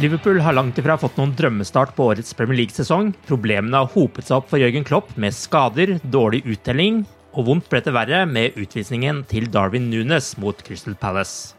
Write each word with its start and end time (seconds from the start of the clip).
Liverpool 0.00 0.38
har 0.40 0.54
langt 0.56 0.78
ifra 0.80 0.94
fått 0.96 1.18
noen 1.20 1.34
drømmestart 1.36 1.90
på 1.92 2.06
årets 2.08 2.32
Premier 2.32 2.62
League-sesong. 2.62 3.10
Problemene 3.28 3.82
har 3.82 3.90
hopet 3.92 4.24
seg 4.24 4.38
opp 4.38 4.48
for 4.48 4.62
Jørgen 4.62 4.86
Klopp 4.88 5.10
med 5.20 5.36
skader, 5.36 5.98
dårlig 6.14 6.40
uttelling, 6.48 7.02
og 7.36 7.50
vondt 7.50 7.68
ble 7.68 7.82
det 7.84 7.92
verre 7.92 8.22
med 8.28 8.56
utvisningen 8.56 9.20
til 9.28 9.50
Darwin 9.52 9.90
Nunes 9.92 10.32
mot 10.40 10.64
Crystal 10.64 10.96
Palace. 10.96 11.52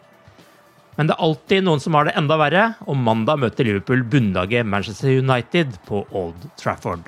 Men 0.97 1.09
det 1.09 1.15
er 1.15 1.25
alltid 1.27 1.65
noen 1.65 1.81
som 1.81 1.93
har 1.97 2.09
det 2.09 2.17
enda 2.17 2.39
verre, 2.41 2.65
og 2.89 2.97
mandag 2.97 3.37
møter 3.45 3.69
Liverpool 3.69 4.01
bunnlaget 4.01 4.65
Manchester 4.65 5.13
United 5.21 5.77
på 5.85 6.01
Old 6.09 6.49
Trafford. 6.57 7.05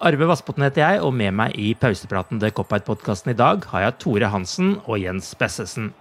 Arve 0.00 0.28
Vassbotn 0.30 0.64
heter 0.64 0.86
jeg, 0.86 1.04
og 1.04 1.12
med 1.20 1.36
meg 1.36 1.56
i 1.60 1.74
pausepraten 1.76 2.40
til 2.40 2.56
Cop-Out-podkasten 2.56 3.36
i 3.36 3.38
dag 3.38 3.64
har 3.74 3.84
jeg 3.84 4.00
Tore 4.00 4.32
Hansen 4.32 4.78
og 4.86 5.02
Jens 5.04 5.34
Bessesen. 5.36 5.92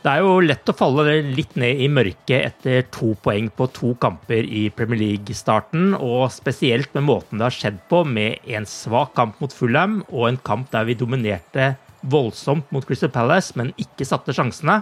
Det 0.00 0.08
er 0.08 0.22
jo 0.24 0.38
lett 0.40 0.70
å 0.70 0.72
falle 0.72 1.18
litt 1.36 1.58
ned 1.60 1.82
i 1.84 1.86
mørket 1.92 2.46
etter 2.46 2.86
to 2.88 3.10
poeng 3.20 3.50
på 3.52 3.66
to 3.76 3.90
kamper 4.00 4.46
i 4.48 4.62
Premier 4.72 4.96
League-starten, 4.96 5.90
og 5.92 6.30
spesielt 6.32 6.94
med 6.96 7.04
måten 7.04 7.36
det 7.36 7.44
har 7.44 7.56
skjedd 7.56 7.82
på, 7.90 8.00
med 8.08 8.48
en 8.48 8.64
svak 8.64 9.12
kamp 9.18 9.42
mot 9.44 9.52
Fulham 9.52 9.98
og 10.08 10.30
en 10.30 10.38
kamp 10.40 10.70
der 10.72 10.86
vi 10.88 10.96
dominerte 10.96 11.74
voldsomt 12.00 12.72
mot 12.72 12.86
Crystal 12.88 13.12
Palace, 13.12 13.52
men 13.60 13.74
ikke 13.76 14.06
satte 14.08 14.32
sjansene. 14.32 14.78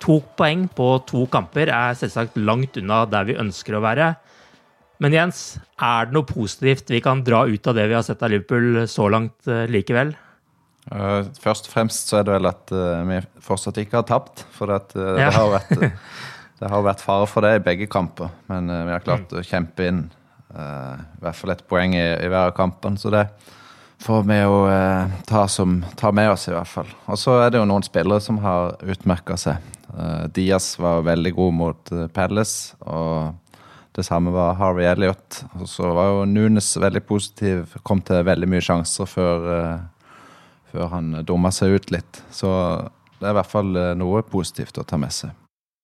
To 0.00 0.16
poeng 0.38 0.64
på 0.72 0.86
to 1.10 1.26
kamper 1.28 1.68
er 1.68 1.98
selvsagt 2.00 2.40
langt 2.40 2.80
unna 2.80 3.02
der 3.10 3.28
vi 3.28 3.36
ønsker 3.36 3.76
å 3.76 3.82
være. 3.84 4.14
Men 5.04 5.12
Jens, 5.12 5.42
er 5.76 6.08
det 6.08 6.16
noe 6.16 6.24
positivt 6.24 6.88
vi 6.88 7.02
kan 7.04 7.20
dra 7.26 7.44
ut 7.44 7.68
av 7.68 7.76
det 7.76 7.84
vi 7.90 7.98
har 7.98 8.06
sett 8.06 8.24
av 8.24 8.32
Liverpool 8.32 8.86
så 8.88 9.10
langt 9.12 9.44
eh, 9.44 9.68
likevel? 9.68 10.16
Uh, 10.88 11.26
først 11.42 11.68
og 11.68 11.74
fremst 11.74 12.08
så 12.08 12.20
er 12.20 12.24
det 12.24 12.32
vel 12.38 12.48
at 12.48 12.72
uh, 12.72 13.02
vi 13.08 13.20
fortsatt 13.44 13.80
ikke 13.82 14.00
har 14.00 14.08
tapt. 14.08 14.44
For 14.54 14.72
at, 14.72 14.94
uh, 14.96 15.18
ja. 15.20 15.28
det, 15.28 15.34
har 15.36 15.52
vært, 15.52 16.00
det 16.62 16.72
har 16.72 16.86
vært 16.86 17.04
fare 17.04 17.28
for 17.28 17.44
det 17.44 17.58
i 17.58 17.64
begge 17.66 17.90
kamper. 17.92 18.32
Men 18.50 18.72
vi 18.72 18.94
har 18.94 19.04
klart 19.04 19.28
mm. 19.28 19.38
å 19.40 19.46
kjempe 19.46 19.90
inn 19.92 20.06
i 20.48 21.20
hvert 21.20 21.36
fall 21.36 21.52
et 21.52 21.60
poeng 21.68 21.92
i, 21.92 22.06
i 22.24 22.28
hver 22.32 22.48
av 22.48 22.54
kampene. 22.56 22.96
Så 22.96 23.10
det 23.12 23.26
får 24.00 24.22
vi 24.30 24.38
jo 24.38 24.62
ta, 25.28 25.42
som, 25.52 25.74
ta, 26.00 26.08
med 26.16 26.30
oss, 26.32 26.46
i 26.48 26.54
hvert 26.54 26.70
fall. 26.70 26.88
Og 27.04 27.20
så 27.20 27.34
er 27.42 27.52
det 27.52 27.60
jo 27.60 27.66
noen 27.68 27.84
spillere 27.84 28.24
som 28.24 28.38
har 28.40 28.78
utmerka 28.80 29.36
seg. 29.38 29.60
Diaz 30.32 30.70
var 30.80 31.04
veldig 31.04 31.34
god 31.36 31.58
mot 31.58 31.92
Palace. 32.16 32.72
og 32.80 33.36
det 33.98 34.06
samme 34.08 34.32
var 34.32 34.56
Harvey 34.56 34.88
Elliot. 34.88 35.42
Og 35.60 35.68
så 35.68 35.92
var 35.92 36.14
jo 36.14 36.26
Nunes 36.32 36.72
veldig 36.80 37.04
positiv, 37.04 37.76
kom 37.84 38.00
til 38.00 38.24
veldig 38.24 38.48
mye 38.48 38.64
sjanser 38.64 39.12
før 39.12 39.48
før 40.72 40.90
han 40.92 41.12
dumma 41.26 41.52
seg 41.54 41.76
ut 41.76 41.92
litt. 41.94 42.22
Så 42.34 42.50
det 43.18 43.26
er 43.26 43.34
i 43.34 43.38
hvert 43.40 43.52
fall 43.52 43.76
eh, 43.76 43.94
noe 43.98 44.22
positivt 44.26 44.80
å 44.80 44.86
ta 44.86 44.98
med 45.00 45.14
seg. 45.14 45.34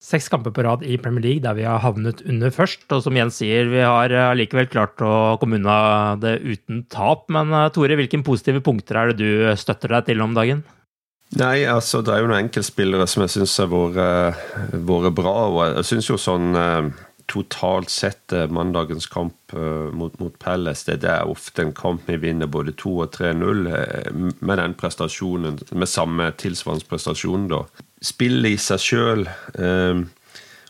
Seks 0.04 0.28
kamper 0.28 0.52
på 0.52 0.66
rad 0.66 0.82
i 0.84 0.98
Premier 1.00 1.24
League 1.24 1.42
der 1.46 1.56
vi 1.56 1.64
har 1.64 1.80
havnet 1.80 2.20
under 2.28 2.52
først. 2.52 2.84
Og 2.92 3.00
som 3.06 3.16
Jens 3.16 3.38
sier, 3.40 3.70
vi 3.72 3.80
har 3.80 4.12
likevel 4.36 4.68
klart 4.68 5.00
å 5.00 5.38
komme 5.40 5.56
unna 5.56 5.78
det 6.20 6.36
uten 6.44 6.84
tap. 6.92 7.26
Men 7.32 7.52
eh, 7.54 7.70
Tore, 7.74 7.98
hvilke 7.98 8.20
positive 8.26 8.62
punkter 8.64 9.00
er 9.00 9.12
det 9.12 9.20
du 9.22 9.56
støtter 9.58 9.96
deg 9.96 10.10
til 10.10 10.24
om 10.24 10.36
dagen? 10.36 10.64
Nei, 11.34 11.64
altså 11.66 11.98
det 12.04 12.12
er 12.14 12.20
jo 12.22 12.28
noen 12.28 12.44
enkeltspillere 12.44 13.08
som 13.10 13.24
jeg 13.24 13.32
syns 13.32 13.56
har 13.58 13.72
vært 13.72 15.16
bra. 15.16 15.34
Og 15.48 15.60
jeg 15.80 15.88
syns 15.88 16.10
jo 16.12 16.20
sånn 16.20 16.52
eh, 16.58 16.92
totalt 17.26 17.90
sett 17.90 18.32
eh, 18.32 18.46
mandagens 18.46 19.06
kamp 19.06 19.54
uh, 19.54 19.92
mot, 19.92 20.18
mot 20.18 20.38
Pelles 20.38 20.84
det, 20.84 21.00
det, 21.04 21.10
er 21.10 21.30
ofte 21.30 21.64
en 21.64 21.72
kamp 21.76 22.04
vi 22.08 22.18
vinner 22.20 22.50
både 22.50 22.74
2 22.80 22.92
og 23.06 23.16
3-0 23.16 23.64
uh, 23.70 24.30
med 24.40 24.60
den 24.60 24.76
prestasjonen, 24.78 25.58
med 25.72 25.90
samme 25.90 26.30
tilsvarende 26.40 26.88
prestasjon. 26.88 27.48
Spillet 28.04 28.56
i 28.56 28.60
seg 28.60 28.84
sjøl 28.84 29.26
uh, 29.58 30.04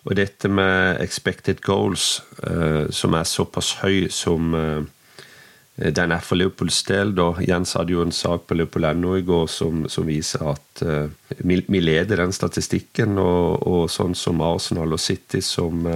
og 0.05 0.19
dette 0.19 0.51
med 0.53 1.01
expected 1.01 1.63
goals, 1.65 2.19
som 2.93 3.15
er 3.17 3.25
såpass 3.25 3.71
høy 3.81 4.11
som 4.13 4.51
den 4.53 6.13
er 6.13 6.21
for 6.21 6.37
Liverpools 6.37 6.83
del. 6.91 7.15
da. 7.17 7.31
Jens 7.41 7.73
hadde 7.73 7.95
jo 7.95 8.03
en 8.05 8.13
sak 8.13 8.45
på 8.45 8.59
Liverpool.no 8.59 9.15
i 9.17 9.25
går 9.25 9.47
som, 9.49 9.87
som 9.89 10.05
viser 10.05 10.45
at 10.51 10.83
vi, 11.39 11.57
vi, 11.57 11.81
leder 11.81 12.21
den 12.21 12.37
statistikken, 12.37 13.17
og, 13.17 13.65
og, 13.65 13.89
sånn 13.89 14.13
som 14.13 14.45
Arsenal 14.45 14.93
og 14.93 15.01
City 15.01 15.41
som 15.41 15.89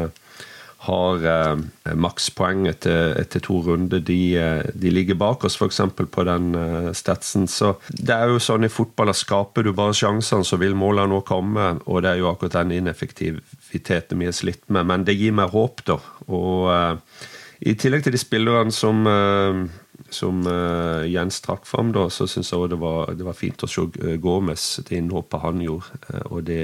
har 0.88 1.25
eh, 1.31 1.94
makspoeng 1.94 2.66
etter, 2.71 3.15
etter, 3.21 3.43
to 3.44 3.60
runder. 3.66 4.03
De, 4.04 4.19
eh, 4.41 4.69
de 4.75 4.93
ligger 4.93 5.19
bak 5.21 5.47
oss, 5.47 5.59
f.eks. 5.60 5.81
på 5.99 6.26
den 6.29 6.50
eh, 6.58 6.90
statsen. 6.96 7.46
Så 7.49 7.75
det 7.93 8.17
er 8.17 8.32
jo 8.32 8.43
sånn 8.43 8.67
i 8.67 8.73
fotball 8.73 9.12
at 9.12 9.20
skaper 9.20 9.69
du 9.69 9.73
bare 9.76 9.96
sjansene, 9.96 10.46
så 10.46 10.61
vil 10.61 10.76
målene 10.79 11.12
nå 11.12 11.23
komme. 11.29 11.75
Og 11.87 12.02
det 12.05 12.14
er 12.14 12.23
jo 12.23 12.31
akkurat 12.32 12.61
den 12.62 12.79
ineffektiviteten 12.81 14.19
vi 14.19 14.31
har 14.31 14.37
slitt 14.37 14.64
med. 14.69 14.88
Men 14.90 15.05
det 15.08 15.19
gir 15.19 15.37
meg 15.37 15.55
håp, 15.55 15.85
da. 15.88 16.00
Og 16.29 16.73
eh, 16.75 17.20
i 17.69 17.75
tillegg 17.79 18.06
til 18.06 18.14
de 18.14 18.23
spillerne 18.23 18.75
som 18.75 19.06
eh, 19.11 19.69
som 20.11 20.44
uh, 20.46 21.05
Jens 21.08 21.41
trakk 21.44 21.67
fram, 21.67 21.91
da, 21.93 22.06
så 22.12 22.26
syns 22.31 22.52
jeg 22.52 22.70
det, 22.73 22.79
det, 23.19 23.25
var 23.26 23.37
fint 23.37 23.64
å 23.64 23.69
se 23.69 24.17
Gomez, 24.23 24.79
det 24.87 25.00
innhoppet 25.00 25.43
han 25.43 25.62
gjorde. 25.64 25.99
Uh, 26.08 26.23
og 26.31 26.44
det, 26.49 26.62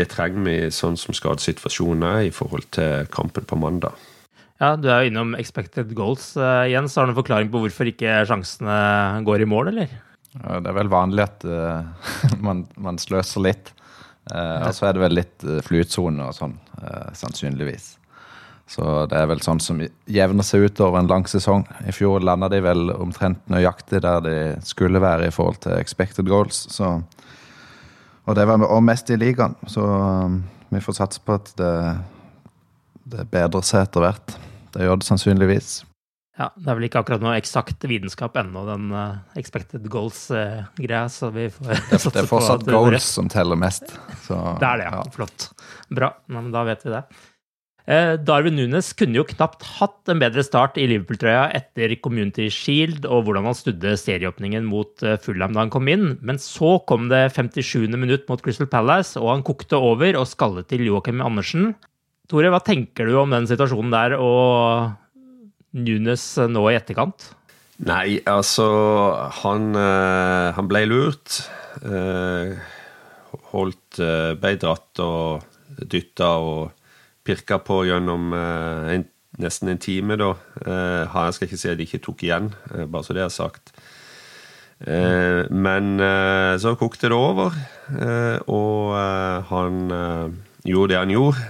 det 0.00 0.08
trenger 0.12 0.46
vi 0.46 0.56
sånn 0.74 0.96
som 1.00 1.16
skadesituasjonen 1.16 2.06
er 2.08 2.28
i 2.28 2.32
forhold 2.34 2.70
til 2.74 3.08
kampen 3.12 3.46
på 3.48 3.58
mandag. 3.60 3.96
Ja, 4.60 4.74
Du 4.76 4.90
er 4.92 5.04
jo 5.04 5.10
innom 5.12 5.34
expected 5.38 5.94
goals. 5.96 6.34
Uh, 6.36 6.68
Jens, 6.68 6.96
har 6.96 7.06
du 7.06 7.12
noen 7.12 7.20
forklaring 7.22 7.52
på 7.52 7.62
hvorfor 7.62 7.88
ikke 7.88 8.22
sjansene 8.28 9.22
går 9.24 9.44
i 9.44 9.48
mål, 9.48 9.72
eller? 9.72 9.94
Ja, 10.36 10.58
det 10.60 10.68
er 10.70 10.76
vel 10.76 10.90
vanlig 10.92 11.24
at 11.24 11.46
uh, 11.48 11.86
man, 12.46 12.66
man, 12.76 13.00
sløser 13.00 13.46
litt. 13.48 13.72
Uh, 14.30 14.68
og 14.68 14.74
så 14.76 14.90
er 14.90 14.96
det 14.96 15.04
vel 15.06 15.16
litt 15.16 15.48
uh, 15.48 15.58
flytsone 15.64 16.28
og 16.28 16.36
sånn, 16.36 16.58
sannsynligvis. 17.16 17.94
Så 18.70 18.84
det 19.10 19.18
er 19.18 19.26
vel 19.26 19.40
sånn 19.42 19.58
som 19.58 19.80
jevner 20.06 20.46
seg 20.46 20.68
ut 20.68 20.80
over 20.84 21.00
en 21.00 21.08
lang 21.10 21.24
sesong. 21.26 21.64
I 21.90 21.94
fjor 21.94 22.22
landa 22.22 22.46
de 22.52 22.60
vel 22.62 22.92
omtrent 22.94 23.40
nøyaktig 23.50 23.98
der 24.04 24.20
de 24.22 24.36
skulle 24.62 25.02
være 25.02 25.26
i 25.26 25.34
forhold 25.34 25.58
til 25.64 25.74
expected 25.80 26.30
goals. 26.30 26.68
Så, 26.70 27.00
og 28.30 28.36
det 28.38 28.46
var 28.46 28.62
også 28.62 28.86
mest 28.86 29.10
i 29.10 29.18
ligaen, 29.18 29.56
så 29.66 29.82
um, 29.82 30.40
vi 30.70 30.80
får 30.84 31.00
satse 31.00 31.22
på 31.26 31.34
at 31.34 31.50
det, 31.58 31.74
det 33.10 33.26
bedrer 33.32 33.64
seg 33.66 33.88
etter 33.88 34.04
hvert. 34.04 34.36
Det 34.70 34.86
gjør 34.86 35.00
det 35.00 35.08
sannsynligvis. 35.08 35.70
Ja, 36.38 36.46
Det 36.54 36.70
er 36.70 36.76
vel 36.78 36.86
ikke 36.86 37.02
akkurat 37.02 37.24
noe 37.24 37.34
eksakt 37.36 37.84
vitenskap 37.90 38.38
ennå, 38.40 38.62
den 38.68 38.92
uh, 38.94 39.18
expected 39.36 39.88
goals-greia. 39.92 41.02
Uh, 41.04 41.10
så 41.12 41.32
vi 41.34 41.48
får 41.52 41.72
det, 41.72 41.80
det 42.14 42.22
er 42.22 42.30
fortsatt 42.30 42.64
goals 42.70 43.08
som 43.18 43.28
teller 43.32 43.58
mest. 43.58 43.90
Så, 44.28 44.38
det 44.62 44.68
er 44.68 44.80
det, 44.80 44.86
ja. 44.86 45.02
ja. 45.02 45.16
Flott. 45.16 45.50
Bra. 45.90 46.14
men 46.30 46.52
da 46.54 46.62
vet 46.70 46.86
vi 46.86 46.94
det. 46.94 47.02
Uh, 47.90 48.14
Darwin 48.22 48.54
Nunes 48.54 48.92
kunne 48.94 49.18
jo 49.18 49.26
knapt 49.26 49.64
hatt 49.80 50.12
en 50.12 50.20
bedre 50.22 50.44
start 50.46 50.78
i 50.78 50.86
Liverpool-trøya 50.86 51.48
etter 51.58 51.96
Community 51.98 52.46
Shield 52.54 53.02
og 53.08 53.26
hvordan 53.26 53.48
han 53.50 53.58
studde 53.58 53.96
serieåpningen 53.98 54.68
mot 54.68 55.02
Fulham 55.24 55.56
da 55.56 55.64
han 55.64 55.74
kom 55.74 55.90
inn, 55.90 56.12
men 56.22 56.38
så 56.38 56.76
kom 56.86 57.08
det 57.10 57.24
57. 57.34 57.90
minutt 57.98 58.30
mot 58.30 58.42
Crystal 58.44 58.70
Palace, 58.70 59.18
og 59.18 59.32
han 59.34 59.46
kokte 59.46 59.80
over 59.80 60.20
og 60.20 60.30
skallet 60.30 60.70
til 60.70 60.86
Joakim 60.86 61.18
Andersen. 61.24 61.72
Tore, 62.30 62.46
hva 62.54 62.60
tenker 62.62 63.10
du 63.10 63.16
om 63.18 63.32
den 63.34 63.48
situasjonen 63.50 63.90
der, 63.90 64.14
og 64.22 64.92
Nunes 65.74 66.24
eh, 66.38 66.50
nå 66.50 66.64
i 66.70 66.76
etterkant? 66.78 67.32
Nei, 67.86 68.20
altså 68.28 68.66
Han, 69.42 69.70
eh, 69.78 70.50
han 70.56 70.68
ble 70.70 70.84
lurt. 70.90 71.40
Eh, 71.80 72.54
holdt 73.50 74.00
Ble 74.42 74.52
og 74.62 75.80
dytta 75.90 76.28
og 76.44 76.79
pirka 77.30 77.60
på 77.62 77.84
gjennom 77.86 78.34
en, 78.34 79.06
nesten 79.38 79.70
en 79.70 79.80
time, 79.80 80.18
da. 80.18 80.34
Jeg 80.66 81.38
skal 81.38 81.46
ikke 81.46 81.62
si 81.62 81.70
at 81.70 81.78
de 81.78 81.86
ikke 81.86 82.02
tok 82.02 82.26
igjen, 82.26 82.50
bare 82.90 83.06
så 83.06 83.14
det 83.14 83.22
er 83.22 83.32
sagt. 83.32 83.70
Men 85.54 86.00
så 86.58 86.74
kokte 86.80 87.12
det 87.12 87.16
over, 87.16 87.54
og 88.50 88.96
han 89.50 89.78
gjorde 90.66 90.92
det 90.92 90.98
han 90.98 91.14
gjorde. 91.14 91.46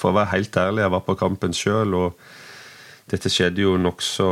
For 0.00 0.10
å 0.10 0.16
være 0.16 0.32
helt 0.34 0.60
ærlig, 0.64 0.82
jeg 0.84 0.94
var 0.96 1.04
på 1.06 1.18
kampen 1.20 1.54
sjøl, 1.56 1.96
og 1.98 2.26
dette 3.08 3.30
skjedde 3.32 3.62
jo 3.64 3.76
nokså 3.80 4.30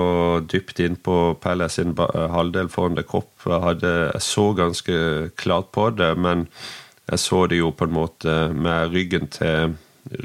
dypt 0.52 0.82
inn 0.84 0.98
på 1.00 1.36
Palace 1.40 1.78
sin 1.78 1.94
halvdel 1.96 2.68
foran 2.72 2.98
The 2.98 3.06
Cop. 3.08 3.30
Jeg, 3.46 3.62
hadde, 3.62 3.92
jeg 4.10 4.24
så 4.26 4.50
ganske 4.58 4.96
klart 5.40 5.70
på 5.76 5.90
det, 5.96 6.10
men 6.20 6.48
jeg 7.06 7.22
så 7.22 7.46
det 7.48 7.62
jo 7.62 7.70
på 7.72 7.86
en 7.86 7.94
måte 7.96 8.34
med 8.52 8.92
ryggen 8.92 9.30
til, 9.32 9.76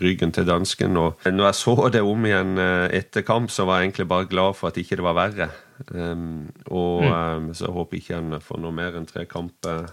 ryggen 0.01 0.31
til 0.35 0.47
dansken. 0.47 0.97
Og 0.97 1.25
når 1.25 1.51
jeg 1.51 1.59
så 1.61 1.75
det 1.93 2.03
om 2.05 2.25
igjen 2.27 2.57
eh, 2.61 2.87
etter 3.01 3.25
kamp, 3.27 3.51
så 3.51 3.65
var 3.65 3.79
jeg 3.79 3.91
egentlig 3.91 4.07
bare 4.11 4.29
glad 4.31 4.57
for 4.59 4.71
at 4.71 4.79
ikke 4.81 4.99
det 4.99 5.07
var 5.07 5.17
verre. 5.17 5.51
Um, 5.89 6.51
og 6.69 7.03
mm. 7.03 7.11
um, 7.11 7.53
så 7.57 7.71
håper 7.73 7.97
jeg 7.97 8.03
ikke 8.03 8.17
han 8.19 8.41
får 8.43 8.59
noe 8.61 8.75
mer 8.75 8.97
enn 8.97 9.07
tre 9.09 9.25
kamper. 9.25 9.87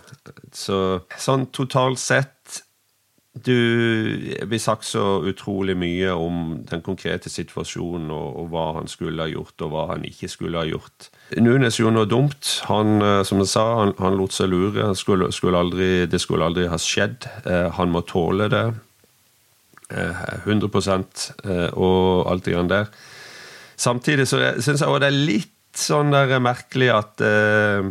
Så 0.53 0.81
sånn 1.17 1.49
totalt 1.57 2.03
sett 2.03 2.65
du 3.45 4.35
blir 4.47 4.59
sagt 4.59 4.87
så 4.89 5.21
utrolig 5.29 5.77
mye 5.79 6.11
om 6.17 6.59
den 6.67 6.83
konkrete 6.83 7.31
situasjonen 7.31 8.11
og, 8.11 8.29
og, 8.41 8.49
hva 8.53 8.65
han 8.79 8.91
skulle 8.91 9.23
ha 9.23 9.31
gjort, 9.31 9.55
og 9.63 9.73
hva 9.73 9.85
han 9.93 10.07
ikke 10.09 10.31
skulle 10.33 10.59
ha 10.59 10.67
gjort. 10.67 11.11
Nunes 11.39 11.79
gjorde 11.79 11.99
noe 11.99 12.11
dumt. 12.11 12.51
Han, 12.71 12.99
eh, 13.05 13.23
som 13.29 13.43
jeg 13.43 13.53
sa, 13.53 13.67
han, 13.83 13.95
han 14.01 14.19
lot 14.19 14.35
seg 14.35 14.51
lure. 14.51 14.91
Skulle, 14.99 15.31
skulle 15.35 15.61
aldri, 15.61 16.09
det 16.11 16.21
skulle 16.23 16.49
aldri 16.49 16.69
ha 16.73 16.81
skjedd. 16.81 17.29
Uh, 17.47 17.69
han 17.79 17.95
må 17.95 18.03
tåle 18.09 18.51
det. 18.53 18.67
Eh, 19.89 20.25
100 20.45 20.69
eh, 21.45 21.71
og 21.73 22.29
alt 22.29 22.45
det 22.45 22.53
grann 22.53 22.69
der. 22.69 22.91
Samtidig 23.77 24.27
så 24.29 24.41
syns 24.61 24.83
jeg 24.83 24.91
òg 24.91 25.01
det 25.01 25.09
er 25.09 25.17
litt 25.17 25.55
sånn 25.79 26.13
der 26.13 26.35
merkelig 26.45 26.91
at 26.93 27.23
eh, 27.25 27.89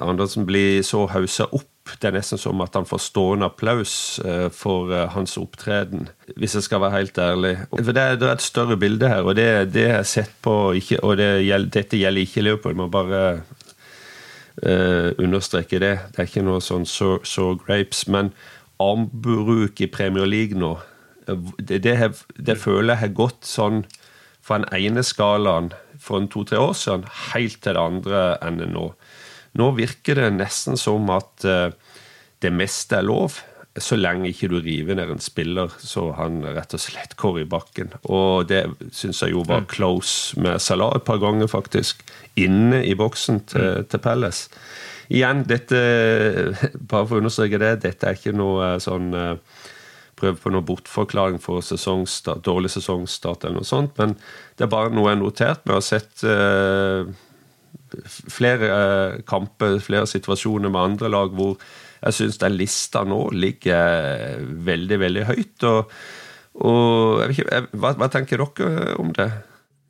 Andersen 0.00 0.46
blir 0.48 0.82
så 0.86 1.06
haussa 1.12 1.46
opp 1.52 1.66
det 1.90 2.06
er 2.06 2.14
nesten 2.14 2.38
som 2.38 2.60
at 2.62 2.76
han 2.76 2.84
får 2.86 3.00
stående 3.02 3.48
applaus 3.48 4.20
eh, 4.22 4.46
for 4.54 4.92
eh, 4.94 5.08
hans 5.10 5.34
opptreden, 5.40 6.04
hvis 6.36 6.54
jeg 6.54 6.66
skal 6.66 6.82
være 6.84 6.98
helt 6.98 7.18
ærlig. 7.18 7.54
For 7.72 7.94
Det 7.94 8.04
det 8.20 8.28
er 8.28 8.34
et 8.34 8.44
større 8.44 8.76
bilde 8.78 9.08
her, 9.10 9.22
og 9.26 9.34
det, 9.38 9.72
det 9.74 9.86
er 9.90 10.06
sett 10.06 10.34
på 10.42 10.72
ikke, 10.78 11.00
Og 11.02 11.16
det 11.18 11.30
gjelder, 11.46 11.72
dette 11.78 11.98
gjelder 11.98 12.26
ikke 12.26 12.44
Leopold, 12.46 12.74
jeg 12.74 12.82
må 12.82 12.90
bare 12.90 13.24
understreke 15.18 15.78
det. 15.80 15.94
Det 16.12 16.20
er 16.20 16.26
ikke 16.28 16.44
noe 16.44 16.60
sånn 16.60 16.84
so, 16.84 17.18
so 17.24 17.54
grapes. 17.56 18.04
Men 18.12 18.28
armbruk 18.82 19.80
i 19.80 19.88
Premier 19.88 20.28
League 20.28 20.58
nå, 20.58 20.74
det, 21.58 21.82
det, 21.84 21.96
det 22.36 22.58
føler 22.58 22.94
jeg 22.94 23.02
har 23.04 23.18
gått 23.18 23.48
sånn 23.48 23.84
fra 24.44 24.60
den 24.60 24.70
ene 24.74 25.04
skalaen 25.06 25.70
for 26.00 26.24
to-tre 26.32 26.58
år 26.60 26.74
siden 26.78 27.06
helt 27.30 27.60
til 27.62 27.76
det 27.76 27.82
andre 27.82 28.24
enn 28.44 28.62
nå. 28.72 28.88
Nå 29.58 29.70
virker 29.76 30.18
det 30.18 30.32
nesten 30.36 30.78
som 30.80 31.10
at 31.12 31.46
uh, 31.46 31.70
det 32.40 32.52
meste 32.54 33.00
er 33.00 33.06
lov, 33.06 33.40
så 33.78 33.96
lenge 33.98 34.30
ikke 34.30 34.48
du 34.50 34.56
river 34.58 34.96
ned 34.98 35.12
en 35.12 35.22
spiller 35.22 35.70
så 35.78 36.08
han 36.18 36.40
rett 36.42 36.74
og 36.74 36.82
slett 36.82 37.14
går 37.20 37.42
i 37.42 37.48
bakken. 37.50 37.92
Og 38.10 38.48
det 38.50 38.64
syns 38.96 39.22
jeg 39.22 39.34
jo 39.36 39.44
var 39.46 39.64
mm. 39.64 39.68
close 39.70 40.40
med 40.40 40.58
Salah 40.62 40.96
et 40.96 41.06
par 41.06 41.20
ganger, 41.22 41.50
faktisk. 41.50 42.02
Inne 42.40 42.82
i 42.86 42.96
boksen 42.98 43.44
til, 43.50 43.68
mm. 43.78 43.90
til 43.92 44.02
Pelles. 44.02 44.42
Igjen, 45.10 45.44
dette 45.46 45.78
Bare 46.90 47.06
for 47.06 47.18
å 47.18 47.22
understreke 47.22 47.60
det, 47.62 47.76
dette 47.86 48.10
er 48.10 48.18
ikke 48.18 48.34
noe 48.36 48.76
sånn 48.82 49.14
uh, 49.14 49.34
prøve 50.20 50.38
på 50.40 50.52
noe 50.52 50.66
bortforklaring 50.66 51.40
for 51.42 51.64
sesongstart, 51.64 52.44
dårlig 52.46 52.72
sesongstart 52.74 53.44
eller 53.46 53.60
noe 53.60 53.68
sånt, 53.68 53.96
men 54.00 54.14
det 54.58 54.66
er 54.66 54.72
bare 54.72 54.92
noe 54.94 55.08
jeg 55.08 55.16
har 55.16 55.22
notert 55.22 55.66
med 55.66 55.76
å 55.76 55.80
ha 55.80 55.84
sett 55.84 56.24
eh, 56.28 57.10
flere 58.30 58.70
eh, 58.70 59.20
kamper, 59.28 59.78
flere 59.84 60.08
situasjoner 60.10 60.70
med 60.72 60.92
andre 60.92 61.10
lag 61.12 61.34
hvor 61.36 61.56
jeg 62.00 62.16
syns 62.16 62.40
den 62.40 62.56
lista 62.56 63.02
nå 63.04 63.26
ligger 63.36 64.40
veldig, 64.64 64.98
veldig 65.02 65.24
høyt. 65.28 65.66
Og, 65.68 65.94
og 66.64 67.34
ikke, 67.34 67.64
hva, 67.76 67.92
hva, 68.00 68.08
tenker 68.12 68.40
dere 68.40 68.94
om 69.00 69.12
det? 69.16 69.28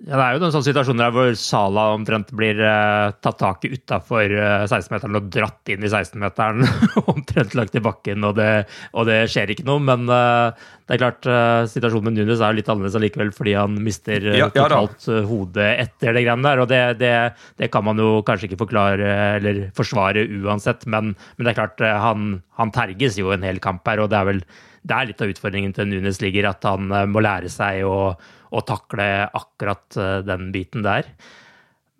Ja, 0.00 0.17
Det 0.17 0.25
er 0.25 0.32
jo 0.32 0.41
noen 0.41 0.52
sånne 0.55 0.64
situasjoner 0.64 1.02
der 1.02 1.12
hvor 1.12 1.35
Sala 1.37 1.82
omtrent 1.93 2.31
blir 2.32 2.56
uh, 2.64 3.12
tatt 3.20 3.37
tak 3.37 3.67
i 3.69 3.73
utafor 3.75 4.32
uh, 4.32 4.64
16-meteren 4.64 5.19
og 5.19 5.26
dratt 5.35 5.73
inn 5.75 5.85
i 5.85 5.91
16-meteren. 5.93 6.64
omtrent 7.12 7.56
lagt 7.58 7.76
i 7.76 7.82
bakken, 7.85 8.25
og 8.25 8.38
det, 8.38 8.49
og 8.97 9.11
det, 9.11 9.19
skjer 9.29 9.52
ikke 9.52 9.67
noe. 9.69 9.82
Men 9.85 10.08
uh, 10.08 10.56
det 10.88 10.97
er 10.97 11.02
klart, 11.02 11.29
situasjonen 11.70 12.08
med 12.08 12.17
Nunes 12.17 12.41
er 12.41 12.56
litt 12.56 12.70
annerledes 12.73 12.97
allikevel, 12.97 13.35
fordi 13.37 13.55
han 13.58 13.76
mister 13.85 14.25
ja, 14.25 14.49
ja, 14.49 14.49
totalt 14.56 15.05
hodet 15.29 15.69
etter 15.85 16.17
det 16.17 16.25
greiene 16.25 16.49
der. 16.49 16.64
Og 16.64 16.73
det, 16.73 16.81
det, 17.02 17.12
det, 17.61 17.69
kan 17.75 17.85
man 17.87 18.00
jo 18.00 18.25
kanskje 18.26 18.49
ikke 18.49 18.62
forklare 18.64 19.12
eller 19.37 19.62
forsvare 19.76 20.25
uansett, 20.40 20.88
men, 20.88 21.12
men 21.37 21.45
det 21.45 21.52
er 21.52 21.61
klart, 21.61 21.85
han, 22.09 22.40
han 22.57 22.73
terges 22.75 23.21
jo 23.21 23.37
en 23.37 23.45
hel 23.45 23.61
kamp 23.62 23.85
her, 23.87 24.00
og 24.00 24.11
det 24.11 24.23
er 24.23 24.33
vel 24.33 24.45
det 24.80 24.97
er 24.97 25.11
litt 25.11 25.21
av 25.21 25.28
utfordringen 25.28 25.75
til 25.76 25.90
Nunes 25.90 26.23
ligger, 26.25 26.47
at 26.49 26.64
han 26.64 26.88
må 27.12 27.21
lære 27.21 27.50
seg 27.52 27.85
å 27.85 28.14
å 28.50 28.62
takle 28.66 29.07
akkurat 29.26 29.97
eh, 29.97 30.19
den 30.26 30.50
biten 30.54 30.85
der. 30.87 31.09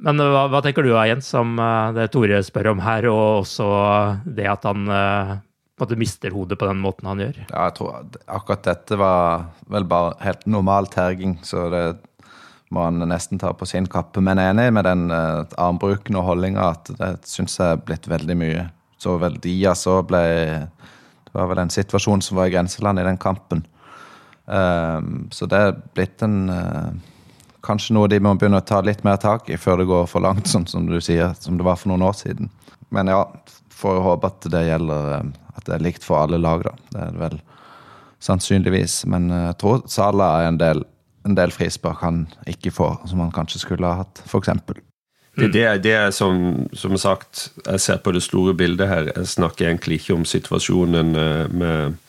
Men 0.03 0.21
eh, 0.21 0.33
hva, 0.33 0.47
hva 0.51 0.63
tenker 0.65 0.87
du 0.87 0.93
Jens, 0.95 1.31
om 1.39 1.57
eh, 1.59 1.93
det 1.97 2.11
Tore 2.15 2.43
spør 2.47 2.73
om 2.75 2.83
her, 2.85 3.09
og 3.11 3.45
også 3.45 3.71
det 4.27 4.49
at 4.51 4.67
han 4.69 4.87
på 4.91 5.87
en 5.87 5.89
måte 5.89 6.01
mister 6.01 6.35
hodet 6.35 6.59
på 6.61 6.69
den 6.69 6.83
måten 6.83 7.09
han 7.09 7.23
gjør? 7.23 7.43
Ja, 7.47 7.69
jeg 7.69 7.77
tror 7.79 8.19
akkurat 8.27 8.67
dette 8.67 9.01
var 9.01 9.49
vel 9.71 9.89
bare 9.89 10.17
helt 10.27 10.47
normal 10.51 10.91
terging, 10.93 11.39
så 11.47 11.71
det 11.73 11.85
må 12.71 12.85
han 12.87 13.03
nesten 13.11 13.41
ta 13.41 13.51
på 13.57 13.67
sin 13.67 13.89
kappe. 13.91 14.23
Men 14.23 14.39
jeg 14.39 14.51
er 14.51 14.53
enig 14.55 14.75
med 14.77 14.87
den 14.87 15.09
armbruken 15.11 16.19
og 16.21 16.29
holdninga 16.29 16.69
at 16.77 16.93
det 17.01 17.09
syns 17.27 17.57
jeg 17.59 17.75
er 17.75 17.81
blitt 17.83 18.07
veldig 18.11 18.37
mye. 18.39 18.69
Så 19.01 19.17
vel 19.19 19.41
Dia 19.43 19.73
så 19.75 19.97
ble 20.07 20.21
Det 20.21 21.33
var 21.33 21.49
vel 21.51 21.63
en 21.65 21.73
situasjon 21.73 22.23
som 22.23 22.39
var 22.39 22.51
i 22.51 22.53
grenseland 22.55 23.01
i 23.01 23.07
den 23.07 23.19
kampen. 23.19 23.65
Ehm, 24.51 25.29
så 25.31 25.47
det 25.47 25.59
er 25.59 25.79
blitt 25.95 26.23
en 26.27 26.43
eh, 26.51 26.91
Kanskje 27.61 27.93
noe 27.93 28.09
de 28.09 28.17
må 28.25 28.31
begynne 28.41 28.57
å 28.63 28.65
ta 28.65 28.79
litt 28.81 29.03
mer 29.05 29.19
tak 29.21 29.51
i 29.53 29.59
før 29.61 29.83
det 29.83 29.85
går 29.91 30.07
for 30.09 30.25
langt, 30.25 30.47
sånn 30.49 30.65
som 30.65 30.87
du 30.89 30.95
sier, 31.05 31.35
som 31.45 31.59
det 31.59 31.67
var 31.67 31.77
for 31.77 31.91
noen 31.91 32.07
år 32.09 32.15
siden. 32.17 32.49
Men 32.89 33.11
ja, 33.13 33.19
får 33.77 34.01
håpe 34.01 34.31
at 34.31 34.47
det 34.55 34.63
gjelder 34.65 35.11
eh, 35.19 35.27
At 35.61 35.67
det 35.67 35.75
er 35.77 35.85
likt 35.85 36.07
for 36.07 36.23
alle 36.23 36.41
lag, 36.41 36.65
da. 36.65 36.73
Det 36.89 37.03
er 37.05 37.13
det 37.13 37.21
vel 37.21 37.37
sannsynligvis. 38.25 39.03
Men 39.13 39.29
eh, 39.31 39.45
jeg 39.51 39.59
tror 39.61 39.85
Sala 39.93 40.31
er 40.41 40.49
en 40.49 40.61
del, 40.63 40.83
en 41.29 41.37
del 41.37 41.53
frispark 41.53 42.01
han 42.01 42.25
ikke 42.49 42.73
får, 42.73 42.97
som 43.13 43.21
han 43.21 43.35
kanskje 43.37 43.61
skulle 43.67 43.93
ha 43.93 44.01
hatt, 44.03 44.25
f.eks. 44.25 44.55
Det, 45.37 45.53
det, 45.53 45.67
det 45.85 45.93
er 45.95 46.11
som, 46.17 46.65
som, 46.73 46.97
sagt, 46.99 47.51
jeg 47.61 47.85
ser 47.85 48.01
på 48.03 48.17
det 48.17 48.25
store 48.25 48.57
bildet 48.57 48.89
her. 48.89 49.13
Jeg 49.13 49.29
snakker 49.37 49.69
egentlig 49.69 50.01
ikke 50.01 50.17
om 50.17 50.25
situasjonen 50.27 51.13
med 51.13 52.01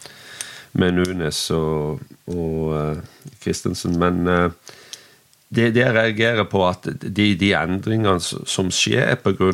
med 0.78 0.96
Nunes 0.96 1.40
og, 1.56 2.01
og 2.32 2.72
uh, 2.72 3.28
Christensen. 3.42 3.98
Men 4.00 4.24
uh, 4.28 4.78
det, 5.50 5.74
det, 5.75 5.84
jeg 5.84 5.96
reagerer 5.98 6.48
på, 6.48 6.63
at 6.68 6.88
de, 7.01 7.34
de 7.36 7.54
endringene 7.58 8.20
som 8.22 8.72
skjer 8.74 9.18
pga. 9.24 9.51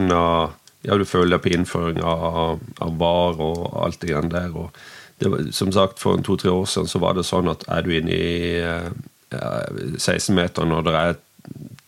Ja, 0.86 0.96
du 0.96 1.08
føler 1.10 1.42
på 1.42 1.52
innføring 1.52 2.04
av, 2.06 2.60
av 2.80 3.00
VAR 3.02 3.42
og 3.44 3.64
alt 3.82 4.00
det 4.04 4.12
grann 4.14 4.30
der. 4.32 4.54
og 4.54 4.70
det 5.18 5.56
som 5.58 5.72
sagt, 5.74 6.00
For 6.00 6.22
to-tre 6.22 6.54
år 6.54 6.68
siden 6.70 6.88
så 6.88 7.02
var 7.02 7.18
det 7.18 7.26
sånn 7.26 7.50
at 7.50 7.66
er 7.74 7.82
du 7.84 7.96
inne 7.98 8.14
i, 8.14 8.62
uh, 8.62 8.92
16-meter 9.98 10.70
når 10.70 10.86
det 10.86 11.00
er 11.00 11.18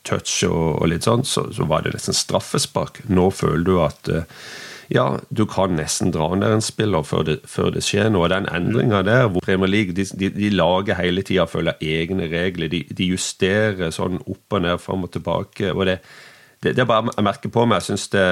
touch 0.08 0.42
og, 0.48 0.82
og 0.82 0.90
litt 0.90 1.06
sånn, 1.06 1.24
så, 1.28 1.46
så, 1.54 1.68
var 1.70 1.86
det 1.86 1.94
nesten 1.94 2.18
straffespark. 2.18 3.04
Nå 3.12 3.30
føler 3.36 3.66
du 3.68 3.76
at 3.84 4.10
ja, 4.90 5.20
du 5.30 5.44
kan 5.46 5.76
nesten 5.78 6.10
dra 6.16 6.32
ned 6.34 6.50
en 6.50 6.64
spiller 6.66 7.04
før 7.06 7.28
det, 7.28 7.36
før 7.46 7.70
det 7.76 7.84
skjer 7.86 8.10
noe. 8.10 8.30
Den 8.32 8.48
endringa 8.50 9.04
der 9.06 9.28
hvor 9.30 9.44
Premier 9.46 9.70
League 9.70 9.94
de, 9.94 10.08
de, 10.18 10.32
de 10.34 10.50
lager 10.50 10.98
hele 10.98 11.22
tida 11.26 11.46
følger 11.50 11.78
egne 11.82 12.26
regler. 12.32 12.72
De, 12.74 12.82
de, 12.90 13.12
justerer 13.12 13.94
sånn 13.94 14.18
opp 14.26 14.58
og 14.58 14.66
ned, 14.66 14.82
fram 14.82 15.06
og 15.06 15.14
tilbake. 15.14 15.70
og 15.76 15.86
det 15.92 16.00
det, 16.60 16.74
det 16.76 16.82
er 16.84 16.88
bare 16.90 17.08
jeg 17.16 17.24
merker 17.24 17.52
på 17.56 17.64
meg. 17.64 17.80
Jeg 17.80 17.94
syns 17.94 18.10
det, 18.12 18.24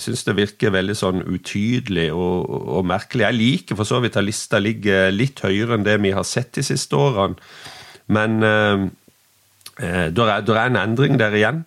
synes 0.00 0.24
det 0.24 0.36
virker 0.38 0.72
veldig 0.72 0.94
sånn 0.96 1.20
utydelig 1.26 2.06
og, 2.14 2.46
og, 2.48 2.80
merkelig. 2.88 3.26
Jeg 3.26 3.38
liker 3.38 3.76
for 3.76 3.88
så 3.88 4.00
vidt 4.00 4.16
at 4.16 4.24
lista 4.24 4.60
ligger 4.62 5.12
litt 5.12 5.42
høyere 5.44 5.76
enn 5.76 5.84
det 5.84 5.98
vi 6.00 6.14
har 6.16 6.24
sett 6.24 6.54
de 6.56 6.64
siste 6.64 6.96
årene. 6.96 7.36
Men 8.12 8.40
eh, 8.46 8.86
eh 9.84 10.06
det 10.08 10.24
er, 10.24 10.48
er, 10.48 10.62
en 10.64 10.80
endring 10.80 11.20
der 11.20 11.36
igjen, 11.36 11.64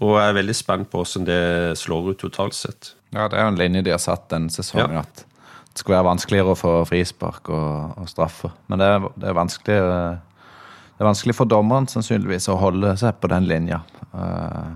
og 0.00 0.16
jeg 0.16 0.30
er 0.30 0.38
veldig 0.40 0.56
spent 0.56 0.90
på 0.90 1.02
hvordan 1.02 1.28
det 1.28 1.42
slår 1.76 2.14
ut 2.14 2.22
totalt 2.24 2.56
sett. 2.56 2.94
Ja, 3.14 3.28
det 3.28 3.38
er 3.38 3.46
jo 3.46 3.52
en 3.54 3.60
linje 3.60 3.84
de 3.86 3.94
har 3.94 4.02
satt 4.02 4.28
denne 4.32 4.52
sesongen. 4.52 4.98
Ja. 4.98 5.04
at 5.06 5.24
det 5.68 5.82
skal 5.84 5.94
være 5.98 6.08
vanskeligere 6.08 6.52
å 6.52 6.58
få 6.58 6.72
frispark 6.88 7.48
og, 7.54 8.00
og 8.02 8.08
straffer. 8.10 8.50
Men 8.66 8.80
det 8.80 8.88
er, 8.90 9.04
det, 9.14 9.28
er 9.30 9.36
vanskelig, 9.38 9.76
det 9.78 11.04
er 11.04 11.06
vanskelig 11.06 11.36
for 11.38 11.50
dommeren 11.50 11.86
sannsynligvis 11.86 12.48
å 12.50 12.58
holde 12.58 12.96
seg 12.98 13.20
på 13.22 13.30
den 13.30 13.46
linja. 13.46 13.78
Uh, 14.10 14.74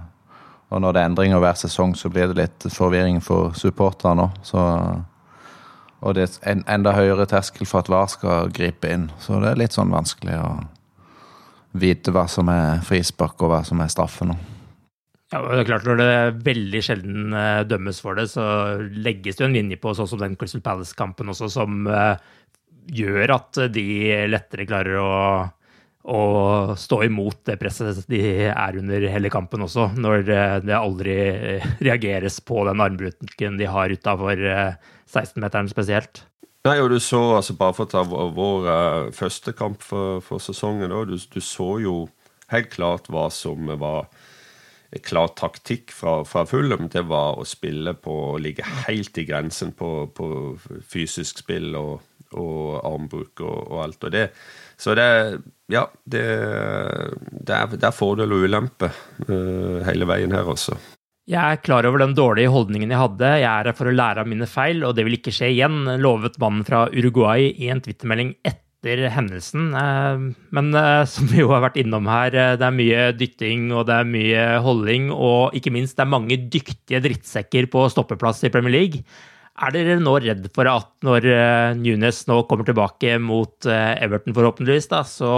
og 0.73 0.81
når 0.81 0.95
det 0.95 1.01
er 1.01 1.11
endringer 1.11 1.43
hver 1.43 1.59
sesong, 1.59 1.97
så 1.99 2.09
blir 2.13 2.31
det 2.31 2.39
litt 2.39 2.69
forvirring 2.73 3.19
for 3.25 3.57
supporterne 3.59 4.31
òg. 4.31 4.53
Og 6.03 6.17
det 6.17 6.25
er 6.25 6.55
en 6.55 6.65
enda 6.71 6.95
høyere 6.97 7.29
terskel 7.31 7.69
for 7.69 7.83
at 7.83 7.91
VAR 7.93 8.09
skal 8.11 8.49
gripe 8.55 8.89
inn. 8.91 9.11
Så 9.23 9.39
det 9.43 9.53
er 9.53 9.61
litt 9.61 9.77
sånn 9.77 9.93
vanskelig 9.93 10.39
å 10.41 10.49
vite 11.79 12.15
hva 12.15 12.25
som 12.31 12.51
er 12.53 12.83
frispark 12.87 13.43
og 13.45 13.53
hva 13.53 13.61
som 13.67 13.81
er 13.85 13.93
straffe 13.93 14.27
nå. 14.27 14.35
Ja, 15.33 15.41
det 15.49 15.63
er 15.63 15.71
klart 15.71 15.89
Når 15.89 16.01
det 16.01 16.11
veldig 16.45 16.83
sjelden 16.85 17.33
uh, 17.33 17.65
dømmes 17.65 18.03
for 18.05 18.19
det, 18.19 18.29
så 18.35 18.45
legges 18.93 19.39
det 19.39 19.47
jo 19.47 19.49
en 19.49 19.57
linje 19.57 19.81
på 19.81 19.95
sånn 19.97 20.11
som 20.11 20.21
den 20.21 20.37
Crystal 20.41 20.63
Palace-kampen 20.65 21.33
også, 21.33 21.49
som 21.53 21.89
uh, 21.89 22.21
gjør 22.93 23.33
at 23.39 23.61
de 23.73 23.87
lettere 24.29 24.67
klarer 24.69 24.99
å, 25.01 25.13
å, 26.13 26.21
stå 26.77 26.99
imot 27.07 27.47
det 27.49 27.57
presset 27.61 28.03
de 28.13 28.21
er 28.51 28.79
under 28.81 29.07
hele 29.09 29.31
kampen 29.33 29.65
også, 29.65 29.89
når 29.97 30.27
uh, 30.29 30.59
det 30.61 30.77
aldri 30.77 31.17
reageres 31.89 32.43
på 32.45 32.67
den 32.69 32.85
armbruken 32.85 33.57
de 33.61 33.71
har 33.73 33.95
utafor 33.95 34.45
16-meteren 35.09 35.71
spesielt. 35.73 36.27
Nei, 36.69 36.77
og 36.79 36.93
du 36.93 37.01
så, 37.03 37.19
altså 37.41 37.57
Bare 37.59 37.75
for 37.75 37.89
å 37.89 37.91
ta 37.91 38.05
vår 38.07 38.69
første 39.17 39.51
kamp 39.59 39.81
for, 39.83 40.21
for 40.23 40.45
sesongen, 40.45 40.93
da, 40.93 41.01
du, 41.09 41.17
du 41.17 41.41
så 41.43 41.73
jo 41.83 41.97
helt 42.53 42.69
klart 42.71 43.09
hva 43.11 43.27
som 43.33 43.73
var 43.81 44.13
klar 45.01 45.33
taktikk 45.39 45.93
fra, 45.95 46.21
fra 46.29 46.45
Fulham, 46.47 46.89
det 46.93 47.05
var 47.09 47.39
å 47.41 47.47
spille 47.49 47.95
på 47.97 48.17
å 48.35 48.39
ligge 48.43 48.67
helt 48.87 49.17
i 49.19 49.25
grensen 49.29 49.73
på, 49.77 49.91
på 50.13 50.27
fysisk 50.93 51.41
spill 51.45 51.73
og, 51.79 52.03
og 52.37 52.81
armbruk 52.85 53.41
og, 53.41 53.59
og, 53.71 53.79
alt. 53.87 54.09
Og 54.09 54.15
det, 54.15 54.27
så 54.77 54.97
det 54.99 55.09
Ja, 55.73 55.87
det, 56.05 56.25
det, 57.33 57.55
er, 57.57 57.71
det 57.73 57.87
er 57.89 57.95
fordel 57.97 58.35
og 58.35 58.45
ulempe 58.45 58.91
uh, 59.29 59.81
hele 59.87 60.09
veien 60.09 60.35
her, 60.37 60.45
også. 60.45 60.77
Jeg 61.31 61.39
er 61.39 61.63
klar 61.63 61.87
over 61.87 62.03
den 62.03 62.17
dårlige 62.19 62.51
holdningen 62.53 62.91
jeg 62.91 62.99
hadde. 62.99 63.29
Jeg 63.39 63.49
er 63.49 63.71
her 63.71 63.77
for 63.79 63.89
å 63.89 63.95
lære 63.95 64.25
av 64.25 64.29
mine 64.29 64.49
feil, 64.51 64.83
og 64.85 64.97
det 64.99 65.07
vil 65.07 65.17
ikke 65.21 65.33
skje 65.33 65.53
igjen, 65.55 65.87
lovet 66.03 66.37
mannen 66.43 66.67
fra 66.67 66.89
Uruguay 66.93 67.53
i 67.55 67.71
en 67.73 67.81
twittermelding 67.81 68.35
etter 68.43 68.62
etter 68.83 69.07
hendelsen. 69.15 69.71
Eh, 69.75 70.23
men 70.51 70.75
eh, 70.75 71.05
som 71.07 71.29
vi 71.31 71.43
jo 71.43 71.53
har 71.53 71.63
vært 71.63 71.79
innom 71.79 72.09
her, 72.11 72.35
eh, 72.35 72.55
det 72.59 72.67
er 72.67 72.75
mye 72.75 73.05
dytting 73.15 73.71
og 73.71 73.87
det 73.87 73.95
er 73.95 74.09
mye 74.11 74.47
holding, 74.63 75.11
og 75.13 75.55
ikke 75.55 75.73
minst 75.73 75.97
det 75.97 76.05
er 76.05 76.11
mange 76.11 76.39
dyktige 76.51 77.03
drittsekker 77.05 77.71
på 77.71 77.87
stoppeplass 77.93 78.43
i 78.45 78.51
Premier 78.51 78.75
League. 78.75 79.05
Er 79.63 79.71
dere 79.71 80.01
nå 80.01 80.17
redd 80.19 80.49
for 80.57 80.67
at 80.67 80.91
når 81.05 81.29
Nunes 81.77 82.23
nå 82.27 82.41
kommer 82.49 82.65
tilbake 82.65 83.19
mot 83.21 83.69
Everton, 83.69 84.33
forhåpentligvis, 84.33 84.89
da, 84.89 85.03
så 85.05 85.33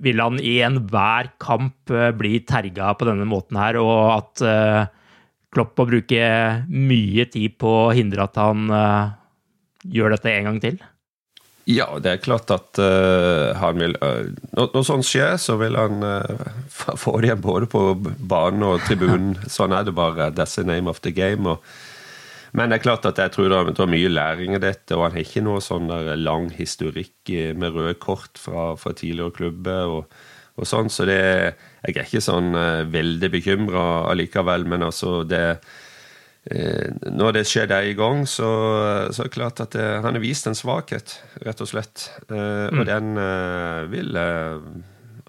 vil 0.00 0.22
han 0.22 0.40
i 0.40 0.56
enhver 0.64 1.28
kamp 1.38 1.92
bli 2.16 2.40
terga 2.48 2.94
på 2.96 3.06
denne 3.06 3.28
måten 3.28 3.60
her, 3.60 3.76
og 3.82 4.00
at 4.16 4.42
Klopp 5.52 5.76
må 5.76 5.90
bruke 5.92 6.24
mye 6.72 7.28
tid 7.28 7.60
på 7.60 7.74
å 7.84 7.94
hindre 7.94 8.24
at 8.24 8.40
han 8.40 8.64
gjør 9.84 10.16
dette 10.16 10.32
en 10.32 10.48
gang 10.48 10.62
til? 10.64 10.80
Ja, 11.68 11.88
det 12.00 12.10
er 12.10 12.22
klart 12.24 12.48
at 12.54 12.78
uh, 12.80 13.52
han 13.60 13.76
vil 13.76 13.92
uh, 14.00 14.30
når, 14.56 14.70
når, 14.72 14.84
sånt 14.88 15.04
skjer, 15.04 15.34
så 15.36 15.58
vil 15.60 15.76
han 15.76 16.00
uh, 16.00 16.46
få 17.02 17.18
det 17.20 17.28
igjen 17.28 17.42
både 17.44 17.68
på 17.68 17.82
banen 17.98 18.64
og 18.64 18.86
tribunen. 18.86 19.34
sånn 19.52 19.74
er 19.76 19.84
det 19.84 19.92
bare. 19.98 20.30
That's 20.32 20.56
the 20.56 20.64
name 20.64 20.88
of 20.88 21.02
the 21.04 21.12
game. 21.12 21.44
Og, 21.44 21.60
men 22.56 22.72
det 22.72 22.78
er 22.78 22.86
klart 22.86 23.04
at 23.10 23.20
jeg 23.20 23.34
tror 23.34 23.52
det 23.52 23.74
er 23.84 23.92
mye 23.92 24.14
læring 24.14 24.56
i 24.56 24.62
dette, 24.62 24.96
og 24.96 25.04
han 25.10 25.18
har 25.18 25.26
ikke 25.26 25.44
noe 25.44 25.60
sånn 25.60 25.92
lang 26.22 26.48
historikk 26.56 27.34
med 27.60 27.76
røde 27.76 27.98
kort 28.00 28.40
fra, 28.40 28.70
fra 28.80 28.94
tidligere 28.96 29.36
klubber. 29.36 29.92
og, 29.98 30.22
og 30.56 30.70
sånn, 30.70 30.88
Så 30.88 31.04
det, 31.04 31.20
jeg 31.84 31.98
er 31.98 32.08
ikke 32.08 32.24
sånn 32.24 32.56
veldig 32.88 33.30
bekymra 33.36 33.84
allikevel, 34.08 34.64
men 34.72 34.88
altså 34.88 35.20
det 35.28 35.44
Eh, 35.52 35.84
når 36.48 37.34
det 37.36 37.44
skjer 37.48 37.72
en 37.76 37.90
i 37.90 37.96
gang, 37.98 38.22
så, 38.28 38.48
så, 39.12 39.20
er 39.20 39.28
det 39.28 39.34
klart 39.34 39.60
at 39.60 39.74
det, 39.74 39.84
eh, 39.84 40.00
han 40.04 40.16
har 40.16 40.22
vist 40.22 40.48
en 40.48 40.56
svakhet, 40.56 41.18
rett 41.44 41.60
og 41.60 41.68
slett. 41.68 42.08
Eh, 42.30 42.68
mm. 42.72 42.78
Og 42.78 42.88
den 42.88 43.12
vil 43.92 44.16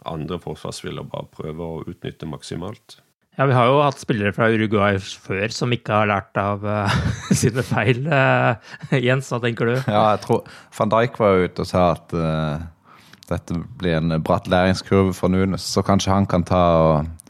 andre 0.07 0.39
forsvarsspillere 0.39 1.09
bare 1.11 1.27
prøve 1.33 1.65
å 1.65 1.83
utnytte 1.89 2.29
maksimalt. 2.29 2.99
Ja, 3.39 3.45
Vi 3.47 3.55
har 3.55 3.69
jo 3.71 3.77
hatt 3.79 4.01
spillere 4.01 4.33
fra 4.35 4.49
Uruguay 4.51 4.97
før 4.99 5.53
som 5.55 5.71
ikke 5.71 6.01
har 6.01 6.09
lært 6.11 6.35
av 6.39 6.63
uh, 6.65 6.95
sine 7.41 7.63
feil. 7.63 8.01
Uh, 8.03 8.59
Jens, 8.99 9.29
hva 9.31 9.39
tenker 9.43 9.69
du? 9.69 9.75
Ja, 9.77 10.09
jeg 10.11 10.25
tror 10.25 10.41
Van 10.75 10.91
Dijk 10.91 11.19
var 11.21 11.45
ute 11.45 11.63
og 11.63 11.69
sa 11.69 11.85
at 11.93 12.15
uh, 12.15 12.59
dette 13.29 13.61
blir 13.79 13.95
en 13.99 14.17
bratt 14.25 14.49
læringskurve 14.51 15.15
for 15.15 15.31
Nunes, 15.31 15.63
så 15.63 15.85
kanskje 15.87 16.11
han 16.11 16.27
kan 16.27 16.43
ta 16.47 16.63
og 16.83 17.28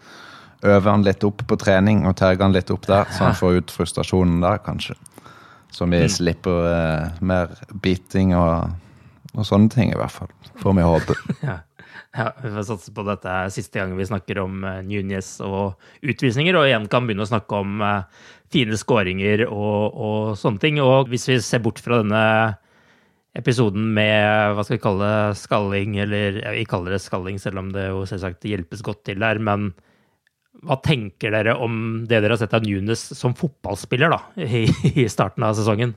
øver 0.64 0.92
han 0.92 1.06
litt 1.08 1.24
opp 1.24 1.46
på 1.48 1.58
trening 1.60 2.04
og 2.08 2.18
terger 2.20 2.44
han 2.44 2.56
litt 2.56 2.72
opp 2.74 2.88
der, 2.90 3.08
så 3.14 3.30
han 3.30 3.38
får 3.42 3.62
ut 3.62 3.74
frustrasjonen 3.74 4.42
der, 4.44 4.60
kanskje. 4.66 4.98
Så 5.72 5.86
vi 5.86 6.02
mm. 6.02 6.10
slipper 6.10 6.66
uh, 6.66 7.18
mer 7.22 7.54
biting 7.84 8.34
og, 8.38 8.72
og, 9.36 9.44
sånne 9.46 9.70
ting, 9.74 9.94
i 9.94 9.98
hvert 10.00 10.14
fall. 10.14 10.32
Får 10.60 10.76
vi 10.76 10.86
håpe. 10.86 11.18
ja. 11.50 11.60
ja. 12.18 12.28
Vi 12.42 12.54
får 12.56 12.66
satse 12.72 12.94
på 12.96 13.06
dette 13.08 13.30
er 13.30 13.54
siste 13.54 13.80
gang 13.80 13.94
vi 13.98 14.08
snakker 14.10 14.42
om 14.44 14.64
uh, 14.66 14.80
Nunes 14.86 15.36
og 15.46 15.78
utvisninger, 16.02 16.58
og 16.58 16.70
igjen 16.70 16.90
kan 16.92 17.06
begynne 17.06 17.28
å 17.28 17.30
snakke 17.30 17.62
om 17.62 17.84
uh, 17.86 18.26
fine 18.52 18.80
skåringer 18.82 19.46
og, 19.48 19.94
og, 19.94 20.34
sånne 20.42 20.64
ting. 20.64 20.82
Og 20.84 21.14
hvis 21.14 21.30
vi 21.30 21.38
ser 21.46 21.62
bort 21.64 21.82
fra 21.84 22.02
denne 22.02 22.24
episoden 23.38 23.92
med 23.94 24.56
hva 24.58 24.66
skal 24.66 24.80
vi 24.80 24.84
kalle 24.84 25.06
det, 25.06 25.38
skalling, 25.38 26.00
eller 26.02 26.42
vi 26.58 26.66
kaller 26.68 26.98
det 26.98 27.04
skalling, 27.04 27.38
selv 27.40 27.62
om 27.62 27.70
det 27.76 27.92
jo 27.92 28.02
selvsagt 28.10 28.50
hjelpes 28.50 28.82
godt 28.84 29.06
til 29.06 29.22
der, 29.22 29.38
men 29.38 29.70
hva 30.66 30.76
tenker 30.84 31.32
dere 31.34 31.56
om 31.56 32.04
det 32.10 32.20
dere 32.20 32.36
har 32.36 32.42
sett 32.42 32.54
av 32.58 32.66
Nunes 32.66 33.02
som 33.16 33.36
fotballspiller 33.38 34.12
da, 34.12 34.22
i, 34.44 34.66
i 34.92 35.08
starten 35.12 35.46
av 35.48 35.56
sesongen? 35.58 35.96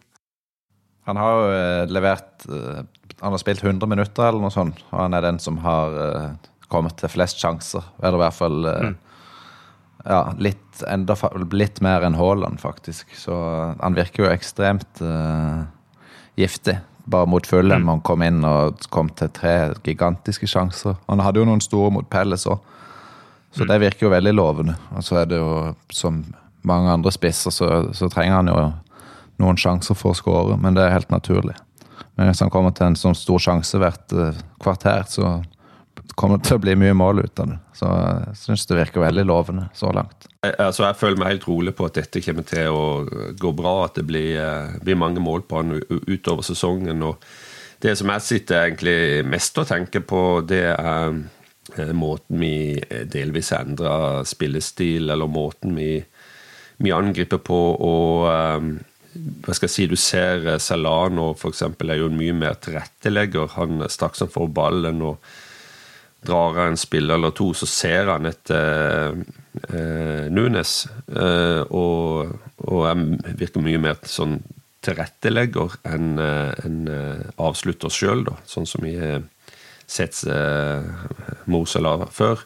Han 1.08 1.18
har 1.18 1.32
jo 1.34 1.46
eh, 1.50 1.84
levert 1.90 2.44
eh, 2.46 2.82
Han 3.20 3.34
har 3.34 3.40
spilt 3.42 3.64
100 3.64 3.88
minutter 3.90 4.28
eller 4.28 4.42
noe 4.42 4.54
sånt. 4.54 4.84
Og 4.90 5.00
han 5.00 5.16
er 5.18 5.24
den 5.24 5.40
som 5.42 5.58
har 5.64 5.96
eh, 5.98 6.28
kommet 6.70 6.94
til 7.00 7.10
flest 7.10 7.42
sjanser. 7.42 7.84
Eller 8.02 8.20
i 8.20 8.22
hvert 8.22 8.38
fall 8.38 8.68
mm. 8.68 8.94
ja, 10.06 10.22
litt, 10.38 10.84
enda, 10.88 11.16
litt 11.52 11.82
mer 11.84 12.06
enn 12.06 12.16
Haaland, 12.18 12.62
faktisk. 12.62 13.12
Så 13.18 13.34
han 13.82 13.98
virker 13.98 14.24
jo 14.24 14.30
ekstremt 14.32 15.02
uh, 15.04 15.66
giftig. 16.40 16.78
Bare 17.04 17.28
mot 17.28 17.46
Fulham. 17.46 17.84
Mm. 17.84 17.90
Han 17.92 18.04
kom 18.06 18.24
inn 18.24 18.40
og 18.48 18.80
kom 18.94 19.10
til 19.18 19.30
tre 19.36 19.54
gigantiske 19.84 20.48
sjanser. 20.48 20.96
Han 21.10 21.22
hadde 21.22 21.42
jo 21.42 21.50
noen 21.50 21.62
store 21.62 21.92
mot 21.92 22.08
Pelles 22.10 22.48
òg. 22.48 22.71
Så 23.52 23.66
det 23.68 23.78
virker 23.82 24.06
jo 24.06 24.12
veldig 24.12 24.32
lovende. 24.32 24.76
Og 24.96 25.04
så 25.04 25.20
er 25.22 25.28
det 25.28 25.40
jo, 25.40 25.72
som 25.92 26.22
mange 26.66 26.92
andre 26.92 27.12
spisser, 27.12 27.52
så, 27.52 27.68
så 27.92 28.08
trenger 28.12 28.38
han 28.38 28.48
jo 28.48 28.60
noen 29.42 29.58
sjanser 29.58 29.98
for 29.98 30.14
å 30.14 30.18
skåre, 30.18 30.56
men 30.60 30.76
det 30.76 30.86
er 30.86 30.94
helt 30.96 31.12
naturlig. 31.12 31.56
Men 32.16 32.28
hvis 32.28 32.42
han 32.44 32.52
kommer 32.52 32.74
til 32.76 32.90
en 32.90 32.98
sånn 32.98 33.16
stor 33.18 33.42
sjanse 33.42 33.80
hvert 33.80 34.14
uh, 34.16 34.36
kvarter, 34.62 35.04
så 35.08 35.40
kommer 36.16 36.38
det 36.38 36.48
til 36.48 36.58
å 36.58 36.62
bli 36.62 36.76
mye 36.78 36.96
mål 36.96 37.22
ut 37.24 37.42
av 37.42 37.52
det. 37.52 37.58
Så 37.76 37.88
jeg 37.88 38.38
syns 38.40 38.66
det 38.68 38.78
virker 38.78 39.04
veldig 39.04 39.24
lovende 39.28 39.68
så 39.76 39.92
langt. 39.96 40.28
Jeg, 40.44 40.56
altså, 40.58 40.86
jeg 40.86 41.00
føler 41.00 41.20
meg 41.20 41.34
helt 41.34 41.48
rolig 41.48 41.74
på 41.76 41.88
at 41.88 41.98
dette 41.98 42.22
kommer 42.24 42.46
til 42.48 42.76
å 42.76 42.84
gå 43.40 43.54
bra, 43.56 43.76
at 43.86 44.00
det 44.00 44.06
blir, 44.08 44.36
uh, 44.40 44.80
blir 44.84 45.00
mange 45.00 45.24
mål 45.24 45.44
på 45.48 45.60
han 45.60 45.76
utover 46.08 46.46
sesongen. 46.46 47.04
og 47.04 47.20
Det 47.82 47.96
som 47.98 48.12
jeg 48.14 48.28
sitter 48.28 48.66
egentlig 48.66 49.28
mest 49.28 49.58
og 49.60 49.68
tenker 49.72 50.04
på, 50.06 50.24
det 50.48 50.66
er 50.72 51.16
Eh, 51.16 51.20
måten 51.94 52.40
vi 52.42 52.54
eh, 52.90 53.04
delvis 53.06 53.52
endrer 53.54 54.24
spillestil, 54.28 55.10
eller 55.10 55.30
måten 55.30 55.76
vi, 55.78 56.02
vi 56.82 56.92
angriper 56.92 57.38
på. 57.38 57.60
og 57.78 58.26
um, 58.28 58.74
hva 59.12 59.52
skal 59.52 59.68
jeg 59.68 59.74
si, 59.74 59.86
Du 59.86 59.96
ser 60.00 60.46
Salano 60.58 61.34
for 61.36 61.52
eksempel, 61.52 61.90
er 61.92 62.00
jo 62.00 62.08
en 62.08 62.16
mye 62.18 62.34
mer 62.34 62.56
tilrettelegger. 62.64 63.54
Han 63.58 63.84
straks 63.92 64.24
han 64.24 64.32
får 64.32 64.48
ballen 64.56 65.02
og, 65.04 65.32
drar 66.22 66.54
av 66.54 66.68
en 66.70 66.76
spiller 66.78 67.18
eller 67.18 67.32
to, 67.34 67.48
så 67.50 67.66
ser 67.66 68.06
han 68.06 68.28
etter 68.30 69.16
uh, 69.74 70.26
Nunes. 70.30 70.86
Uh, 71.10 71.66
og, 71.66 72.36
og 72.62 72.84
jeg 72.86 73.36
virker 73.40 73.64
mye 73.64 73.80
mer 73.82 73.98
sånn 74.06 74.36
tilrettelegger 74.86 75.74
enn 75.86 76.14
en, 76.18 76.78
avslutter 77.42 77.90
sjøl, 77.90 78.24
sånn 78.46 78.66
som 78.70 78.86
vi 78.86 78.94
har 78.98 79.26
sett 79.92 80.22
Mosela 81.50 81.96
før. 82.12 82.42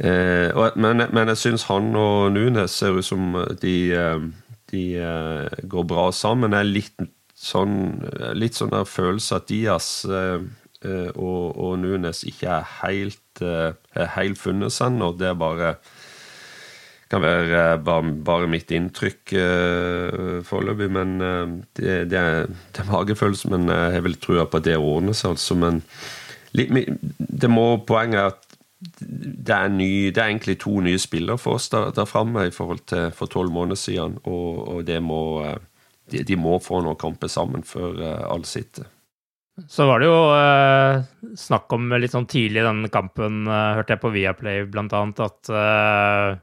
Eh, 0.00 0.54
men, 0.80 1.04
men, 1.12 1.32
jeg 1.32 1.40
syns 1.40 1.66
han 1.68 1.90
og 1.98 2.30
Nunes 2.32 2.76
ser 2.80 2.96
ut 2.96 3.04
som 3.04 3.34
de, 3.60 3.74
de 4.72 4.84
går 5.64 5.88
bra 5.88 6.10
sammen. 6.16 6.56
Jeg 6.56 6.66
er 6.66 6.72
litt 6.76 7.10
sånn, 7.36 7.76
litt 8.36 8.56
sånn 8.56 8.72
der 8.72 8.88
følelse 8.88 9.40
at 9.40 9.48
Dias 9.48 9.92
Eh, 10.80 11.10
og, 11.20 11.58
og 11.60 11.74
Nunes 11.82 12.22
ikke 12.24 12.54
er 12.54 12.68
helt, 12.80 13.42
eh, 13.44 13.72
er 13.92 14.14
helt 14.14 14.38
funnet 14.40 14.72
seg 14.72 14.96
og 15.04 15.18
Det 15.20 15.28
er 15.28 15.36
bare 15.36 15.74
kan 17.10 17.20
være 17.20 17.58
eh, 17.74 17.80
bare, 17.84 18.14
bare 18.24 18.48
mitt 18.48 18.70
inntrykk 18.70 19.32
uh, 19.34 20.38
foreløpig. 20.46 20.86
Men 20.94 21.18
det, 21.74 21.96
det, 22.12 22.18
er, 22.18 22.46
det 22.46 22.84
er 22.84 22.88
magefølelse. 22.92 23.50
Men 23.50 23.66
jeg 23.68 24.04
vel 24.06 24.16
trua 24.22 24.46
på 24.46 24.60
at 24.60 24.68
det 24.68 24.78
ordner 24.78 25.16
seg, 25.18 25.34
altså. 25.34 25.58
Men 25.58 25.82
det 26.54 27.50
må 27.50 27.66
poenget 27.86 28.20
er 28.20 28.30
at 28.32 28.46
det 29.10 29.52
er, 29.52 29.68
ny, 29.68 30.08
det 30.08 30.16
er, 30.22 30.30
egentlig 30.30 30.56
to 30.62 30.78
nye 30.80 30.98
spillere 30.98 31.36
for 31.38 31.58
oss 31.58 31.68
der, 31.68 31.90
der 31.92 32.08
framme 32.08 32.46
i 32.48 32.54
forhold 32.54 32.80
til 32.88 33.10
for 33.12 33.28
tolv 33.28 33.52
måneder 33.52 33.76
siden. 33.76 34.16
Og, 34.24 34.62
og 34.72 34.92
må, 35.04 35.20
de, 36.10 36.22
de, 36.24 36.38
må 36.40 36.56
få 36.64 36.80
noen 36.80 36.96
kamper 37.00 37.28
sammen 37.28 37.66
før 37.66 38.00
uh, 38.00 38.32
alle 38.32 38.48
sitter. 38.48 38.88
Så 39.68 39.84
var 39.84 40.00
det 40.00 40.08
jo 40.08 40.20
eh, 40.32 41.02
snakk 41.36 41.72
om 41.76 41.90
litt 42.00 42.14
sånn 42.14 42.28
tidlig 42.30 42.62
i 42.62 42.64
denne 42.64 42.90
kampen, 42.92 43.42
eh, 43.48 43.72
hørte 43.76 43.96
jeg 43.96 44.02
på 44.02 44.12
Viaplay 44.14 44.64
blant 44.70 44.94
annet, 44.96 45.20
at 45.26 45.50
eh, 45.52 46.38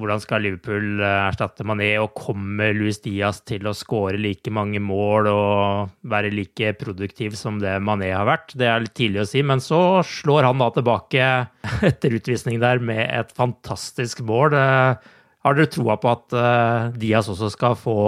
hvordan 0.00 0.22
skal 0.22 0.42
Liverpool 0.42 0.98
eh, 0.98 1.16
erstatte 1.28 1.66
Mané, 1.66 1.92
og 2.02 2.16
kommer 2.18 2.74
Luis 2.74 2.98
Diaz 3.04 3.40
til 3.46 3.66
å 3.68 3.74
skåre 3.76 4.18
like 4.18 4.50
mange 4.54 4.80
mål 4.82 5.28
og 5.30 5.92
være 6.10 6.32
like 6.34 6.72
produktiv 6.80 7.36
som 7.38 7.60
det 7.62 7.76
Mané 7.84 8.10
har 8.14 8.26
vært? 8.26 8.56
Det 8.58 8.66
er 8.70 8.82
litt 8.82 8.96
tidlig 8.98 9.22
å 9.22 9.28
si, 9.30 9.44
men 9.46 9.62
så 9.62 10.02
slår 10.06 10.48
han 10.48 10.62
da 10.62 10.70
tilbake 10.74 11.28
etter 11.90 12.18
utvisning 12.18 12.58
der 12.62 12.82
med 12.82 13.04
et 13.06 13.30
fantastisk 13.36 14.24
mål. 14.26 14.58
Eh, 14.58 15.12
har 15.44 15.58
dere 15.58 15.70
troa 15.70 15.98
på 16.00 16.10
at 16.10 16.38
eh, 16.40 16.90
Diaz 16.98 17.30
også 17.30 17.52
skal 17.54 17.78
få 17.78 17.98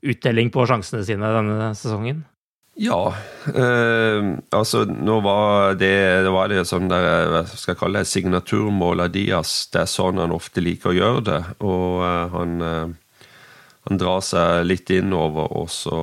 uttelling 0.00 0.48
på 0.54 0.64
sjansene 0.64 1.04
sine 1.04 1.34
denne 1.36 1.72
sesongen? 1.76 2.24
Ja. 2.80 3.14
Eh, 3.54 4.28
altså, 4.56 4.86
nå 4.88 5.18
var 5.20 5.74
det, 5.76 5.92
det 6.24 6.30
var 6.32 6.48
det 6.48 6.62
sånn 6.64 6.88
der, 6.88 7.26
hva 7.28 7.42
skal 7.44 7.74
jeg 7.74 7.80
kalle 7.82 8.00
det, 8.00 8.08
signaturmål 8.08 9.04
av 9.04 9.12
Diaz. 9.12 9.52
Det 9.68 9.82
er 9.82 9.90
sånn 9.90 10.20
han 10.22 10.32
ofte 10.32 10.64
liker 10.64 10.94
å 10.94 10.96
gjøre 10.96 11.24
det. 11.26 11.40
Og 11.60 12.00
eh, 12.06 12.32
han, 12.32 12.54
eh, 12.64 13.26
han, 13.84 14.00
drar 14.00 14.24
seg 14.24 14.64
litt 14.64 14.88
innover 14.96 15.52
også 15.60 16.00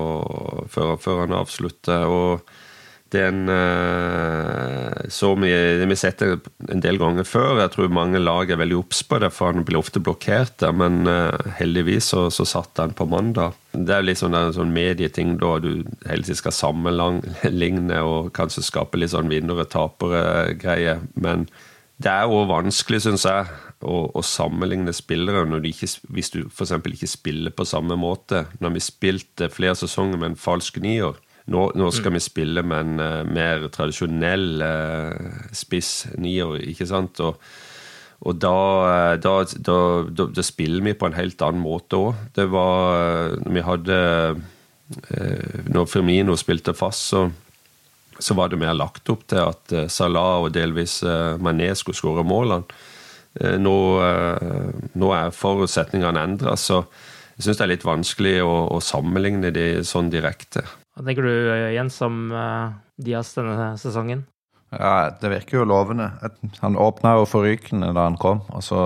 før, 0.70 0.94
før 1.02 1.24
han 1.26 1.34
avslutter. 1.40 2.06
og 2.06 2.46
den 3.14 3.50
uh, 3.50 5.08
så 5.10 5.34
vi, 5.40 5.52
har 5.52 5.96
sett 5.96 6.22
en 6.24 6.82
del 6.84 7.00
ganger 7.02 7.28
før. 7.28 7.62
Jeg 7.62 7.74
tror 7.74 7.94
mange 7.94 8.20
lag 8.22 8.52
er 8.52 8.60
veldig 8.60 8.80
obs 8.80 9.04
på 9.08 9.20
det, 9.24 9.32
for 9.36 9.54
han 9.54 9.66
blir 9.68 9.80
ofte 9.80 10.02
blokkert 10.04 10.58
der. 10.64 10.76
Men 10.76 11.08
uh, 11.10 11.32
heldigvis 11.60 12.12
så, 12.14 12.28
så 12.34 12.48
satt 12.48 12.82
han 12.82 12.96
på 12.98 13.08
mandag. 13.10 13.56
Det 13.72 13.96
er 13.96 14.06
litt 14.06 14.22
sånn 14.22 14.38
en 14.38 14.56
sånn 14.56 14.74
medieting 14.76 15.38
da 15.42 15.56
du 15.64 15.72
hele 16.08 16.26
tiden 16.26 16.42
skal 16.42 16.56
sammenligne 16.56 18.02
og 18.04 18.34
kanskje 18.38 18.66
skape 18.66 19.00
litt 19.00 19.14
sånn 19.14 19.32
vinnere-tapere-greie. 19.32 20.98
Men 21.22 21.48
det 22.02 22.14
er 22.14 22.30
òg 22.30 22.50
vanskelig, 22.52 23.04
syns 23.06 23.26
jeg, 23.26 23.48
å, 23.86 24.08
å, 24.18 24.24
sammenligne 24.26 24.94
spillere 24.94 25.46
når 25.50 25.64
de 25.64 25.72
ikke, 25.74 25.90
hvis 26.14 26.34
du 26.34 26.44
f.eks. 26.50 26.74
ikke 26.74 27.10
spiller 27.10 27.54
på 27.54 27.66
samme 27.66 27.98
måte. 28.00 28.46
Når 28.62 28.76
vi 28.78 28.84
spilte 28.84 29.52
flere 29.54 29.78
sesonger 29.78 30.20
med 30.20 30.34
en 30.34 30.42
falsk 30.42 30.82
nier 30.84 31.18
nå, 31.48 31.64
nå 31.80 31.88
skal 31.96 32.12
mm. 32.12 32.18
vi 32.18 32.24
spille 32.24 32.64
med 32.68 32.84
en 32.84 33.00
uh, 33.00 33.30
mer 33.32 33.70
tradisjonell 33.72 34.60
uh, 34.60 35.46
spiss 35.56 36.10
nier, 36.20 36.58
ikke 36.74 36.88
sant? 36.90 37.22
Og, 37.24 37.40
og 38.28 38.40
da, 38.42 38.60
eh, 38.90 39.16
da, 39.22 39.32
da, 39.62 39.80
da, 40.10 40.44
spiller 40.44 40.82
vi 40.88 40.96
på 40.98 41.06
en 41.06 41.16
helt 41.20 41.42
annen 41.46 41.62
måte 41.62 42.00
òg. 42.02 42.24
Det 42.34 42.48
var 42.50 43.36
vi 43.46 43.62
hadde 43.62 43.98
Når 45.70 45.86
Firmino 45.86 46.34
spilte 46.40 46.74
fast, 46.74 47.12
så, 47.12 47.22
så 48.18 48.34
var 48.34 48.50
det 48.50 48.58
mer 48.58 48.74
lagt 48.74 49.12
opp 49.14 49.28
til 49.30 49.44
at 49.44 49.76
Salah 49.94 50.48
og 50.48 50.50
delvis 50.56 51.04
Mané 51.38 51.70
skulle 51.78 52.00
skåre 52.00 52.26
målene. 52.26 52.66
Nå, 53.62 53.76
nå 54.98 55.14
er 55.14 55.38
forutsetningene 55.38 56.26
endra, 56.26 56.58
så 56.58 56.82
jeg 57.38 57.46
syns 57.46 57.62
det 57.62 57.68
er 57.68 57.74
litt 57.76 57.86
vanskelig 57.86 58.36
å, 58.42 58.54
å 58.74 58.82
sammenligne 58.82 59.54
de 59.54 59.68
sånn 59.86 60.10
direkte. 60.10 60.66
Hva 60.98 61.04
tenker 61.06 61.28
du, 61.28 61.34
Jens, 61.76 62.00
om 62.02 62.32
uh, 62.34 62.74
Diaz 62.98 63.30
denne 63.38 63.76
sesongen? 63.78 64.24
Ja, 64.74 65.12
Det 65.22 65.30
virker 65.30 65.60
jo 65.60 65.68
lovende. 65.70 66.08
Han 66.64 66.74
åpna 66.74 67.12
jo 67.20 67.28
forrykende 67.30 67.92
da 67.94 68.08
han 68.08 68.18
kom, 68.18 68.42
og 68.50 68.64
så 68.66 68.80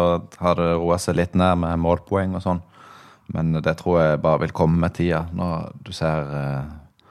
har 0.44 0.58
det 0.60 0.74
roa 0.76 0.98
seg 1.00 1.16
litt 1.16 1.38
ned 1.40 1.62
med 1.64 1.80
målpoeng 1.80 2.36
og 2.36 2.44
sånn. 2.44 2.60
Men 3.32 3.56
det 3.64 3.78
tror 3.80 4.02
jeg 4.02 4.20
bare 4.26 4.42
vil 4.44 4.52
komme 4.52 4.82
med 4.84 4.98
tida, 4.98 5.22
når 5.32 5.72
du 5.88 5.94
ser 5.96 6.28
uh, 6.36 7.08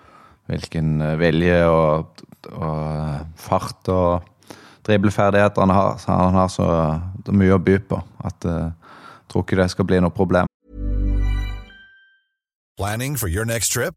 hvilken 0.52 1.00
vilje 1.16 1.62
og, 1.72 2.20
og 2.52 3.40
fart 3.40 3.88
og 3.88 4.28
dribleferdigheter 4.84 5.64
han 5.64 5.72
har. 5.72 5.96
Så 5.96 6.12
han 6.12 6.36
har 6.36 6.52
så 6.52 6.68
det 7.24 7.32
er 7.32 7.40
mye 7.40 7.56
å 7.56 7.62
by 7.70 7.78
på 7.88 8.02
at 8.28 8.44
uh, 8.44 8.68
jeg 8.68 9.32
tror 9.32 9.48
ikke 9.48 9.62
det 9.62 9.70
skal 9.72 9.88
bli 9.88 10.04
noe 10.04 10.12
problem. 10.12 10.52
Planning 12.76 13.16
for 13.16 13.32
your 13.32 13.48
next 13.48 13.72
trip? 13.72 13.96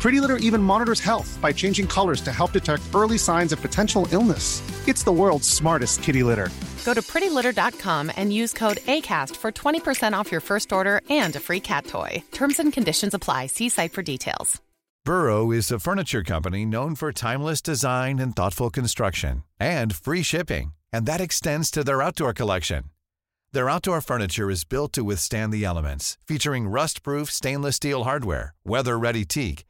Pretty 0.00 0.18
Litter 0.18 0.38
even 0.38 0.62
monitors 0.62 1.00
health 1.00 1.38
by 1.42 1.52
changing 1.52 1.86
colors 1.86 2.22
to 2.22 2.32
help 2.32 2.52
detect 2.52 2.82
early 2.94 3.18
signs 3.18 3.52
of 3.52 3.60
potential 3.60 4.08
illness. 4.12 4.62
It's 4.88 5.04
the 5.04 5.12
world's 5.12 5.46
smartest 5.46 6.02
kitty 6.02 6.22
litter. 6.22 6.48
Go 6.86 6.94
to 6.94 7.02
prettylitter.com 7.02 8.10
and 8.16 8.32
use 8.32 8.54
code 8.54 8.78
ACAST 8.78 9.36
for 9.36 9.52
20% 9.52 10.14
off 10.14 10.32
your 10.32 10.40
first 10.40 10.72
order 10.72 11.02
and 11.10 11.36
a 11.36 11.40
free 11.40 11.60
cat 11.60 11.86
toy. 11.86 12.22
Terms 12.32 12.58
and 12.58 12.72
conditions 12.72 13.12
apply. 13.12 13.48
See 13.48 13.68
site 13.68 13.92
for 13.92 14.02
details. 14.02 14.60
Burrow 15.04 15.50
is 15.50 15.70
a 15.70 15.78
furniture 15.78 16.22
company 16.22 16.64
known 16.64 16.94
for 16.94 17.12
timeless 17.12 17.60
design 17.60 18.18
and 18.18 18.34
thoughtful 18.34 18.70
construction 18.70 19.44
and 19.58 19.94
free 19.94 20.22
shipping, 20.22 20.72
and 20.92 21.04
that 21.04 21.20
extends 21.20 21.70
to 21.70 21.84
their 21.84 22.02
outdoor 22.02 22.32
collection. 22.32 22.84
Their 23.52 23.68
outdoor 23.68 24.00
furniture 24.00 24.50
is 24.50 24.64
built 24.64 24.92
to 24.94 25.04
withstand 25.04 25.52
the 25.52 25.64
elements, 25.64 26.16
featuring 26.26 26.68
rust 26.68 27.02
proof 27.02 27.30
stainless 27.30 27.76
steel 27.76 28.04
hardware, 28.04 28.54
weather 28.64 28.98
ready 28.98 29.24
teak 29.24 29.64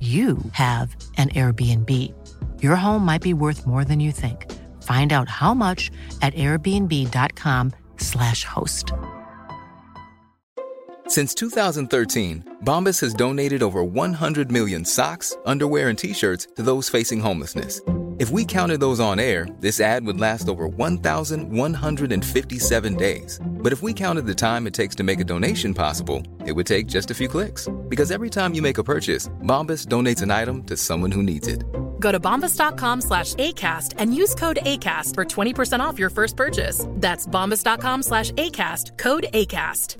you 0.00 0.36
have 0.52 0.94
an 1.16 1.30
Airbnb. 1.30 1.90
Your 2.62 2.76
home 2.76 3.06
might 3.06 3.22
be 3.22 3.32
worth 3.32 3.66
more 3.66 3.82
than 3.82 3.98
you 3.98 4.12
think. 4.12 4.52
Find 4.82 5.14
out 5.14 5.30
how 5.30 5.54
much 5.54 5.90
at 6.20 6.34
airbnb.com/slash 6.34 8.44
host. 8.44 8.92
Since 11.08 11.34
2013, 11.34 12.56
Bombas 12.64 13.00
has 13.00 13.14
donated 13.14 13.62
over 13.62 13.82
100 13.82 14.52
million 14.52 14.84
socks, 14.84 15.34
underwear, 15.46 15.88
and 15.88 15.98
t-shirts 15.98 16.48
to 16.56 16.62
those 16.62 16.90
facing 16.90 17.20
homelessness. 17.20 17.80
If 18.18 18.30
we 18.30 18.46
counted 18.46 18.80
those 18.80 18.98
on 18.98 19.20
air, 19.20 19.46
this 19.60 19.78
ad 19.80 20.06
would 20.06 20.18
last 20.18 20.48
over 20.48 20.66
1,157 20.66 22.96
days. 22.96 23.38
But 23.66 23.72
if 23.72 23.82
we 23.82 23.92
counted 23.92 24.26
the 24.26 24.34
time 24.34 24.68
it 24.68 24.74
takes 24.74 24.94
to 24.94 25.02
make 25.02 25.18
a 25.18 25.24
donation 25.24 25.74
possible, 25.74 26.22
it 26.46 26.52
would 26.52 26.68
take 26.68 26.86
just 26.86 27.10
a 27.10 27.14
few 27.14 27.26
clicks. 27.26 27.66
Because 27.88 28.12
every 28.12 28.30
time 28.30 28.54
you 28.54 28.62
make 28.62 28.78
a 28.78 28.84
purchase, 28.84 29.26
Bombas 29.42 29.88
donates 29.88 30.22
an 30.22 30.30
item 30.30 30.62
to 30.64 30.76
someone 30.76 31.10
who 31.10 31.20
needs 31.20 31.48
it. 31.48 31.64
Go 31.98 32.12
to 32.12 32.20
bombas.com 32.20 33.00
slash 33.00 33.34
ACAST 33.34 33.94
and 33.98 34.14
use 34.14 34.36
code 34.36 34.60
ACAST 34.62 35.14
for 35.16 35.24
20% 35.24 35.80
off 35.80 35.98
your 35.98 36.10
first 36.10 36.36
purchase. 36.36 36.86
That's 37.00 37.26
bombas.com 37.26 38.04
slash 38.04 38.30
ACAST, 38.34 38.98
code 38.98 39.26
ACAST. 39.34 39.96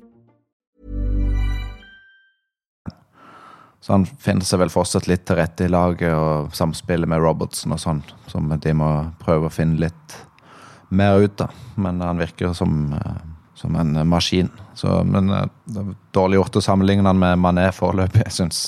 Så 3.81 3.91
han 3.91 4.05
finner 4.05 4.47
seg 4.47 4.63
vel 4.63 4.71
fortsatt 4.71 5.11
litt 5.11 5.27
til 5.27 5.43
rette 5.43 5.67
i 5.67 5.71
laget 5.71 6.15
og 6.15 6.55
samspillet 6.55 7.07
med 7.11 7.19
Robertson 7.19 7.75
og 7.75 7.83
sånn, 7.83 8.05
som 8.31 8.47
de 8.47 8.79
må 8.79 9.11
prøve 9.19 9.51
å 9.51 9.53
finne 9.53 9.89
litt 9.89 10.21
mer 10.87 11.19
ut 11.19 11.41
av. 11.43 11.65
Men 11.75 11.99
han 11.99 12.23
virker 12.23 12.55
som, 12.55 12.93
eh, 12.93 13.35
som 13.57 13.75
en 13.75 14.07
maskin. 14.07 14.49
Så, 14.73 15.03
men 15.03 15.29
eh, 15.33 15.45
det 15.65 15.81
er 15.81 15.93
dårlig 16.13 16.37
gjort 16.37 16.59
å 16.59 16.61
sammenligne 16.61 17.09
han 17.09 17.17
med 17.21 17.39
Mané 17.41 17.69
foreløpig, 17.73 18.21
jeg 18.27 18.35
syns. 18.35 18.59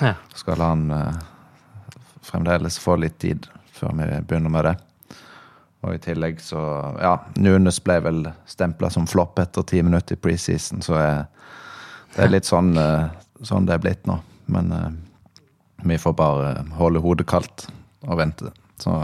Ja. 0.00 0.14
Skal 0.34 0.62
han 0.64 0.86
eh, 0.96 1.18
fremdeles 2.24 2.78
få 2.80 2.96
litt 2.96 3.18
tid 3.20 3.50
før 3.76 3.92
vi 3.98 4.06
begynner 4.28 4.52
med 4.52 4.64
det. 4.64 4.76
Og 5.80 5.96
i 5.96 6.00
tillegg 6.02 6.40
så 6.44 6.60
Ja, 7.00 7.14
Nunes 7.40 7.80
ble 7.84 7.98
vel 8.04 8.24
stempla 8.48 8.90
som 8.92 9.08
flopp 9.08 9.40
etter 9.40 9.64
ti 9.64 9.82
minutter 9.84 10.16
i 10.16 10.20
preseason, 10.20 10.82
så 10.84 10.98
jeg, 11.00 11.22
det 12.16 12.24
er 12.24 12.32
litt 12.32 12.48
sånn, 12.48 12.74
eh, 12.80 13.08
sånn 13.44 13.68
det 13.68 13.76
er 13.76 13.84
blitt 13.84 14.08
nå. 14.08 14.18
Men 14.52 14.72
eh, 14.76 14.88
vi 15.84 16.00
får 16.00 16.16
bare 16.16 16.54
holde 16.80 17.04
hodet 17.04 17.28
kaldt 17.28 17.68
og 18.06 18.20
vente. 18.20 18.52
Så 18.80 18.96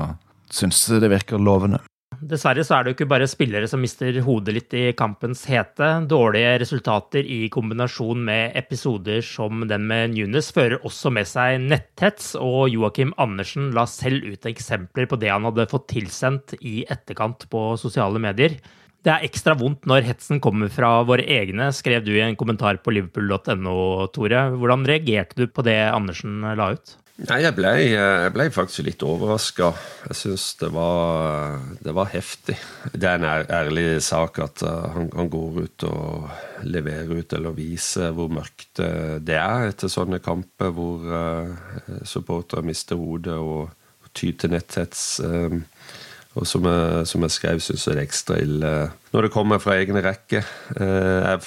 syns 0.53 0.87
det 1.01 1.13
virker 1.13 1.41
lovende. 1.41 1.83
Dessverre 2.25 2.63
så 2.65 2.77
er 2.77 2.85
det 2.85 2.93
jo 2.93 2.97
ikke 2.97 3.09
bare 3.11 3.27
spillere 3.29 3.69
som 3.69 3.83
mister 3.83 4.17
hodet 4.25 4.55
litt 4.57 4.75
i 4.77 4.85
kampens 4.97 5.43
hete. 5.51 5.89
Dårlige 6.09 6.55
resultater 6.63 7.27
i 7.27 7.49
kombinasjon 7.53 8.23
med 8.25 8.57
episoder 8.57 9.21
som 9.27 9.67
den 9.69 9.85
med 9.91 10.15
Nunes 10.15 10.49
fører 10.55 10.79
også 10.87 11.13
med 11.13 11.29
seg 11.29 11.61
netthets, 11.67 12.35
og 12.41 12.71
Joakim 12.73 13.13
Andersen 13.21 13.73
la 13.77 13.85
selv 13.91 14.25
ut 14.25 14.49
eksempler 14.49 15.11
på 15.11 15.21
det 15.21 15.33
han 15.35 15.47
hadde 15.49 15.69
fått 15.71 15.89
tilsendt 15.93 16.57
i 16.61 16.85
etterkant 16.89 17.49
på 17.53 17.69
sosiale 17.81 18.23
medier. 18.23 18.57
Det 19.07 19.13
er 19.13 19.27
ekstra 19.29 19.55
vondt 19.59 19.85
når 19.87 20.07
hetsen 20.09 20.41
kommer 20.43 20.71
fra 20.73 20.97
våre 21.07 21.23
egne, 21.23 21.69
skrev 21.77 22.03
du 22.07 22.15
i 22.17 22.25
en 22.25 22.39
kommentar 22.39 22.81
på 22.83 22.95
liverpool.no, 22.97 24.07
Tore. 24.15 24.49
Hvordan 24.57 24.87
reagerte 24.89 25.39
du 25.39 25.47
på 25.47 25.63
det 25.67 25.79
Andersen 25.93 26.41
la 26.59 26.73
ut? 26.75 26.97
Nei, 27.17 27.39
jeg 27.41 27.55
ble, 27.57 27.71
jeg 27.81 28.33
ble 28.35 28.45
faktisk 28.53 28.85
litt 28.85 29.01
overraska. 29.07 29.71
Jeg 30.11 30.17
syns 30.19 30.51
det, 30.61 30.69
det, 31.81 31.95
var 31.97 32.11
heftig. 32.13 32.59
Det 32.93 33.09
er 33.09 33.17
en 33.17 33.47
ærlig 33.57 34.03
sak 34.05 34.37
at 34.45 34.61
uh, 34.67 34.91
han, 34.93 35.09
han, 35.17 35.31
går 35.33 35.63
ut 35.65 35.87
og 35.89 36.27
leverer 36.69 37.23
ut 37.23 37.33
eller 37.39 37.57
viser 37.57 38.13
hvor 38.13 38.29
mørkt 38.29 38.83
uh, 38.85 39.17
det 39.25 39.39
er 39.41 39.71
etter 39.71 39.89
sånne 39.89 40.21
kamper 40.21 40.75
hvor 40.77 41.09
uh, 41.09 42.05
supportere 42.05 42.67
mister 42.69 43.01
hodet 43.01 43.39
og, 43.41 43.73
til 44.13 44.53
netthets. 44.53 45.07
Um, 45.25 45.65
og 46.37 46.45
som 46.49 46.67
jeg, 46.69 47.07
som 47.09 47.25
jeg 47.25 47.33
skrev, 47.33 47.61
syns 47.65 47.87
jeg 47.87 47.97
det 47.97 48.03
er 48.03 48.07
ekstra 48.07 48.39
ille 48.43 48.73
når 49.17 49.25
det 49.25 49.33
kommer 49.33 49.61
fra 49.63 49.79
egne 49.81 50.03
rekker. 50.05 50.45
Eh, 50.77 51.47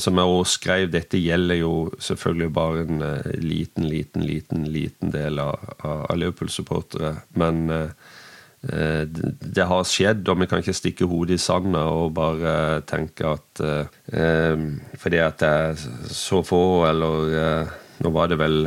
som 0.00 0.20
jeg 0.20 0.36
også 0.38 0.54
skrev, 0.54 0.86
dette 0.92 1.20
gjelder 1.20 1.60
jo 1.60 1.72
selvfølgelig 2.00 2.52
bare 2.56 2.86
en 2.86 3.02
liten, 3.42 3.84
liten, 3.84 4.24
liten 4.24 4.64
liten 4.72 5.12
del 5.12 5.42
av, 5.42 5.74
av 5.84 6.16
Liverpool-supportere. 6.16 7.12
Men 7.36 7.68
eh, 7.74 9.04
det 9.04 9.68
har 9.68 9.84
skjedd, 9.84 10.24
og 10.32 10.40
vi 10.40 10.48
kan 10.48 10.64
ikke 10.64 10.76
stikke 10.78 11.10
hodet 11.10 11.36
i 11.36 11.42
sanda 11.44 11.84
og 11.92 12.16
bare 12.16 12.80
tenke 12.88 13.28
at 13.36 13.62
eh, 13.68 14.64
fordi 14.96 15.20
at 15.20 15.44
det 15.44 15.52
er 15.52 15.86
så 16.08 16.40
få, 16.46 16.64
eller 16.88 17.68
nå 18.00 18.16
var 18.16 18.32
det 18.32 18.40
vel 18.40 18.64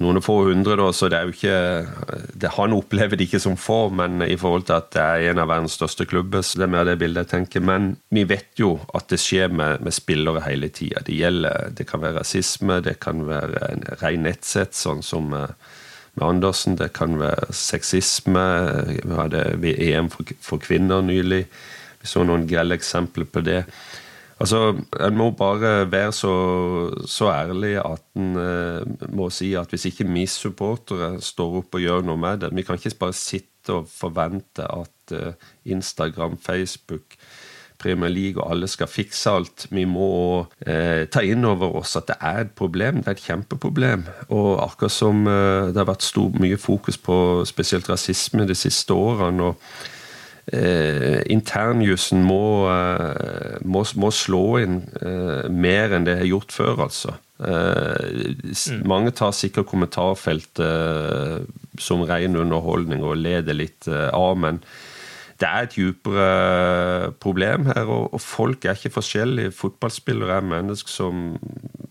noen 0.00 0.20
få 0.24 0.38
hundre, 0.48 0.76
da, 0.80 0.88
så 0.94 1.08
det 1.12 1.18
er 1.18 1.28
jo 1.28 1.34
ikke 1.34 2.32
det, 2.34 2.50
Han 2.56 2.74
opplever 2.76 3.16
det 3.16 3.28
ikke 3.28 3.40
som 3.42 3.56
få, 3.60 3.88
men 3.94 4.22
i 4.26 4.36
forhold 4.40 4.66
til 4.68 4.76
at 4.78 4.90
det 4.96 5.04
er 5.04 5.30
en 5.30 5.42
av 5.42 5.50
verdens 5.52 5.76
største 5.78 6.06
klubber, 6.08 6.42
så 6.42 6.60
det 6.60 6.66
er 6.66 6.74
mer 6.74 6.88
det 6.88 6.98
bildet 7.00 7.26
jeg 7.26 7.32
tenker. 7.32 7.64
Men 7.64 7.88
vi 8.14 8.26
vet 8.28 8.58
jo 8.60 8.76
at 8.96 9.08
det 9.12 9.20
skjer 9.22 9.52
med, 9.52 9.82
med 9.86 9.94
spillere 9.94 10.44
hele 10.48 10.70
tida. 10.74 11.04
Det 11.06 11.16
gjelder, 11.16 11.72
det 11.78 11.88
kan 11.88 12.02
være 12.02 12.20
rasisme, 12.20 12.80
det 12.84 12.98
kan 13.04 13.26
være 13.28 13.64
en 13.70 13.86
ren 14.02 14.26
nettsett, 14.26 14.74
sånn 14.76 15.04
som 15.06 15.30
med 16.16 16.26
Andersen. 16.26 16.76
Det 16.80 16.92
kan 16.96 17.18
være 17.20 17.52
sexisme. 17.54 18.46
Vi 19.04 19.14
hadde 19.14 19.44
EM 19.62 20.10
for, 20.12 20.36
for 20.40 20.62
kvinner 20.62 21.04
nylig. 21.04 21.44
Vi 22.00 22.10
så 22.10 22.24
noen 22.24 22.48
grelle 22.48 22.78
eksempler 22.78 23.28
på 23.28 23.44
det. 23.44 23.62
Altså, 24.36 24.76
En 25.00 25.16
må 25.16 25.30
bare 25.30 25.90
være 25.90 26.12
så, 26.12 26.34
så 27.08 27.30
ærlig 27.32 27.78
at 27.80 28.04
en 28.16 28.36
eh, 28.36 29.08
må 29.08 29.30
si 29.32 29.54
at 29.56 29.72
hvis 29.72 29.88
ikke 29.88 30.08
vi 30.10 30.26
supportere 30.28 31.16
står 31.24 31.62
opp 31.62 31.78
og 31.78 31.84
gjør 31.84 32.04
noe 32.04 32.20
med 32.20 32.44
det 32.44 32.52
Vi 32.52 32.66
kan 32.66 32.76
ikke 32.76 32.98
bare 33.00 33.16
sitte 33.16 33.72
og 33.72 33.88
forvente 33.88 34.66
at 34.68 35.16
eh, 35.16 35.32
Instagram, 35.72 36.36
Facebook, 36.38 37.16
Premier 37.78 38.08
League 38.08 38.42
og 38.42 38.50
alle 38.52 38.68
skal 38.68 38.88
fikse 38.88 39.30
alt. 39.30 39.66
Vi 39.70 39.84
må 39.88 40.46
eh, 40.66 41.04
ta 41.12 41.22
inn 41.24 41.44
over 41.44 41.76
oss 41.80 41.96
at 41.98 42.08
det 42.08 42.16
er 42.20 42.44
et 42.44 42.54
problem. 42.56 43.02
Det 43.02 43.12
er 43.12 43.18
et 43.18 43.26
kjempeproblem. 43.26 44.06
Og 44.28 44.62
akkurat 44.64 44.92
som 44.92 45.26
eh, 45.28 45.72
det 45.72 45.80
har 45.80 45.90
vært 45.90 46.06
stor, 46.06 46.32
mye 46.40 46.60
fokus 46.60 46.98
på 46.98 47.18
spesielt 47.48 47.88
rasisme 47.90 48.46
de 48.48 48.56
siste 48.56 48.96
årene. 48.96 49.52
og 49.52 49.95
eh, 50.52 51.22
internjussen 51.32 52.22
må, 52.26 52.68
eh, 52.70 53.58
må, 53.64 53.84
må, 53.98 54.10
slå 54.14 54.44
inn 54.62 54.80
eh, 55.00 55.46
mer 55.50 55.96
enn 55.96 56.06
det 56.06 56.18
har 56.20 56.28
gjort 56.30 56.54
før, 56.54 56.82
altså. 56.86 57.16
Eh, 57.36 58.34
mm. 58.46 58.82
Mange 58.88 59.12
tar 59.16 59.34
sikkert 59.36 59.68
kommentarfeltet 59.70 60.62
eh, 60.64 61.40
som 61.82 62.04
ren 62.08 62.38
underholdning 62.38 63.04
og 63.04 63.18
leder 63.20 63.58
litt 63.58 63.88
eh, 63.90 64.08
av, 64.14 64.36
men 64.40 64.62
det 65.36 65.48
er 65.50 65.66
et 65.66 65.74
dypere 65.76 67.10
problem 67.20 67.66
her, 67.68 67.84
og, 67.84 68.14
og, 68.16 68.20
folk 68.24 68.64
er 68.64 68.78
ikke 68.78 68.94
forskjellige. 68.94 69.52
Fotballspillere 69.52 70.38
er 70.38 70.46
mennesker 70.48 70.88
som, 70.88 71.26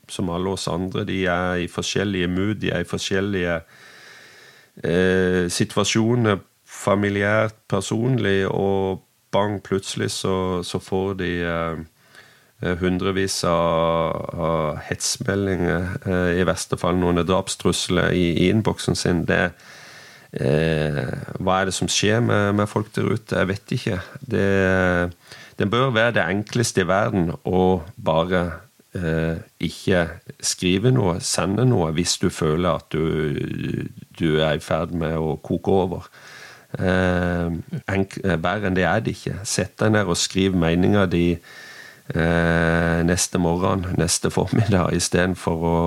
som 0.09 0.31
alle 0.33 0.55
oss 0.55 0.65
andre. 0.71 1.03
De 1.05 1.19
er 1.29 1.61
i 1.61 1.69
forskjellige 1.69 2.31
mood, 2.31 2.55
de 2.63 2.71
er 2.73 2.81
i 2.81 2.89
forskjellige 2.89 3.59
eh, 4.81 5.45
situasjoner 5.53 6.41
familiært, 6.85 7.57
personlig, 7.71 8.45
og 8.47 9.03
bang, 9.35 9.59
plutselig 9.63 10.11
så, 10.15 10.63
så 10.63 10.79
får 10.79 11.17
de 11.19 11.31
eh, 11.43 11.79
eh, 12.63 12.75
hundrevis 12.79 13.41
av, 13.49 14.79
hetsmeldinger, 14.87 15.95
eh, 16.05 16.31
i 16.39 16.45
verste 16.47 16.79
fall 16.79 16.99
noen 17.01 17.23
drapstrusler 17.25 18.15
i, 18.15 18.27
i 18.45 18.51
innboksen 18.53 18.97
sin. 18.99 19.23
Det, 19.27 19.41
eh, 20.39 21.01
hva 21.39 21.61
er 21.61 21.69
det 21.69 21.77
som 21.77 21.91
skjer 21.91 22.23
med, 22.23 22.53
med, 22.61 22.69
folk 22.71 22.93
der 22.95 23.11
ute? 23.11 23.39
Jeg 23.39 23.51
vet 23.51 23.75
ikke. 23.79 23.99
Det, 24.21 24.45
det 25.59 25.71
bør 25.71 25.91
være 25.95 26.19
det 26.19 26.29
enkleste 26.29 26.85
i 26.85 26.89
verden 26.89 27.33
å 27.43 27.65
bare 27.95 28.45
eh, 28.95 29.43
ikke 29.63 30.05
skrive 30.43 30.93
noe, 30.95 31.19
sende 31.23 31.67
noe, 31.67 31.91
hvis 31.95 32.17
du 32.21 32.29
føler 32.33 32.79
at 32.79 32.87
du, 32.95 33.83
du 34.19 34.29
er 34.39 34.55
i 34.55 34.63
ferd 34.63 34.95
med 34.95 35.17
å 35.19 35.35
koke 35.43 35.75
over. 35.83 36.09
Eh, 36.79 37.47
eh, 37.95 38.37
Verre 38.41 38.69
enn 38.69 38.77
det 38.77 38.85
er 38.87 39.03
det 39.05 39.15
ikke. 39.15 39.39
Sett 39.47 39.77
deg 39.81 39.95
ned 39.95 40.11
og 40.11 40.19
skriv 40.19 40.55
meninga 40.59 41.05
di 41.09 41.25
eh, 41.35 42.99
neste 43.07 43.41
morgen, 43.41 43.87
neste 43.99 44.31
formiddag, 44.33 44.93
istedenfor 44.97 45.65
å 45.65 45.79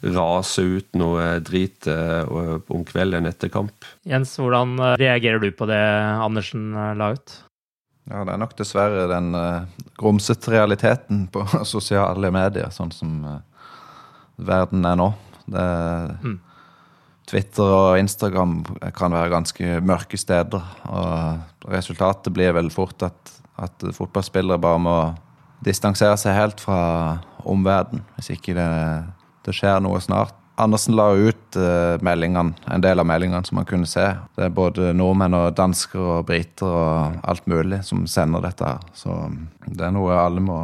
rase 0.00 0.64
ut 0.64 0.96
noe 0.96 1.36
drit 1.44 1.86
eh, 1.90 2.24
om 2.72 2.84
kvelden 2.88 3.28
etter 3.28 3.52
kamp. 3.52 3.86
Jens, 4.08 4.36
hvordan 4.40 4.78
eh, 4.78 4.96
reagerer 5.02 5.42
du 5.42 5.50
på 5.52 5.68
det 5.68 5.80
Andersen 5.80 6.72
eh, 6.72 6.94
la 6.96 7.12
ut? 7.16 7.36
Ja, 8.10 8.24
det 8.24 8.32
er 8.32 8.40
nok 8.40 8.56
dessverre 8.58 9.04
den 9.06 9.36
uh, 9.36 9.68
grumsete 10.00 10.50
realiteten 10.50 11.26
på 11.30 11.44
sosiale 11.68 12.32
medier, 12.34 12.72
sånn 12.74 12.90
som 12.94 13.20
uh, 13.22 13.36
verden 14.40 14.86
er 14.88 14.96
nå. 14.98 15.10
Det, 15.44 15.66
mm. 16.24 16.38
Twitter 17.30 17.70
og 17.70 18.00
Instagram 18.00 18.58
kan 18.96 19.14
være 19.14 19.30
ganske 19.30 19.78
mørke 19.86 20.18
steder. 20.18 20.64
Og 20.90 21.70
resultatet 21.70 22.34
blir 22.34 22.54
vel 22.56 22.72
fort 22.74 23.06
at, 23.06 23.34
at 23.60 23.86
fotballspillere 23.94 24.58
bare 24.60 24.82
må 24.82 24.96
distansere 25.64 26.18
seg 26.18 26.34
helt 26.34 26.62
fra 26.64 26.80
omverdenen, 27.46 28.02
hvis 28.16 28.32
ikke 28.34 28.56
det 28.56 28.68
det 29.46 29.56
skjer 29.56 29.80
noe 29.84 30.00
snart. 30.04 30.36
Andersen 30.60 30.96
la 30.98 31.06
ut 31.16 31.56
uh, 31.56 31.96
meldingene, 32.04 32.52
en 32.68 32.82
del 32.84 33.00
av 33.00 33.06
meldingene 33.08 33.46
som 33.48 33.56
man 33.56 33.68
kunne 33.68 33.88
se. 33.88 34.04
Det 34.36 34.44
er 34.46 34.52
både 34.52 34.90
nordmenn 34.96 35.36
og 35.38 35.54
dansker 35.56 36.02
og 36.18 36.26
briter 36.28 36.68
og 36.68 37.22
alt 37.32 37.46
mulig 37.48 37.80
som 37.88 38.04
sender 38.10 38.44
dette. 38.44 38.68
her. 38.68 38.82
Så 38.92 39.16
det 39.64 39.86
er 39.86 39.94
noe 39.96 40.18
alle 40.20 40.44
må 40.44 40.58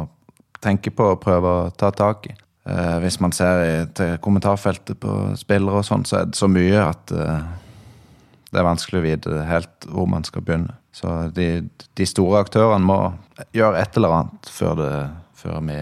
tenke 0.61 0.93
på 0.93 1.13
og 1.15 1.23
prøve 1.23 1.49
å 1.49 1.71
ta 1.73 1.89
tak 1.95 2.29
i. 2.29 2.35
Uh, 2.67 2.97
hvis 2.99 3.15
man 3.23 3.31
ser 3.31 3.61
i, 3.63 3.75
til 3.95 4.17
kommentarfeltet 4.19 4.97
på 4.99 5.11
spillere 5.39 5.79
og 5.79 5.85
sånn, 5.87 6.01
så 6.07 6.17
er 6.19 6.25
det 6.27 6.35
så 6.35 6.47
mye 6.51 6.81
at 6.83 7.11
uh, 7.15 7.39
det 8.51 8.59
er 8.59 8.65
vanskelig 8.67 8.99
å 8.99 9.05
vite 9.05 9.45
helt 9.47 9.87
hvor 9.87 10.07
man 10.11 10.27
skal 10.27 10.43
begynne. 10.43 10.75
Så 10.91 11.31
de, 11.31 11.63
de 11.95 12.05
store 12.09 12.41
aktørene 12.43 12.83
må 12.83 13.15
gjøre 13.55 13.79
et 13.79 13.95
eller 13.95 14.11
annet 14.17 14.51
før 14.51 14.75
det, 14.81 14.91
før 15.39 15.63
vi, 15.69 15.77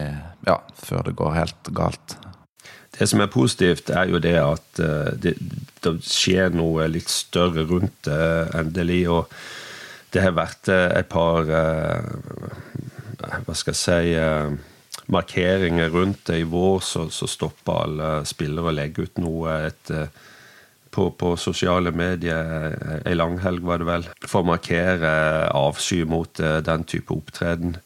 ja, 0.46 0.56
før 0.78 1.02
det 1.08 1.16
går 1.18 1.34
helt 1.34 1.72
galt. 1.74 2.14
Det 2.94 3.06
som 3.10 3.18
er 3.24 3.34
positivt, 3.34 3.90
er 3.90 4.06
jo 4.12 4.22
det 4.22 4.38
at 4.44 4.78
uh, 4.78 5.10
det, 5.18 5.34
det, 5.82 5.92
skjer 6.06 6.54
noe 6.54 6.86
litt 6.92 7.10
større 7.10 7.66
rundt 7.66 7.98
det 8.06 8.54
endelig. 8.62 9.02
Og 9.10 9.26
det 10.14 10.22
har 10.22 10.38
vært 10.38 10.70
et 10.70 11.10
par 11.10 11.50
Hva 11.50 13.58
skal 13.58 13.74
jeg 13.74 13.82
si 13.82 14.14
Markeringer 15.12 15.92
rundt 15.94 16.24
det. 16.30 16.40
I 16.42 16.48
vår 16.50 16.80
så, 16.84 17.06
så 17.10 17.28
stoppa 17.30 17.82
alle 17.84 18.10
spillere 18.28 18.72
å 18.72 18.74
legge 18.74 19.06
ut 19.06 19.20
noe 19.22 19.60
et 19.68 19.92
på, 20.96 21.10
på, 21.12 21.34
sosiale 21.36 21.90
medier 21.92 23.02
ei 23.04 23.12
langhelg, 23.12 23.60
var 23.68 23.82
det 23.82 23.88
vel, 23.88 24.06
for 24.24 24.40
å 24.40 24.48
markere 24.48 25.10
avsky 25.52 26.06
mot 26.08 26.40
den 26.40 26.86
type 26.88 27.12
opptreden. 27.12 27.76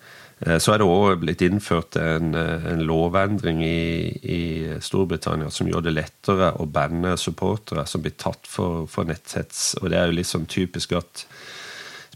Eh, 0.41 0.57
så 0.57 0.73
er 0.73 0.81
det 0.81 0.89
òg 0.89 1.21
blitt 1.21 1.43
innført 1.45 1.99
en, 2.01 2.35
eh, 2.35 2.67
en 2.73 2.85
lovendring 2.89 3.61
i, 3.65 4.09
i, 4.25 4.43
Storbritannia 4.81 5.51
som 5.53 5.69
gjør 5.69 5.85
det 5.85 5.97
lettere 5.99 6.55
å 6.57 6.65
banne 6.65 7.17
supportere 7.21 7.85
som 7.87 8.01
blir 8.05 8.17
tatt 8.17 8.49
for, 8.49 8.87
for 8.89 9.09
netthets. 9.09 9.75
Og 9.81 9.91
det 9.91 10.01
er 10.01 10.09
jo 10.09 10.25
sånn 10.25 10.49
typisk 10.49 10.97
at 10.97 11.27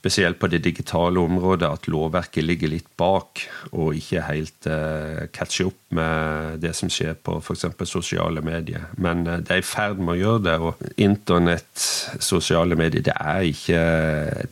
spesielt 0.04 0.36
på 0.36 0.50
det 0.52 0.60
digitale 0.66 1.22
området 1.24 1.64
at 1.64 1.88
lovverket 1.88 2.44
ligger 2.44 2.74
litt 2.74 2.90
bak 3.00 3.40
og 3.72 3.96
ikke 3.96 4.26
helt 4.26 4.68
uh, 4.68 5.24
catcher 5.32 5.70
opp 5.70 5.96
med 5.96 6.60
det 6.60 6.74
som 6.76 6.92
skjer 6.92 7.16
på 7.16 7.38
f.eks. 7.40 7.64
sosiale 7.88 8.44
medier. 8.44 8.90
Men 9.00 9.24
uh, 9.24 9.38
det 9.40 9.56
er 9.56 9.62
i 9.62 9.64
ferd 9.64 10.02
med 10.02 10.18
å 10.18 10.20
gjøre 10.20 10.44
det. 10.44 10.58
Og 10.60 10.84
internett, 11.00 11.86
sosiale 12.20 12.76
medier, 12.76 13.06
det 13.08 13.16
er 13.16 13.48
ikke, 13.48 13.80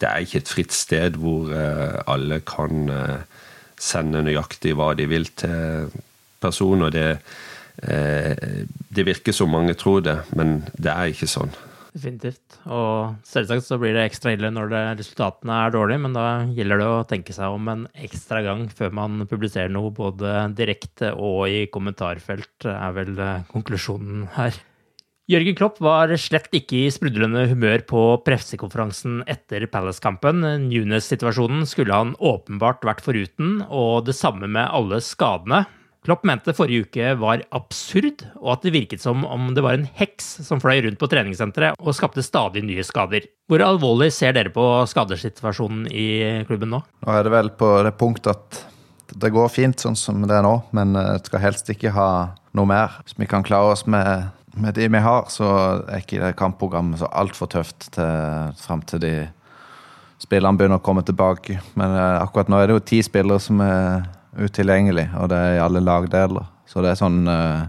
det 0.00 0.08
er 0.08 0.24
ikke 0.24 0.40
et 0.40 0.54
fritt 0.56 0.72
sted 0.72 1.20
hvor 1.20 1.52
uh, 1.52 2.00
alle 2.08 2.40
kan 2.48 2.88
sende 3.82 4.22
nøyaktig 4.24 4.72
hva 4.78 4.92
de 4.96 5.08
vil 5.10 5.28
til 5.36 5.92
personer. 6.42 6.90
Det, 6.90 7.18
eh, 7.82 8.64
det 8.88 9.06
virker 9.06 9.34
som 9.34 9.50
mange 9.50 9.74
tror 9.74 10.00
det, 10.06 10.18
men 10.36 10.62
det 10.76 10.92
er 10.92 11.12
ikke 11.12 11.30
sånn. 11.30 11.52
Definitivt. 11.92 12.56
Og 12.72 13.18
selvsagt 13.28 13.66
så 13.66 13.76
blir 13.80 13.92
det 13.92 14.06
ekstra 14.06 14.32
ille 14.32 14.48
når 14.54 14.70
det, 14.72 14.82
resultatene 15.02 15.58
er 15.66 15.74
dårlige, 15.74 16.00
men 16.06 16.16
da 16.16 16.26
gjelder 16.56 16.80
det 16.80 16.88
å 16.88 17.04
tenke 17.08 17.36
seg 17.36 17.52
om 17.52 17.68
en 17.68 17.84
ekstra 17.92 18.40
gang 18.46 18.64
før 18.72 18.94
man 18.96 19.26
publiserer 19.28 19.72
noe 19.72 19.92
både 19.92 20.48
direkte 20.56 21.12
og 21.12 21.44
i 21.52 21.66
kommentarfelt, 21.72 22.64
er 22.64 22.96
vel 22.96 23.12
eh, 23.20 23.42
konklusjonen 23.52 24.24
her. 24.38 24.56
Jørgen 25.30 25.54
Klopp 25.56 25.76
var 25.84 26.10
slett 26.18 26.50
ikke 26.56 26.80
i 26.80 26.92
sprudlende 26.92 27.44
humør 27.52 27.84
på 27.88 28.00
pressekonferansen 28.26 29.20
etter 29.30 29.68
Palace-kampen. 29.70 30.42
Nunes-situasjonen 30.64 31.62
skulle 31.68 31.94
han 31.94 32.16
åpenbart 32.18 32.82
vært 32.88 33.04
foruten, 33.04 33.60
og 33.68 34.08
det 34.08 34.16
samme 34.18 34.48
med 34.50 34.66
alle 34.66 34.98
skadene. 35.04 35.62
Klopp 36.02 36.24
mente 36.26 36.50
forrige 36.56 36.88
uke 36.88 37.12
var 37.20 37.44
absurd, 37.54 38.24
og 38.40 38.56
at 38.56 38.64
det 38.66 38.72
virket 38.74 39.02
som 39.04 39.22
om 39.22 39.52
det 39.54 39.62
var 39.62 39.78
en 39.78 39.86
heks 40.00 40.32
som 40.42 40.58
fløy 40.62 40.80
rundt 40.82 40.98
på 40.98 41.08
treningssenteret 41.12 41.78
og 41.78 41.94
skapte 41.94 42.24
stadig 42.26 42.64
nye 42.66 42.82
skader. 42.86 43.28
Hvor 43.46 43.62
alvorlig 43.62 44.10
ser 44.14 44.34
dere 44.34 44.50
på 44.50 44.64
skadesituasjonen 44.90 45.86
i 45.86 46.08
klubben 46.48 46.74
nå? 46.74 46.82
Nå 46.82 47.14
er 47.14 47.22
det 47.22 47.34
vel 47.36 47.52
på 47.54 47.70
det 47.86 47.94
punktet 48.00 48.34
at 48.34 48.62
det 49.22 49.30
går 49.30 49.50
fint 49.52 49.78
sånn 49.78 49.98
som 49.98 50.24
det 50.26 50.40
er 50.40 50.42
nå, 50.42 50.56
men 50.74 50.96
eh, 50.98 51.18
skal 51.22 51.44
helst 51.44 51.70
ikke 51.70 51.94
ha 51.94 52.08
noe 52.56 52.66
mer. 52.66 52.98
Hvis 53.04 53.18
vi 53.20 53.28
kan 53.30 53.46
klare 53.46 53.76
oss 53.76 53.86
med 53.86 54.32
med 54.54 54.74
de 54.76 54.88
vi 54.88 55.00
har, 55.00 55.28
så 55.32 55.46
er 55.88 56.02
ikke 56.02 56.18
det 56.20 56.34
kampprogrammet 56.36 57.00
så 57.00 57.08
altfor 57.08 57.48
tøft 57.48 57.86
til, 57.94 58.50
fram 58.60 58.82
til 58.84 59.00
de 59.00 59.12
spillerne 60.20 60.58
begynner 60.60 60.80
å 60.80 60.84
komme 60.84 61.04
tilbake. 61.06 61.56
Men 61.78 61.94
eh, 61.96 62.18
akkurat 62.20 62.50
nå 62.52 62.60
er 62.60 62.68
det 62.68 62.76
jo 62.76 62.84
ti 62.92 63.00
spillere 63.04 63.40
som 63.42 63.62
er 63.64 64.04
utilgjengelig, 64.38 65.10
og 65.18 65.28
det 65.32 65.38
er 65.38 65.54
i 65.56 65.62
alle 65.62 65.82
lagdeler. 65.84 66.48
Så 66.68 66.82
det 66.84 66.92
er 66.92 67.00
sånn 67.00 67.26
eh, 67.28 67.64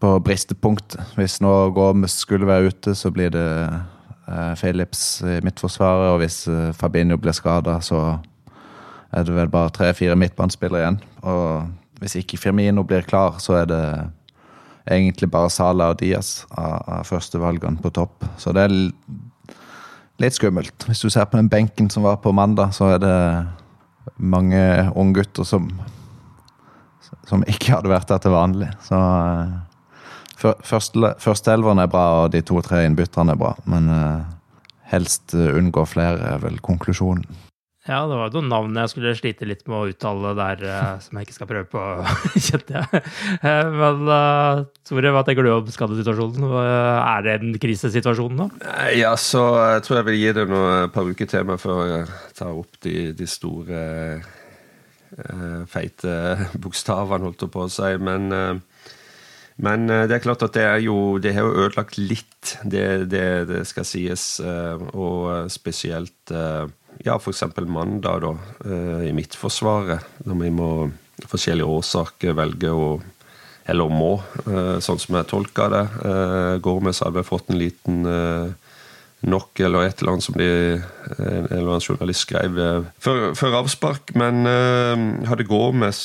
på 0.00 0.14
bristepunktet. 0.24 1.14
Hvis 1.18 1.40
nå 1.44 1.52
Gomes 1.76 2.20
skulle 2.22 2.48
være 2.48 2.72
ute, 2.72 2.94
så 2.96 3.12
blir 3.12 3.32
det 3.34 3.48
eh, 3.68 4.54
Philips 4.60 5.20
i 5.26 5.38
midtforsvaret, 5.44 6.14
og 6.14 6.22
hvis 6.22 6.46
eh, 6.48 6.70
Fabinho 6.76 7.18
blir 7.20 7.36
skada, 7.36 7.78
så 7.84 8.18
er 9.12 9.24
det 9.24 9.34
vel 9.34 9.52
bare 9.52 9.72
tre-fire 9.74 10.16
midtbanespillere 10.20 10.84
igjen. 10.84 11.00
Og 11.24 12.00
hvis 12.02 12.18
ikke 12.20 12.40
Firmino 12.40 12.84
blir 12.86 13.06
klar, 13.08 13.40
så 13.42 13.60
er 13.62 13.68
det 13.68 13.84
egentlig 14.88 15.30
bare 15.30 15.52
Sala 15.52 15.90
og 15.92 16.00
Diaz 16.00 16.46
av, 16.50 16.82
av 16.86 17.08
førstevalgene 17.08 17.80
på 17.82 17.92
topp. 17.92 18.24
Så 18.40 18.54
det 18.56 18.64
er 18.64 18.76
litt 20.22 20.36
skummelt. 20.36 20.86
Hvis 20.88 21.02
du 21.04 21.10
ser 21.12 21.28
på 21.28 21.38
den 21.40 21.50
benken 21.50 21.90
som 21.90 22.06
var 22.06 22.20
på 22.22 22.32
mandag, 22.32 22.72
så 22.76 22.94
er 22.94 23.02
det 23.02 23.16
mange 24.16 24.60
unggutter 24.94 25.44
som 25.44 25.70
som 27.28 27.44
ikke 27.48 27.74
hadde 27.74 27.90
vært 27.92 28.08
der 28.10 28.20
til 28.24 28.34
vanlig. 28.34 28.70
Så 28.84 28.98
uh, 28.98 29.58
Førsteelveren 30.38 31.82
er 31.82 31.90
bra, 31.90 32.04
og 32.22 32.32
de 32.32 32.44
to-tre 32.46 32.84
innbytterne 32.86 33.34
er 33.34 33.40
bra. 33.40 33.54
Men 33.68 33.88
uh, 33.90 34.20
helst 34.92 35.34
unngå 35.34 35.84
flere, 35.90 36.20
er 36.34 36.42
vel 36.44 36.60
konklusjonen. 36.64 37.26
Ja, 37.88 38.02
det 38.04 38.16
var 38.20 38.28
jo 38.28 38.42
noen 38.42 38.50
navn 38.52 38.76
jeg 38.76 38.90
skulle 38.92 39.14
slite 39.16 39.46
litt 39.48 39.62
med 39.64 39.78
å 39.78 39.86
uttale 39.88 40.34
der, 40.36 40.64
eh, 40.68 40.88
som 41.00 41.16
jeg 41.16 41.24
ikke 41.24 41.36
skal 41.38 41.48
prøve 41.48 41.68
på, 41.72 41.84
kjente 42.46 42.74
jeg. 42.76 43.00
Eh, 43.40 43.70
men 43.72 44.02
uh, 44.04 44.60
Tore, 44.84 45.12
hva 45.14 45.22
tenker 45.24 45.46
du 45.46 45.54
om 45.54 45.70
skadesituasjonen? 45.72 46.44
Er 46.52 47.24
det 47.24 47.36
en 47.38 47.54
krisesituasjon 47.62 48.36
nå? 48.36 48.50
Ja, 48.92 49.14
så 49.16 49.44
jeg 49.72 49.86
tror 49.86 50.00
jeg 50.02 50.08
vil 50.10 50.20
gi 50.20 50.34
det 50.36 50.44
noen 50.50 50.92
par 50.92 51.08
uker 51.08 51.30
til 51.30 51.48
meg 51.48 51.62
før 51.62 51.80
jeg 51.86 52.10
tar 52.36 52.60
opp 52.60 52.76
de, 52.84 52.96
de 53.16 53.28
store, 53.28 53.80
feite 55.72 56.14
bokstavene, 56.60 57.24
holdt 57.24 57.46
jeg 57.46 57.52
på 57.54 57.62
å 57.64 57.70
si. 57.72 57.94
Men, 58.04 58.28
men 59.64 59.86
det 59.88 60.18
er 60.18 60.22
klart 60.22 60.44
at 60.44 60.52
det 60.54 60.66
er 60.68 60.82
jo 60.84 61.16
Det 61.24 61.32
har 61.32 61.48
jo 61.48 61.64
ødelagt 61.64 61.96
litt, 61.96 62.52
det, 62.68 62.84
det, 63.08 63.24
det 63.48 63.62
skal 63.70 63.88
sies. 63.88 64.26
Og 64.44 65.48
spesielt 65.50 66.36
ja, 67.04 67.16
f.eks. 67.16 67.44
mandag, 67.66 68.22
da, 68.24 68.32
eh, 68.64 69.08
i 69.08 69.12
Midtforsvaret, 69.16 70.04
når 70.26 70.40
vi 70.42 70.50
må 70.54 70.70
forskjellige 71.28 71.78
årsaker 71.78 72.36
velge 72.38 72.72
å 72.72 72.98
eller 73.68 73.90
må, 73.92 74.14
eh, 74.48 74.78
sånn 74.80 74.96
som 74.96 75.18
jeg 75.18 75.28
tolker 75.28 75.68
det. 75.68 75.82
Går 76.64 76.78
vi, 76.80 76.92
så 76.96 77.04
hadde 77.04 77.20
fått 77.28 77.50
en 77.52 77.58
liten 77.60 77.98
nok, 79.20 79.60
eller 79.60 79.84
et 79.84 80.00
eller 80.00 80.14
annet 80.14 80.24
som 80.24 80.38
de, 80.40 80.48
en 81.18 81.48
eller 81.50 81.74
annen 81.74 81.84
journalist 81.84 82.24
skrev 82.24 82.56
før, 82.96 83.34
før 83.36 83.58
avspark. 83.60 84.14
Men 84.16 84.48
hadde 85.28 85.44
Gormes 85.44 86.00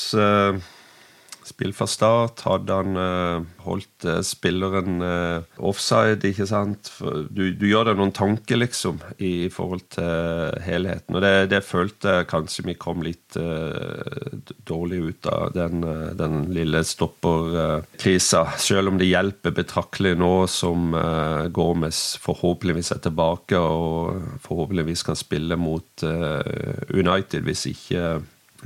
spill 1.47 1.73
fra 1.75 1.87
start. 1.89 2.43
Hadde 2.47 2.77
han 2.77 2.97
uh, 2.97 3.45
holdt 3.65 4.07
uh, 4.07 4.19
spilleren 4.25 5.03
uh, 5.03 5.45
offside, 5.63 6.23
ikke 6.29 6.47
sant? 6.49 6.91
Du, 7.29 7.45
du, 7.51 7.65
gjør 7.69 7.89
deg 7.89 7.99
noen 7.99 8.13
tanker, 8.15 8.59
liksom, 8.61 9.01
i, 9.17 9.49
forhold 9.53 9.85
til 9.95 10.59
helheten. 10.65 11.17
Og 11.17 11.23
det, 11.23 11.33
det, 11.53 11.63
følte 11.67 12.17
jeg 12.19 12.29
kanskje 12.31 12.67
vi 12.67 12.77
kom 12.79 13.03
litt 13.05 13.37
dårlig 14.67 14.99
ut 15.09 15.29
av, 15.31 15.53
den, 15.55 15.83
den 16.19 16.37
lille 16.53 16.83
stopperkrisa. 16.87 18.45
Selv 18.61 18.93
om 18.93 18.99
det 19.01 19.09
hjelper 19.09 19.55
betraktelig 19.55 20.15
nå 20.19 20.33
som 20.51 20.93
uh, 20.95 21.49
Gormes 21.53 22.03
forhåpentligvis 22.23 22.93
er 22.95 23.03
tilbake 23.03 23.59
og 23.59 24.39
forhåpentligvis 24.43 25.05
kan 25.07 25.19
spille 25.19 25.57
mot 25.59 26.03
United, 26.03 27.43
hvis 27.45 27.67
ikke 27.71 28.03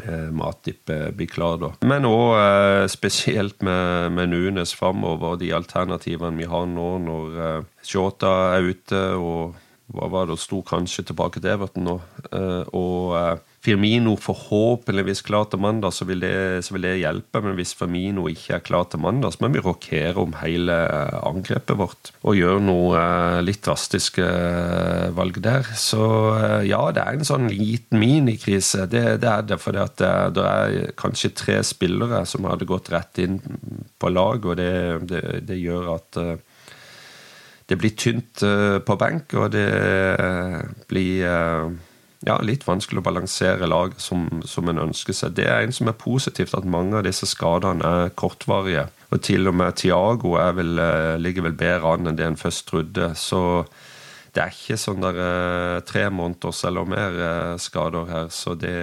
eh, 0.04 0.96
eh, 0.96 1.12
blir 1.16 1.30
klar, 1.32 1.58
da. 1.62 1.72
Men 1.88 2.08
òg 2.10 2.34
eh, 2.38 2.86
spesielt 2.92 3.62
med, 3.66 4.12
med 4.18 4.30
Nunes 4.34 4.74
framover, 4.78 5.38
de 5.42 5.54
alternativene 5.56 6.38
vi 6.38 6.50
har 6.50 6.68
nå 6.70 6.90
når 7.06 7.40
eh, 7.46 7.62
Shota 7.88 8.34
er 8.58 8.72
ute, 8.74 9.04
og 9.18 9.58
hva 9.96 10.10
var 10.12 10.28
det, 10.28 10.40
sto 10.44 10.62
kanskje 10.68 11.08
tilbake 11.08 11.40
til 11.40 11.54
Everton 11.54 11.86
nå. 11.88 11.94
Og 12.76 13.14
Firmino 13.68 14.14
forhåpentligvis 14.16 15.26
klar 15.28 15.50
til 15.52 15.60
mandag, 15.60 15.92
så 15.92 16.06
vil, 16.08 16.22
det, 16.24 16.64
så 16.64 16.72
vil, 16.72 16.86
det, 16.88 16.94
hjelpe. 17.02 17.42
Men 17.44 17.58
hvis 17.58 17.74
Firmino 17.76 18.30
ikke 18.32 18.56
er 18.56 18.64
klar 18.64 18.86
til 18.88 19.02
mandag, 19.04 19.34
så 19.36 19.44
må 19.44 19.50
vi 19.52 19.64
rokere 19.64 20.22
om 20.22 20.38
hele 20.40 20.76
angrepet 21.20 21.76
vårt. 21.76 22.12
Og 22.24 22.38
gjøre 22.40 22.62
noe 22.64 22.96
eh, 23.02 23.40
litt 23.44 23.66
drastiske 23.68 24.24
eh, 24.24 25.10
valg 25.18 25.42
der. 25.44 25.68
Så 25.76 26.06
eh, 26.38 26.70
ja, 26.70 26.80
det 26.96 27.04
er 27.04 27.18
en 27.18 27.28
sånn 27.28 27.50
liten 27.52 28.00
minikrise. 28.00 28.86
Det, 28.88 29.04
det 29.24 29.32
er 29.34 29.44
det. 29.50 29.60
For 29.60 29.76
det, 29.76 29.90
det, 30.38 30.46
er 30.48 30.96
kanskje 31.00 31.34
tre 31.36 31.58
spillere 31.68 32.24
som 32.30 32.48
hadde 32.48 32.70
gått 32.70 32.88
rett 32.94 33.20
inn 33.20 33.42
på 34.00 34.14
lag, 34.14 34.48
og 34.48 34.56
det, 34.62 34.72
det 35.44 35.60
gjør 35.60 35.92
at 35.98 36.22
det 37.68 37.76
blir 37.76 37.92
tynt 38.00 38.46
på 38.88 38.96
benk, 38.96 39.34
og 39.36 39.52
det 39.52 39.68
blir 40.88 41.26
ja, 42.26 42.38
litt 42.42 42.66
vanskelig 42.68 43.02
å 43.02 43.06
balansere 43.06 43.70
laget 43.70 44.02
som, 44.02 44.26
som 44.48 44.70
en 44.72 44.82
ønsker 44.88 45.16
seg. 45.16 45.36
Det 45.38 45.46
er 45.50 45.66
en 45.66 45.76
som 45.76 45.90
er 45.90 45.98
positivt, 46.00 46.56
at 46.58 46.66
mange 46.66 46.98
av 46.98 47.06
disse 47.06 47.30
skadene 47.30 47.86
er 47.86 48.16
kortvarige. 48.18 48.88
Og 49.14 49.22
til 49.24 49.48
og 49.48 49.56
med 49.60 49.78
Tiago 49.80 50.34
vel, 50.36 50.80
eh, 50.82 51.18
ligger 51.22 51.48
vel 51.48 51.60
bedre 51.60 51.94
an 51.94 52.10
enn 52.10 52.18
det 52.18 52.26
en 52.26 52.40
først 52.40 52.66
trodde. 52.68 53.12
Så 53.16 53.40
det 54.36 54.44
er 54.44 54.54
ikke 54.54 54.80
sånn 54.82 55.06
der 55.06 55.20
eh, 55.24 55.78
tre 55.88 56.08
måneders 56.14 56.64
eller 56.68 56.90
mer 56.90 57.22
eh, 57.30 57.54
skader 57.62 58.10
her. 58.10 58.32
Så 58.34 58.58
det, 58.60 58.76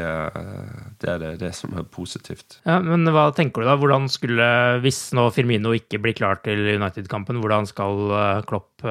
det 1.02 1.10
er 1.10 1.22
det, 1.22 1.32
det, 1.42 1.52
som 1.58 1.74
er 1.76 1.88
positivt. 1.90 2.60
Ja, 2.64 2.78
Men 2.84 3.04
hva 3.10 3.28
tenker 3.36 3.64
du 3.64 3.68
da? 3.68 3.78
Hvordan 3.80 4.08
skulle, 4.12 4.46
Hvis 4.84 5.08
nå 5.16 5.26
Firmino 5.34 5.74
ikke 5.76 6.00
blir 6.02 6.16
klar 6.16 6.38
til 6.46 6.62
United-kampen, 6.76 7.42
hvordan 7.42 7.66
skal 7.68 8.44
Klopp 8.48 8.86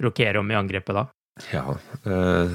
rokere 0.00 0.40
om 0.40 0.50
i 0.50 0.58
angrepet 0.58 0.96
da? 0.96 1.06
Ja, 1.50 1.64
eh, 2.06 2.54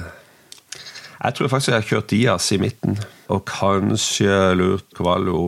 jeg 1.20 1.36
tror 1.36 1.50
faktisk 1.52 1.68
jeg 1.68 1.76
har 1.76 1.88
kjørt 1.88 2.12
Dias 2.14 2.46
i 2.54 2.56
midten. 2.60 2.94
Og 3.30 3.42
kanskje 3.46 4.32
lurt 4.56 4.86
Cavallo 4.96 5.42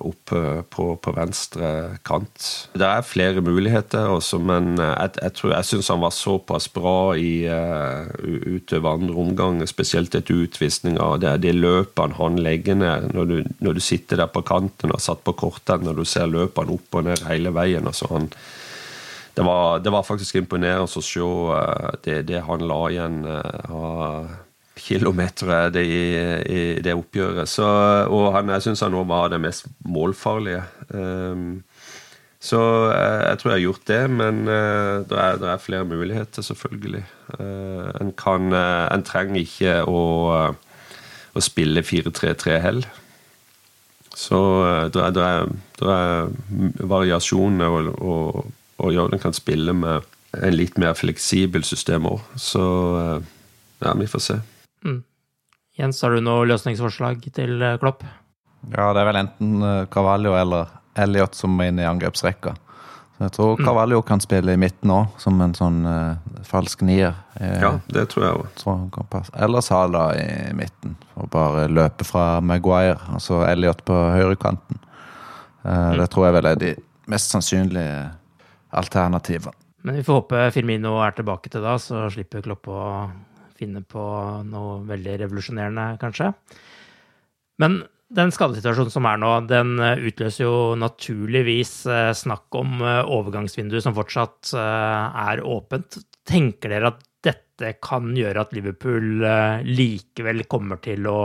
opp 0.00 0.32
på, 0.72 0.86
på, 0.96 1.12
venstre 1.14 1.68
kant. 2.08 2.46
Det 2.72 2.86
er 2.86 3.04
flere 3.04 3.44
muligheter 3.44 4.08
også, 4.08 4.40
men 4.40 4.72
jeg, 4.80 5.12
jeg, 5.20 5.36
jeg 5.52 5.68
syns 5.68 5.92
han 5.92 6.02
var 6.02 6.16
såpass 6.16 6.70
bra 6.72 7.12
i 7.20 7.44
uh, 7.52 8.08
utover 8.48 8.96
andre 8.96 9.20
omgang, 9.20 9.60
spesielt 9.68 10.16
etter 10.16 10.40
utvisninga. 10.46 11.12
Det, 11.20 11.36
det 11.44 11.54
løpene 11.58 12.16
han 12.16 12.40
legger 12.40 12.80
ned 12.80 13.12
når 13.12 13.30
du, 13.30 13.36
når 13.60 13.76
du, 13.76 13.84
sitter 13.84 14.24
der 14.24 14.32
på 14.32 14.42
kanten 14.46 14.94
og 14.94 15.04
satt 15.04 15.20
på 15.26 15.36
kortene, 15.36 15.90
når 15.90 16.00
du 16.00 16.08
ser 16.08 16.32
løpene 16.32 16.80
opp 16.80 16.96
og 16.96 17.10
ned 17.10 17.28
hele 17.28 17.52
veien. 17.54 17.86
altså 17.86 18.08
han 18.14 18.32
det 19.36 19.44
var, 19.46 19.78
det 19.78 19.92
var 19.94 20.02
faktisk 20.02 20.40
imponerende 20.40 20.88
å 20.88 21.02
se 21.04 21.20
uh, 21.22 21.90
det, 22.04 22.22
det, 22.32 22.40
han 22.48 22.64
la 22.66 22.86
igjen. 22.90 23.26
Uh, 23.28 24.38
kilometer 24.80 25.70
det 25.74 25.84
i, 25.86 26.02
i, 26.42 26.60
det 26.82 26.96
oppgjøret. 26.96 27.48
Så, 27.48 27.66
og 28.08 28.32
han, 28.36 28.52
jeg 28.56 28.66
syns 28.66 28.84
han 28.84 28.94
nå 28.94 29.04
var 29.08 29.30
det 29.32 29.40
mest 29.42 29.68
målfarlige. 29.86 30.62
Um, 30.94 31.62
så 32.40 32.60
jeg, 32.88 33.16
jeg, 33.28 33.38
tror 33.38 33.50
jeg 33.50 33.56
har 33.58 33.64
gjort 33.66 33.88
det, 33.90 34.00
men 34.10 34.38
uh, 34.48 35.04
det, 35.04 35.18
er, 35.18 35.40
det, 35.42 35.48
er, 35.50 35.64
flere 35.64 35.84
muligheter, 35.84 36.42
selvfølgelig. 36.42 37.04
Uh, 37.36 37.90
en, 38.00 38.12
kan, 38.16 38.52
uh, 38.52 38.86
en 38.88 39.04
trenger 39.04 39.42
ikke 39.42 39.74
å, 39.84 40.00
å 41.34 41.42
spille 41.44 41.84
4-3-3 41.84 42.56
heller. 42.64 42.88
Så 44.16 44.38
det 44.92 45.00
er, 45.00 45.18
er, 45.22 45.52
er 45.86 46.86
variasjoner, 46.90 47.76
og, 47.76 47.92
og, 48.02 48.48
og 48.82 48.92
Jordan 48.92 49.22
kan 49.22 49.36
spille 49.36 49.72
med 49.72 50.08
en 50.36 50.56
litt 50.56 50.76
mer 50.78 50.96
fleksibel 50.98 51.64
system 51.64 52.08
òg. 52.10 52.24
Så 52.36 52.64
ja, 53.80 53.94
vi 53.96 54.08
får 54.10 54.24
se. 54.24 54.36
Mm. 55.80 55.84
Jens, 55.86 56.02
har 56.02 56.10
du 56.10 56.20
noe 56.20 56.46
løsningsforslag 56.48 57.22
til 57.32 57.62
eh, 57.62 57.78
Klopp? 57.80 58.04
Ja, 58.68 58.90
det 58.92 59.00
er 59.00 59.06
vel 59.08 59.20
enten 59.22 59.62
eh, 59.64 59.86
Carvalho 59.92 60.34
eller 60.36 60.68
Elliot 61.00 61.34
som 61.34 61.54
må 61.56 61.70
inn 61.70 61.80
i 61.80 61.86
angrepsrekka. 61.88 62.52
Så 63.16 63.24
jeg 63.26 63.32
tror 63.36 63.60
mm. 63.60 64.02
Kan 64.08 64.20
spille 64.20 64.52
i 64.52 64.60
midten 64.60 64.90
òg, 64.92 65.16
som 65.20 65.40
en 65.44 65.52
sånn 65.54 65.84
uh, 65.84 66.16
falsk 66.48 66.80
nier. 66.88 67.12
Ja, 67.36 67.74
det 67.92 68.06
tror 68.12 68.24
jeg 68.24 68.46
òg. 68.64 69.26
Eller 69.36 69.60
Sala 69.60 70.06
i 70.16 70.54
midten, 70.56 70.94
og 71.20 71.28
bare 71.32 71.66
løpe 71.68 72.06
fra 72.08 72.40
Maguire. 72.40 72.96
Altså 73.12 73.42
Elliot 73.44 73.84
på 73.84 73.92
høyrekanten. 73.92 74.80
Uh, 75.60 75.68
mm. 75.68 75.98
Det 76.00 76.08
tror 76.14 76.26
jeg 76.26 76.36
vel 76.38 76.48
er 76.48 76.60
de 76.62 76.74
mest 77.12 77.36
sannsynlige 77.36 78.08
alternativene. 78.72 79.52
Men 79.84 80.00
vi 80.00 80.04
får 80.04 80.22
håpe 80.22 80.50
Firmino 80.56 80.96
er 81.04 81.12
tilbake 81.16 81.52
til 81.52 81.64
da, 81.64 81.76
så 81.80 82.08
slipper 82.12 82.44
Klopp 82.44 82.68
å 82.72 82.80
finne 83.60 83.84
på 83.86 84.02
noe 84.48 84.80
veldig 84.88 85.20
revolusjonerende, 85.24 85.86
kanskje. 86.00 86.32
Men 87.60 87.82
den 88.10 88.32
skadesituasjonen 88.34 88.90
som 88.90 89.06
er 89.06 89.20
nå, 89.22 89.34
den 89.50 89.76
eh, 89.78 90.00
utløser 90.10 90.42
jo 90.42 90.54
naturligvis 90.78 91.74
eh, 91.86 92.10
snakk 92.16 92.58
om 92.58 92.80
eh, 92.82 93.04
overgangsvinduet 93.06 93.84
som 93.84 93.94
fortsatt 93.94 94.50
er 94.56 95.44
åpent. 95.46 96.00
Tenker 96.26 96.74
dere 96.74 96.90
at 96.90 97.04
dette 97.22 97.76
kan 97.84 98.10
gjøre 98.16 98.42
at 98.42 98.54
Liverpool 98.56 99.22
likevel 99.68 100.46
kommer 100.50 100.80
til 100.82 101.06
å 101.10 101.20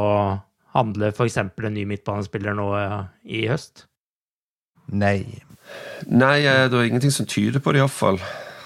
handle 0.76 1.10
f.eks. 1.14 1.40
en 1.40 1.74
ny 1.74 1.86
midtbanespiller 1.88 2.58
nå 2.58 2.68
i 3.24 3.46
høst? 3.48 3.86
Nei. 4.92 5.24
Nei, 6.12 6.40
det 6.44 6.76
er 6.76 6.90
ingenting 6.90 7.14
som 7.16 7.30
tyder 7.30 7.64
på 7.64 7.74
det, 7.74 7.82
iallfall. 7.82 8.20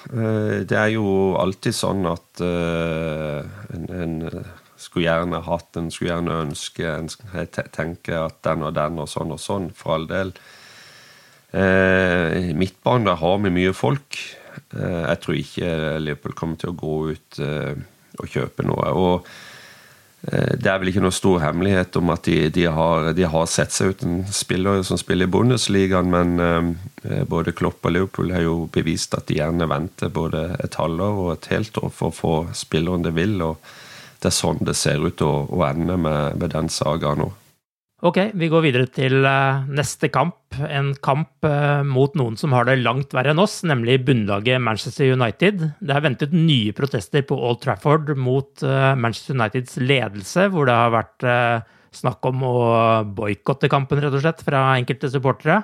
Eh, 0.10 0.62
det 0.66 0.78
er 0.78 0.94
jo 0.96 1.36
alltid 1.38 1.76
sånn 1.76 2.08
at 2.10 2.42
uh, 2.42 3.46
en, 3.76 3.84
en, 3.94 4.16
skulle 4.80 5.06
gjerne 5.06 5.42
hatt 5.46 5.78
En 5.78 5.92
skulle 5.94 6.16
gjerne 6.16 6.38
ønske 6.48 6.88
En 6.88 7.10
tenker 7.76 8.16
at 8.24 8.40
den 8.48 8.64
og 8.66 8.74
den 8.74 8.98
og 9.04 9.10
sånn 9.12 9.36
og 9.36 9.42
sånn, 9.44 9.70
for 9.76 9.98
all 9.98 10.08
del. 10.10 10.34
Uh, 11.54 12.54
Midtbanen, 12.58 13.10
der 13.10 13.22
har 13.22 13.38
vi 13.44 13.54
mye 13.54 13.76
folk. 13.78 14.18
Jeg 14.70 15.22
tror 15.22 15.38
ikke 15.38 15.70
Liverpool 16.02 16.34
kommer 16.38 16.58
til 16.60 16.72
å 16.72 16.78
gå 16.78 16.96
ut 17.14 17.38
og 17.40 18.34
kjøpe 18.34 18.66
noe. 18.68 18.90
og 18.92 19.30
Eh, 19.30 19.49
det 20.22 20.68
er 20.68 20.80
vel 20.82 20.92
ikke 20.92 21.04
noe 21.06 21.16
stor 21.16 21.40
hemmelighet 21.40 21.96
om 21.96 22.10
at 22.12 22.26
de, 22.28 22.50
de, 22.52 22.66
har, 22.76 23.06
de 23.16 23.24
har, 23.24 23.46
sett 23.48 23.72
seg 23.72 23.94
ut 23.94 24.02
en 24.04 24.18
spiller 24.36 24.82
som 24.84 25.00
spiller 25.00 25.30
i 25.30 25.32
Bundesligaen, 25.32 26.12
men 26.12 26.44
eh, 26.44 27.24
både 27.24 27.56
Klopp 27.56 27.88
og 27.88 27.96
Liverpool 27.96 28.34
har 28.36 28.44
jo 28.44 28.58
bevist 28.74 29.16
at 29.16 29.30
de 29.32 29.40
gjerne 29.40 29.70
venter 29.72 30.12
både 30.12 30.44
et 30.60 30.76
halvår 30.76 31.22
og 31.24 31.32
et 31.38 31.52
helt 31.54 31.80
år 31.80 31.94
for 31.96 32.12
å 32.12 32.18
få 32.18 32.34
spilleren 32.52 33.08
de 33.08 33.16
vil. 33.16 33.38
og 33.46 33.64
Det 34.20 34.28
er 34.28 34.36
sånn 34.36 34.60
det 34.60 34.76
ser 34.76 35.08
ut 35.08 35.24
å, 35.24 35.32
å 35.48 35.64
ende 35.70 35.96
med, 35.96 36.36
med 36.42 36.52
den 36.52 36.68
sagaen 36.74 37.24
nå. 37.24 37.32
Ok, 38.00 38.16
vi 38.32 38.48
går 38.48 38.62
videre 38.64 38.88
til 38.96 39.26
eh, 39.28 39.66
neste 39.76 40.08
kamp. 40.08 40.56
En 40.56 40.94
kamp 41.04 41.44
eh, 41.44 41.82
mot 41.84 42.14
noen 42.16 42.38
som 42.40 42.54
har 42.56 42.70
det 42.70 42.78
langt 42.80 43.12
verre 43.12 43.34
enn 43.34 43.42
oss, 43.44 43.58
nemlig 43.68 43.98
bunnlaget 44.08 44.64
Manchester 44.64 45.12
United. 45.12 45.66
Det 45.84 45.96
er 45.98 46.06
ventet 46.06 46.36
nye 46.36 46.72
protester 46.78 47.26
på 47.28 47.36
Old 47.36 47.60
Trafford 47.66 48.14
mot 48.16 48.64
eh, 48.64 48.94
Manchester 48.96 49.36
Uniteds 49.36 49.76
ledelse, 49.84 50.48
hvor 50.54 50.70
det 50.70 50.78
har 50.80 50.96
vært 50.96 51.28
snakk 52.00 52.24
om 52.30 52.46
å 52.46 52.56
boikotte 53.18 53.68
kampen, 53.72 54.00
rett 54.00 54.16
og 54.16 54.24
slett, 54.24 54.46
fra 54.48 54.64
enkelte 54.78 55.12
supportere. 55.12 55.60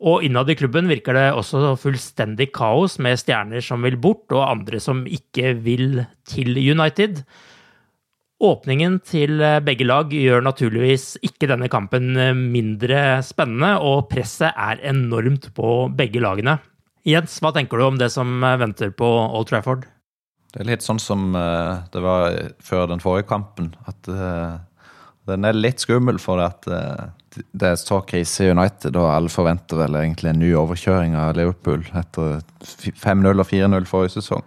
Og 0.00 0.24
innad 0.24 0.48
i 0.48 0.56
klubben 0.56 0.88
virker 0.88 1.12
det 1.12 1.26
også 1.36 1.74
fullstendig 1.82 2.54
kaos, 2.56 2.96
med 3.04 3.20
stjerner 3.20 3.60
som 3.60 3.84
vil 3.84 4.00
bort, 4.00 4.30
og 4.32 4.46
andre 4.46 4.80
som 4.80 5.04
ikke 5.04 5.52
vil 5.60 6.06
til 6.24 6.56
United. 6.56 7.20
Åpningen 8.40 8.94
til 9.04 9.36
eh, 9.44 9.58
begge 9.60 9.84
lag 9.84 10.12
gjør 10.16 10.40
naturligvis 10.40 11.18
ikke 11.26 11.50
denne 11.50 11.68
kampen 11.68 12.14
eh, 12.16 12.32
mindre 12.32 13.18
spennende, 13.24 13.74
og 13.84 14.06
presset 14.08 14.56
er 14.56 14.80
enormt 14.88 15.50
på 15.56 15.90
begge 15.92 16.22
lagene. 16.24 16.56
Jens, 17.04 17.36
hva 17.44 17.52
tenker 17.52 17.76
du 17.76 17.84
om 17.84 17.98
det 18.00 18.08
som 18.14 18.40
eh, 18.40 18.56
venter 18.62 18.94
på 18.96 19.10
Old 19.26 19.50
Trafford? 19.50 19.84
Det 20.54 20.64
er 20.64 20.70
litt 20.70 20.82
sånn 20.82 20.98
som 20.98 21.28
det 21.30 22.00
var 22.02 22.32
før 22.58 22.88
den 22.90 22.98
forrige 22.98 23.28
kampen. 23.30 23.68
At 23.86 24.08
den 24.10 25.46
er 25.46 25.54
litt 25.54 25.78
skummel 25.78 26.18
for 26.18 26.42
at 26.42 26.66
det 26.66 27.68
er 27.68 27.78
så 27.78 28.00
krise 28.02 28.48
i 28.48 28.50
United, 28.50 28.98
og 28.98 29.12
alle 29.12 29.30
forventer 29.30 29.78
vel 29.78 30.00
egentlig 30.00 30.32
en 30.32 30.42
ny 30.42 30.50
overkjøring 30.58 31.14
av 31.14 31.38
Liverpool 31.38 31.86
etter 31.94 32.42
5-0 32.66 33.30
og 33.30 33.46
4-0 33.46 33.86
forrige 33.92 34.16
sesong. 34.16 34.42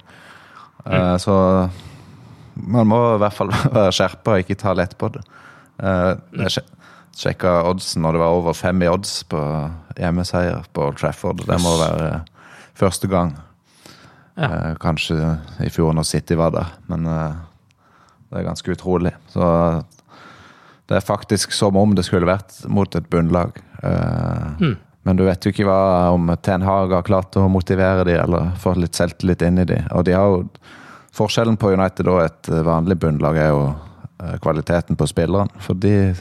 Mm. 0.84 1.16
Så 1.24 1.38
man 2.54 2.90
må 2.90 3.00
i 3.16 3.22
hvert 3.22 3.38
fall 3.38 3.54
være 3.78 3.94
skjerpa 3.96 4.36
og 4.36 4.44
ikke 4.44 4.60
ta 4.62 4.76
lett 4.78 4.96
på 5.00 5.10
det. 5.14 5.24
Uh, 5.82 6.14
jeg 6.44 6.66
sjekka 7.18 7.62
oddsen 7.70 8.04
når 8.06 8.16
det 8.16 8.22
var 8.24 8.36
over 8.40 8.58
fem 8.58 8.82
i 8.82 8.90
odds 8.90 9.22
på 9.30 9.40
hjemmeseier 10.00 10.66
på 10.74 10.88
Old 10.90 11.00
Trafford. 11.02 11.44
Det 11.46 11.60
må 11.62 11.76
være 11.82 12.12
første 12.78 13.10
gang. 13.10 13.36
Ja. 14.38 14.50
Uh, 14.50 14.72
kanskje 14.82 15.18
i 15.66 15.70
fjor 15.74 15.94
når 15.98 16.08
City 16.10 16.38
var 16.40 16.54
der, 16.56 16.72
men 16.90 17.06
det 17.06 18.40
er 18.40 18.48
ganske 18.48 18.74
utrolig. 18.74 19.14
Så 19.30 19.46
det 20.90 20.98
er 20.98 21.06
faktisk 21.06 21.54
som 21.54 21.78
om 21.80 21.94
det 21.96 22.06
skulle 22.08 22.30
vært 22.30 22.64
mot 22.66 22.98
et 22.98 23.06
bunnlag. 23.10 23.60
Mm. 23.84 24.76
Men 25.04 25.20
du 25.20 25.26
vet 25.28 25.44
jo 25.44 25.52
ikke 25.52 25.68
hva 25.68 26.14
om 26.16 26.32
Ten 26.44 26.64
Hag 26.64 26.94
har 26.96 27.04
klart 27.06 27.36
å 27.36 27.50
motivere 27.52 28.06
de, 28.08 28.16
eller 28.20 28.54
få 28.60 28.74
litt 28.80 28.96
selvtillit 28.96 29.44
inn 29.44 29.60
i 29.60 29.68
de. 29.68 29.82
Og 29.92 30.06
de 30.08 30.16
har 30.16 30.32
jo 30.32 30.46
Forskjellen 31.14 31.58
på 31.62 31.72
United 31.76 32.10
og 32.10 32.24
et 32.24 32.50
vanlig 32.66 32.98
bunnlag 33.02 33.38
er 33.38 33.52
jo 33.52 33.66
eh, 33.70 34.38
kvaliteten 34.42 34.98
på 34.98 35.08
spillerne. 35.10 35.62
For 35.62 35.78
de, 35.78 36.14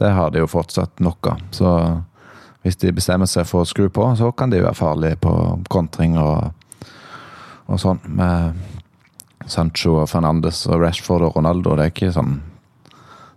det 0.00 0.12
har 0.16 0.32
de 0.32 0.40
jo 0.40 0.48
fortsatt 0.48 1.02
nok 1.04 1.28
av. 1.34 1.42
Så 1.52 1.72
hvis 2.64 2.80
de 2.80 2.94
bestemmer 2.96 3.28
seg 3.28 3.44
for 3.44 3.64
å 3.64 3.68
skru 3.68 3.90
på, 3.92 4.06
så 4.16 4.30
kan 4.32 4.52
de 4.52 4.62
være 4.64 4.78
farlige 4.78 5.20
på 5.26 5.34
kontring 5.68 6.16
og, 6.16 6.54
og 7.68 7.80
sånn. 7.82 8.00
Med 8.08 8.56
Sancho 9.44 9.98
og 10.00 10.08
Fernandes 10.08 10.62
og 10.70 10.80
Rashford 10.80 11.26
og 11.28 11.36
Ronaldo. 11.36 11.76
Det 11.76 11.84
er 11.84 11.92
ikke 11.92 12.12
sånn 12.16 12.38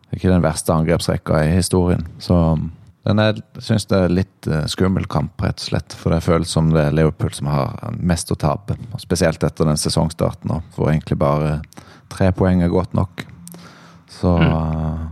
Det 0.07 0.15
er 0.15 0.19
ikke 0.21 0.31
den 0.31 0.45
verste 0.45 0.71
angrepsrekka 0.71 1.41
i 1.43 1.55
historien. 1.57 2.05
Så 2.23 2.37
den 3.07 3.21
er, 3.23 3.37
jeg 3.55 3.63
syns 3.63 3.87
det 3.87 3.97
er 4.03 4.11
litt 4.11 4.47
eh, 4.51 4.65
skummel 4.67 5.05
kamp, 5.09 5.39
rett 5.43 5.61
og 5.61 5.69
slett. 5.69 5.95
For 5.95 6.11
det 6.11 6.25
føles 6.25 6.51
som 6.51 6.73
det 6.73 6.89
er 6.89 6.95
Liverpool 6.95 7.31
som 7.35 7.47
har 7.47 7.77
mest 7.95 8.33
å 8.33 8.39
tape. 8.39 8.75
Og 8.91 9.03
spesielt 9.03 9.43
etter 9.47 9.69
den 9.69 9.79
sesongstarten, 9.79 10.51
hvor 10.75 10.91
egentlig 10.91 11.19
bare 11.21 11.59
tre 12.11 12.33
poeng 12.35 12.65
er 12.65 12.73
godt 12.73 12.97
nok. 12.97 13.23
Så 14.11 14.33
eh, 14.43 15.05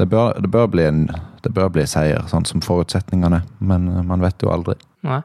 det, 0.00 0.08
bør, 0.10 0.34
det, 0.40 0.50
bør 0.50 0.66
bli 0.74 0.88
en, 0.88 1.06
det 1.46 1.54
bør 1.54 1.70
bli 1.76 1.86
seier, 1.90 2.26
sånn 2.30 2.48
som 2.50 2.64
forutsetningene. 2.64 3.44
Men 3.62 3.86
eh, 3.92 4.02
man 4.10 4.24
vet 4.24 4.42
jo 4.42 4.50
aldri. 4.54 4.76
Nei. 5.06 5.22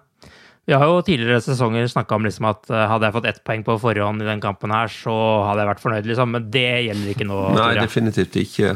Vi 0.69 0.77
har 0.77 0.85
jo 0.85 1.01
tidligere 1.01 1.41
sesonger 1.41 1.87
snakka 1.89 2.19
om 2.19 2.27
liksom 2.27 2.45
at 2.45 2.67
hadde 2.69 3.07
jeg 3.07 3.13
fått 3.15 3.27
ett 3.31 3.39
poeng 3.41 3.63
på 3.65 3.79
forhånd 3.81 4.21
i 4.21 4.27
den 4.27 4.43
kampen 4.43 4.69
her, 4.69 4.91
så 4.93 5.15
hadde 5.47 5.63
jeg 5.63 5.69
vært 5.71 5.81
fornøyd, 5.81 6.09
liksom. 6.11 6.35
Men 6.35 6.51
det 6.53 6.67
gjelder 6.85 7.13
ikke 7.15 7.25
nå. 7.25 7.39
Nei, 7.57 7.71
definitivt 7.79 8.37
ikke. 8.37 8.75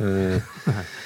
Eh, 0.00 0.54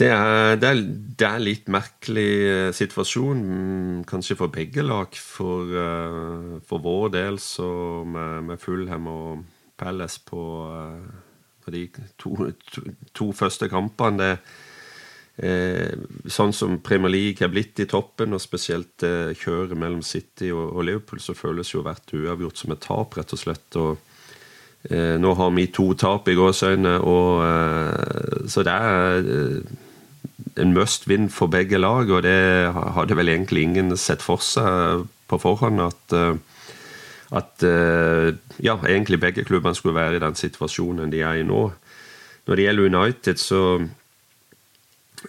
Det 0.00 0.08
er, 0.08 0.56
det, 0.56 0.68
er, 0.68 0.78
det 1.20 1.26
er 1.28 1.42
litt 1.44 1.66
merkelig 1.68 2.30
eh, 2.48 2.68
situasjon, 2.72 3.40
mm, 3.44 3.96
kanskje 4.08 4.38
for 4.38 4.52
begge 4.52 4.80
lag. 4.86 5.12
For, 5.12 5.68
eh, 5.76 6.54
for 6.64 6.80
vår 6.80 7.12
del, 7.18 7.36
så 7.42 7.68
med, 8.08 8.46
med 8.48 8.62
Fulham 8.62 9.10
og 9.12 9.42
Palace 9.80 10.22
på, 10.24 10.44
eh, 10.72 11.44
på 11.60 11.74
de 11.74 11.84
to, 12.16 12.32
to, 12.72 12.86
to 13.12 13.28
første 13.36 13.68
kampene 13.68 14.22
det, 14.22 14.32
eh, 15.44 15.92
Sånn 16.32 16.56
som 16.56 16.80
Premier 16.84 17.12
League 17.12 17.44
er 17.44 17.52
blitt 17.52 17.84
i 17.84 17.88
toppen, 17.90 18.32
og 18.32 18.40
spesielt 18.40 19.04
eh, 19.04 19.34
kjøret 19.36 19.76
mellom 19.76 20.00
City 20.00 20.48
og, 20.48 20.78
og 20.78 20.88
Liverpool, 20.88 21.20
så 21.20 21.36
føles 21.36 21.74
jo 21.74 21.84
hvert 21.84 22.16
uavgjort 22.16 22.64
som 22.64 22.72
et 22.72 22.82
tap, 22.88 23.20
rett 23.20 23.36
og 23.36 23.44
slett. 23.44 23.76
og 23.76 24.06
Eh, 24.88 25.18
nå 25.20 25.34
har 25.36 25.50
vi 25.52 25.66
to 25.68 25.90
tap 25.92 26.28
i 26.32 26.34
gåseøynene, 26.38 26.94
så 28.48 28.62
det 28.64 28.72
er 28.72 29.26
en 30.60 30.74
must 30.76 31.08
win 31.10 31.28
for 31.32 31.50
begge 31.52 31.78
lag, 31.78 32.10
og 32.10 32.22
det 32.26 32.72
hadde 32.96 33.16
vel 33.18 33.32
egentlig 33.32 33.66
ingen 33.66 33.96
sett 33.96 34.22
for 34.24 34.42
seg 34.44 35.06
på 35.30 35.38
forhånd 35.40 35.82
at 35.84 36.16
at 37.30 37.62
ja, 38.58 38.74
egentlig 38.82 39.20
begge 39.22 39.44
klubbene 39.46 39.76
skulle 39.78 39.94
være 39.94 40.16
i 40.18 40.22
den 40.24 40.34
situasjonen 40.34 41.12
de 41.12 41.20
er 41.22 41.38
i 41.38 41.44
nå. 41.46 41.68
Når 42.50 42.58
det 42.58 42.64
gjelder 42.64 42.88
United, 42.88 43.38
så, 43.38 43.60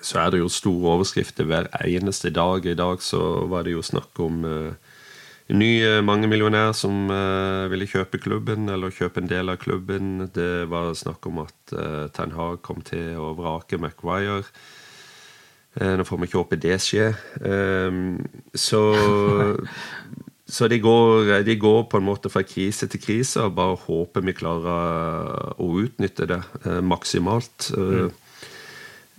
så 0.01 0.24
er 0.24 0.32
det 0.34 0.39
jo 0.41 0.47
store 0.49 0.95
overskrifter 0.95 1.45
hver 1.45 1.70
eneste 1.86 2.32
dag. 2.34 2.66
I 2.66 2.74
dag 2.74 3.03
så 3.05 3.20
var 3.51 3.68
det 3.68 3.76
jo 3.76 3.84
snakk 3.86 4.18
om 4.24 4.39
uh, 4.41 4.72
en 5.51 5.62
ny 5.62 5.70
uh, 5.86 5.99
mangemillionær 6.01 6.74
som 6.74 7.12
ville 7.70 7.89
kjøpe 7.91 8.18
klubben, 8.24 8.70
eller 8.74 8.95
kjøpe 8.95 9.22
en 9.22 9.30
del 9.30 9.53
av 9.53 9.62
klubben. 9.62 10.32
Det 10.34 10.66
var 10.72 10.95
snakk 10.97 11.30
om 11.30 11.43
at 11.45 11.76
Ten 12.18 12.34
Hag 12.34 12.64
kom 12.66 12.82
til 12.82 13.20
å 13.22 13.36
vrake 13.38 13.78
Maguire. 13.78 14.47
Nå 15.72 16.03
får 16.03 16.17
vi 16.19 16.28
ikke 16.28 16.41
håpe 16.41 16.57
det 16.59 16.78
skjer. 16.84 17.13
Um, 17.39 18.17
så 18.51 18.82
så 20.51 20.67
de 20.67 20.80
går, 20.80 21.43
de 21.43 21.55
går, 21.55 21.84
på 21.84 21.97
en 21.97 22.03
måte 22.03 22.30
fra 22.30 22.41
krise 22.43 22.89
til 22.91 22.99
krise 22.99 23.45
og 23.45 23.53
bare 23.55 23.78
håper 23.86 24.26
vi 24.26 24.34
klarer 24.36 25.53
å 25.63 25.67
utnytte 25.80 26.28
det 26.28 26.41
eh, 26.65 26.82
maksimalt. 26.84 27.69
Mm. 27.72 28.09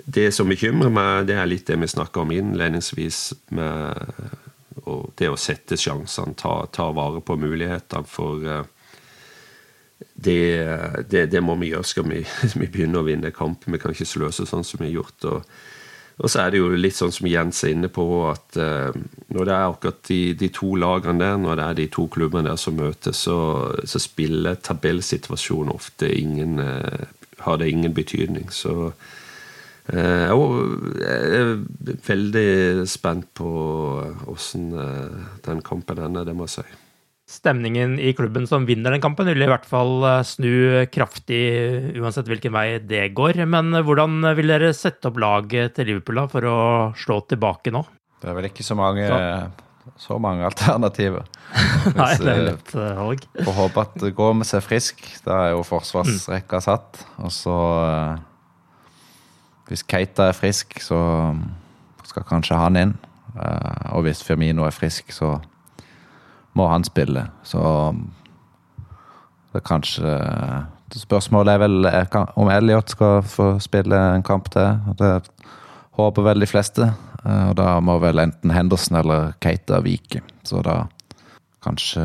Det 0.05 0.27
som 0.37 0.53
bekymrer 0.53 0.93
meg, 0.93 1.31
det 1.31 1.39
er 1.41 1.49
litt 1.49 1.65
det 1.71 1.79
vi 1.81 1.89
snakka 1.89 2.27
om 2.27 2.35
innledningsvis, 2.37 3.23
med 3.57 4.13
det 5.17 5.31
å 5.33 5.41
sette 5.41 5.79
sjansene, 5.81 6.37
ta, 6.37 6.67
ta 6.69 6.91
vare 6.93 7.25
på 7.25 7.39
mulighetene. 7.41 8.13
For 8.13 8.45
eh, 8.45 8.69
det, 10.13 10.39
det, 11.09 11.27
det, 11.33 11.41
må 11.41 11.57
vi 11.63 11.73
gjøre 11.73 11.89
skal 11.95 12.11
vi, 12.13 12.21
vi 12.61 12.69
begynne 12.69 13.01
å 13.01 13.09
vinne 13.09 13.33
kampen. 13.33 13.73
Vi 13.73 13.81
kan 13.81 13.97
ikke 13.97 14.13
sløse 14.13 14.45
sånn 14.45 14.69
som 14.69 14.85
vi 14.85 14.91
har 14.91 14.99
gjort. 15.01 15.31
og 15.33 15.72
og 16.23 16.31
så 16.31 16.45
er 16.45 16.53
det 16.55 16.61
jo 16.61 16.69
litt 16.79 16.95
sånn 16.95 17.13
som 17.15 17.27
Jens 17.27 17.65
er 17.67 17.73
inne 17.75 17.89
på, 17.91 18.05
at 18.31 18.59
uh, 18.61 18.95
når 19.35 19.49
det 19.49 19.55
er 19.55 19.65
akkurat 19.65 20.05
de, 20.07 20.21
de, 20.39 20.51
to 20.55 20.77
lagene 20.79 21.19
der, 21.19 21.41
når 21.43 21.59
det 21.59 21.65
er 21.65 21.79
de 21.81 21.87
to 21.97 22.07
klubbene 22.15 22.47
der 22.47 22.61
som 22.63 22.79
møtes, 22.79 23.25
så, 23.27 23.39
så 23.83 24.03
spiller 24.03 24.61
tabellsituasjonen 24.63 25.75
ofte 25.75 26.13
ingen 26.15 26.63
uh, 26.63 27.11
Har 27.43 27.57
det 27.59 27.73
ingen 27.73 27.95
betydning. 27.95 28.53
Så 28.55 28.93
uh, 28.93 28.95
jeg 29.91 31.41
er 31.41 31.57
veldig 32.07 32.87
spent 32.87 33.27
på 33.35 33.51
åssen 34.31 34.71
den 35.43 35.63
kampen 35.67 35.99
ender, 35.99 36.25
det 36.25 36.37
må 36.39 36.47
jeg 36.47 36.61
si 36.61 36.82
stemningen 37.33 37.97
i 38.01 38.13
klubben 38.17 38.47
som 38.47 38.67
vinner 38.69 38.95
den 38.95 39.03
kampen, 39.03 39.29
vil 39.31 39.45
i 39.45 39.49
hvert 39.51 39.67
fall 39.69 40.05
eh, 40.05 40.21
snu 40.27 40.53
kraftig 40.93 41.43
uansett 41.99 42.29
hvilken 42.29 42.55
vei 42.55 42.67
det 42.85 43.09
går. 43.17 43.43
Men 43.49 43.73
hvordan 43.73 44.21
vil 44.37 44.53
dere 44.53 44.73
sette 44.77 45.11
opp 45.11 45.21
laget 45.23 45.77
til 45.79 45.91
Liverpool 45.91 46.23
da, 46.23 46.29
for 46.33 46.49
å 46.49 46.57
slå 46.99 47.23
tilbake 47.31 47.73
nå? 47.75 47.85
Det 48.23 48.31
er 48.31 48.37
vel 48.39 48.51
ikke 48.51 48.67
så 48.67 48.77
mange, 48.79 49.07
så 49.99 50.19
mange 50.23 50.47
alternativer. 50.47 51.25
Nei, 51.99 52.11
det 52.21 52.35
er 52.35 52.45
lett 52.51 52.75
eh, 52.77 52.93
valg. 53.01 53.25
Får 53.49 53.59
håpe 53.61 53.87
at 53.87 54.05
med 54.43 54.49
seg 54.49 54.67
frisk. 54.67 55.07
Da 55.25 55.39
er 55.47 55.55
jo 55.57 55.65
forsvarsrekka 55.67 56.61
satt. 56.65 57.01
Og 57.23 57.33
så 57.35 57.57
Hvis 59.71 59.87
Keita 59.89 60.29
er 60.29 60.37
frisk, 60.37 60.77
så 60.85 61.01
skal 62.05 62.29
kanskje 62.29 62.61
han 62.61 62.77
inn. 62.77 62.93
Og 63.97 64.03
hvis 64.05 64.21
Firmino 64.21 64.67
er 64.67 64.75
frisk, 64.77 65.09
så 65.17 65.39
må 66.59 66.69
han 66.69 66.85
spille. 66.85 67.27
Så 67.47 67.63
det 69.53 69.61
er 69.63 69.69
kanskje 69.69 70.15
Spørsmålet 70.93 71.55
er 71.55 71.61
vel 71.63 71.87
om 72.37 72.51
Elliot 72.53 72.91
skal 72.93 73.23
få 73.25 73.55
spille 73.65 73.97
en 73.97 74.25
kamp 74.27 74.51
til. 74.53 74.75
Det 74.99 75.23
håper 75.97 76.27
vel 76.27 76.45
de 76.45 76.49
fleste. 76.51 76.91
Og 77.25 77.55
da 77.57 77.79
må 77.81 77.95
vel 78.03 78.21
enten 78.21 78.53
Henderson 78.53 78.99
eller 79.01 79.33
Keita 79.41 79.81
vike. 79.81 80.21
Så 80.45 80.61
da 80.67 80.83
kanskje 81.65 82.05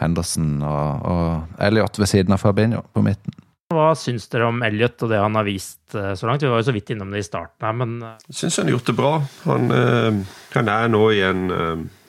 Henderson 0.00 0.56
og, 0.66 1.06
og 1.06 1.62
Elliot 1.62 2.02
ved 2.02 2.10
siden 2.10 2.34
av 2.34 2.42
Fabinho 2.42 2.82
på 2.90 3.04
midten. 3.06 3.38
Hva 3.70 3.92
syns 3.96 4.26
dere 4.32 4.50
om 4.50 4.58
Elliot 4.66 5.06
og 5.06 5.14
det 5.14 5.22
han 5.22 5.38
har 5.38 5.46
vist 5.46 5.94
så 5.94 6.26
langt? 6.26 6.42
Vi 6.42 6.50
var 6.50 6.58
jo 6.58 6.68
så 6.72 6.74
vidt 6.74 6.90
innom 6.90 7.14
det 7.14 7.22
i 7.22 7.28
starten 7.30 7.68
her, 7.68 7.76
men 7.84 7.94
Jeg 8.26 8.40
syns 8.42 8.58
han 8.58 8.66
har 8.66 8.80
gjort 8.80 8.90
det 8.90 8.98
bra. 8.98 9.12
Han, 9.46 9.76
han 10.58 10.74
er 10.74 10.90
nå 10.90 11.06
i 11.14 11.22
en 11.30 11.44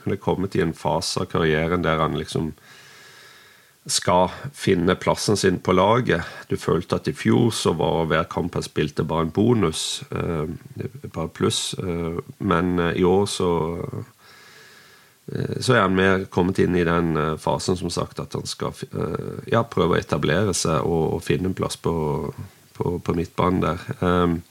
han 0.04 0.16
er 0.16 0.22
kommet 0.22 0.56
i 0.56 0.64
en 0.64 0.76
fase 0.78 1.24
av 1.24 1.30
karrieren 1.32 1.84
der 1.86 2.02
han 2.04 2.18
liksom 2.20 2.54
skal 3.86 4.32
finne 4.56 4.96
plassen 4.96 5.38
sin 5.38 5.60
på 5.60 5.74
laget. 5.76 6.24
Du 6.48 6.56
følte 6.58 6.96
at 6.96 7.08
i 7.12 7.16
fjor 7.16 7.52
så 7.52 7.74
var 7.76 8.08
hver 8.08 8.28
kamp 8.32 8.56
han 8.56 8.64
spilte, 8.64 9.04
bare 9.04 9.28
en 9.28 9.34
bonus. 9.36 10.04
Eh, 10.12 10.48
bare 11.12 11.28
pluss. 11.28 11.74
Eh, 11.80 12.20
men 12.40 12.80
eh, 12.80 13.00
i 13.02 13.04
år 13.04 13.26
så 13.26 13.52
så 15.64 15.78
er 15.78 15.86
han 15.86 15.94
mer 15.96 16.26
kommet 16.28 16.58
inn 16.60 16.76
i 16.76 16.84
den 16.84 17.16
fasen 17.40 17.78
som 17.80 17.88
sagt 17.88 18.20
at 18.20 18.34
han 18.36 18.44
skal 18.44 18.74
ja, 19.48 19.62
prøve 19.64 19.96
å 19.96 20.02
etablere 20.02 20.52
seg 20.52 20.84
og, 20.84 21.14
og 21.16 21.22
finne 21.24 21.48
en 21.48 21.56
plass 21.56 21.78
på, 21.80 21.94
på, 22.76 22.98
på 23.00 23.16
midtbanen 23.16 23.62
der. 23.64 23.86
Um, 24.04 24.42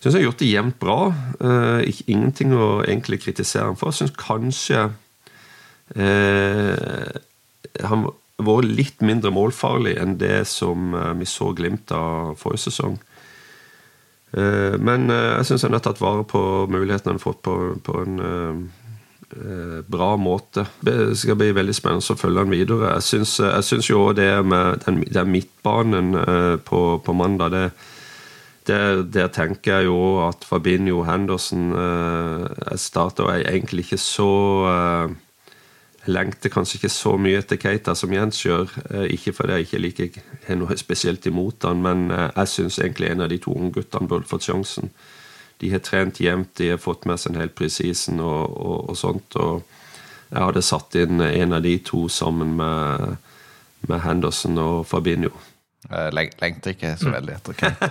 syns 0.00 0.14
han 0.14 0.20
har 0.22 0.28
gjort 0.30 0.40
det 0.40 0.48
jevnt 0.48 0.78
bra. 0.80 1.00
Uh, 1.40 1.84
ingenting 2.08 2.54
å 2.56 2.80
egentlig 2.86 3.20
kritisere 3.26 3.68
ham 3.68 3.76
for. 3.76 3.92
Jeg 3.92 4.06
syns 4.06 4.16
kanskje 4.20 4.86
uh, 5.96 7.12
han 7.84 8.08
var 8.40 8.64
litt 8.64 9.04
mindre 9.04 9.32
målfarlig 9.34 9.98
enn 10.00 10.16
det 10.20 10.46
som 10.48 10.94
uh, 10.96 11.12
vi 11.20 11.28
så 11.28 11.52
glimt 11.56 11.92
av 11.92 12.34
forrige 12.40 12.70
sesong. 12.70 12.98
men 14.30 15.10
jeg 15.10 15.46
syns 15.48 15.64
han 15.66 15.74
har 15.74 15.80
tatt 15.82 15.98
vare 15.98 16.22
på 16.22 16.40
mulighetene 16.70 17.10
han 17.10 17.16
har 17.16 17.22
fått 17.24 17.40
på, 17.42 17.54
på 17.82 17.94
en 17.98 18.68
bra 19.90 20.10
måte. 20.22 20.62
Det 20.86 21.16
skal 21.18 21.34
bli 21.40 21.48
veldig 21.50 21.74
spennende 21.74 22.14
å 22.14 22.18
følge 22.20 22.44
han 22.44 22.54
videre. 22.54 22.92
Jeg 23.10 23.26
syns 23.66 23.88
jo 23.90 24.04
òg 24.04 24.20
det 24.20 24.30
med 24.46 24.84
den, 24.86 25.00
den 25.10 25.32
midtbanen 25.34 26.14
på, 26.62 26.82
på 27.02 27.16
mandag 27.18 27.50
det 27.56 27.64
der, 28.70 29.02
der, 29.02 29.32
tenker 29.34 29.80
jeg 29.80 29.90
jo 29.90 29.98
at 30.28 30.46
Fabinho 30.46 31.02
Henderson 31.04 31.72
eh, 31.74 32.70
Jeg 32.70 33.44
egentlig 33.50 33.84
ikke 33.84 33.98
så 33.98 34.30
eh, 34.70 35.16
jeg 36.06 36.14
lengter 36.14 36.48
kanskje 36.48 36.78
ikke 36.78 36.88
så 36.88 37.10
mye 37.20 37.40
etter 37.42 37.58
Keita 37.60 37.92
som 37.94 38.12
Jens 38.12 38.40
gjør. 38.40 38.70
Eh, 38.90 39.10
ikke 39.14 39.34
fordi 39.36 39.52
jeg 39.52 39.66
ikke 39.66 39.80
liker 39.84 40.20
har 40.46 40.56
noe 40.56 40.76
spesielt 40.80 41.26
imot 41.28 41.66
han, 41.68 41.82
men 41.84 42.10
eh, 42.10 42.30
jeg 42.36 42.48
syns 42.54 42.78
egentlig 42.80 43.10
en 43.10 43.20
av 43.20 43.28
de 43.28 43.38
to 43.38 43.52
unge 43.52 43.74
guttene 43.76 44.08
burde 44.08 44.28
fått 44.30 44.48
sjansen. 44.48 44.88
De 45.60 45.68
har 45.70 45.84
trent 45.84 46.20
jevnt, 46.20 46.54
de 46.56 46.70
har 46.72 46.80
fått 46.80 47.04
med 47.04 47.20
seg 47.20 47.34
en 47.34 47.42
hel 47.42 47.52
presisen 47.52 48.20
og, 48.24 48.48
og, 48.48 48.78
og, 48.88 48.96
sånt. 48.96 49.36
Og 49.36 49.60
jeg 50.30 50.46
hadde 50.46 50.64
satt 50.64 50.96
inn 50.96 51.20
en 51.20 51.52
av 51.52 51.62
de 51.68 51.76
to 51.84 52.06
sammen 52.08 52.56
med, 52.56 53.18
med 53.84 54.00
Henderson 54.00 54.56
og 54.58 54.86
Fabinho. 54.88 55.34
Jeg 55.88 56.12
lengter 56.12 56.74
ikke 56.74 56.90
så 57.00 57.08
veldig 57.10 57.32
etter 57.38 57.56
Kate. 57.56 57.88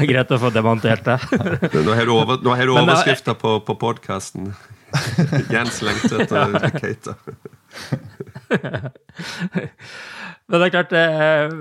Greit 0.10 0.32
å 0.32 0.38
få 0.40 0.50
demontert 0.54 1.04
det. 1.04 1.18
nå 1.76 1.92
har 1.92 2.08
du, 2.08 2.14
over, 2.16 2.40
overskrifta 2.80 3.34
på, 3.38 3.58
på 3.66 3.76
podkasten. 3.82 4.48
Jens 5.52 5.82
lengter 5.84 6.24
etter 6.24 6.72
Kate. 6.80 7.14
men 10.48 10.56
det 10.56 10.64
er 10.66 10.72
klart 10.74 10.94
eh, 10.98 11.52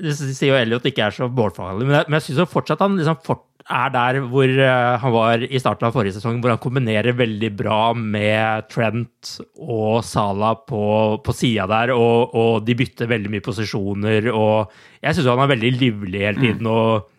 Du 0.00 0.08
sier 0.16 0.48
jo 0.48 0.56
Elliot 0.56 0.86
ikke 0.88 1.04
er 1.10 1.12
så 1.18 1.28
målfarlig, 1.28 1.84
men 1.84 1.98
jeg, 1.98 2.08
men 2.08 2.16
jeg 2.20 2.30
syns 2.30 2.54
fortsatt 2.54 2.80
han 2.86 2.96
liksom 3.00 3.18
fort, 3.26 3.44
er 3.70 3.92
der 3.94 4.18
hvor 4.26 4.48
uh, 4.48 4.98
han 5.02 5.14
var 5.14 5.44
i 5.46 5.60
starten 5.60 5.86
av 5.86 5.94
forrige 5.94 6.16
sesong, 6.16 6.40
hvor 6.42 6.54
han 6.54 6.62
kombinerer 6.62 7.16
veldig 7.18 7.50
bra 7.58 7.80
med 7.94 8.68
Trent 8.72 9.36
og 9.60 10.02
Salah 10.06 10.58
på, 10.68 10.84
på 11.22 11.34
sida 11.36 11.68
der, 11.70 11.94
og, 11.94 12.34
og, 12.34 12.62
de 12.66 12.76
bytter 12.78 13.10
veldig 13.10 13.32
mye 13.32 13.44
posisjoner. 13.44 14.30
og 14.32 14.72
Jeg 15.02 15.18
syns 15.18 15.30
han 15.30 15.44
er 15.44 15.52
veldig 15.54 15.74
livlig 15.78 16.24
hele 16.26 16.40
tiden. 16.40 16.66
Mm. 16.66 16.72
og 16.72 17.10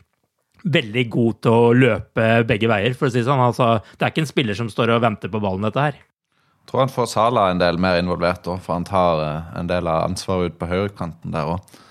veldig 0.63 1.03
god 1.11 1.39
til 1.43 1.53
å 1.53 1.71
løpe 1.75 2.27
begge 2.47 2.69
veier, 2.71 2.93
for 2.95 3.09
å 3.09 3.11
si 3.13 3.19
det 3.19 3.27
sånn. 3.27 3.43
Altså, 3.43 3.77
det 3.97 4.05
er 4.05 4.13
ikke 4.13 4.23
en 4.23 4.29
spiller 4.29 4.57
som 4.57 4.69
står 4.71 4.95
og 4.95 5.03
venter 5.03 5.31
på 5.31 5.41
ballen, 5.43 5.65
dette 5.67 5.87
her. 5.87 5.97
Jeg 6.63 6.71
tror 6.71 6.85
han 6.85 6.93
får 6.93 7.09
Sala 7.11 7.49
en 7.51 7.59
del 7.59 7.79
mer 7.81 7.99
involvert, 7.99 8.47
òg, 8.47 8.61
for 8.63 8.77
han 8.77 8.87
tar 8.87 9.23
eh, 9.25 9.49
en 9.59 9.67
del 9.67 9.89
av 9.91 10.05
ansvaret 10.07 10.53
ut 10.53 10.59
på 10.61 10.69
høyrekanten 10.71 11.35
der 11.35 11.51
òg. 11.55 11.81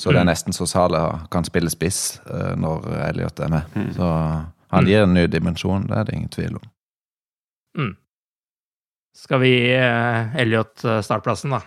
Så 0.00 0.14
det 0.14 0.22
er 0.22 0.24
mm. 0.24 0.30
nesten 0.30 0.56
så 0.56 0.66
Salah 0.68 1.26
kan 1.32 1.44
spille 1.44 1.68
spiss 1.72 2.20
uh, 2.24 2.54
når 2.56 2.86
Elliot 3.10 3.42
er 3.44 3.50
med. 3.52 3.74
Mm. 3.76 3.90
Så 3.98 4.06
han 4.72 4.88
gir 4.88 5.04
en 5.04 5.12
ny 5.12 5.26
dimensjon, 5.28 5.84
det 5.90 5.98
er 5.98 6.08
det 6.08 6.14
ingen 6.16 6.32
tvil 6.32 6.56
om. 6.56 6.70
Mm. 7.76 7.92
Skal 9.20 9.42
vi 9.42 9.50
gi 9.52 9.74
Elliot 10.40 10.86
startplassen, 11.04 11.52
da? 11.52 11.60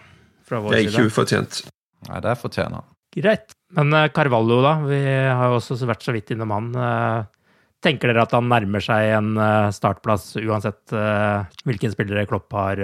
Fra 0.48 0.64
vår 0.64 0.74
det 0.74 0.80
er 0.80 0.90
ikke 0.90 1.12
ufortjent. 1.12 1.60
Nei, 2.08 2.22
det 2.26 2.34
fortjener 2.42 2.80
han. 2.80 2.90
Greit. 3.14 3.54
Men 3.78 3.94
Carvalho, 4.16 4.58
da? 4.66 4.74
Vi 4.88 5.00
har 5.06 5.52
jo 5.52 5.60
også 5.60 5.78
vært 5.86 6.08
så 6.08 6.16
vidt 6.16 6.34
innom 6.34 6.56
han. 6.56 6.72
Tenker 7.84 8.12
dere 8.12 8.24
at 8.24 8.34
han 8.36 8.48
nærmer 8.48 8.84
seg 8.84 9.10
en 9.18 9.34
uh, 9.36 9.68
startplass 9.76 10.38
uansett 10.40 10.94
hvilken 11.68 11.92
spillere 11.94 12.26
Klopp 12.30 12.54
har 12.56 12.80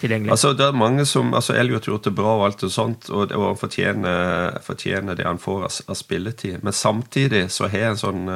tilgjengelig? 0.00 0.30
Altså, 0.34 0.52
det 0.56 0.68
er 0.68 0.78
mange 0.78 1.06
som, 1.08 1.32
altså 1.34 1.56
Elliot 1.58 1.88
gjort 1.88 2.06
det 2.06 2.14
bra 2.16 2.36
og 2.38 2.46
alt 2.46 2.64
og 2.66 2.72
sånt, 2.72 3.10
og, 3.10 3.34
og 3.34 3.46
han 3.50 3.58
fortjener, 3.60 4.58
fortjener, 4.64 5.18
det 5.18 5.26
han 5.26 5.40
får 5.42 5.66
av, 5.66 5.78
av, 5.90 5.98
spilletid. 5.98 6.60
Men 6.66 6.76
samtidig 6.76 7.46
så 7.54 7.70
har 7.70 7.82
jeg 7.82 7.94
en 7.94 8.02
sånn 8.02 8.34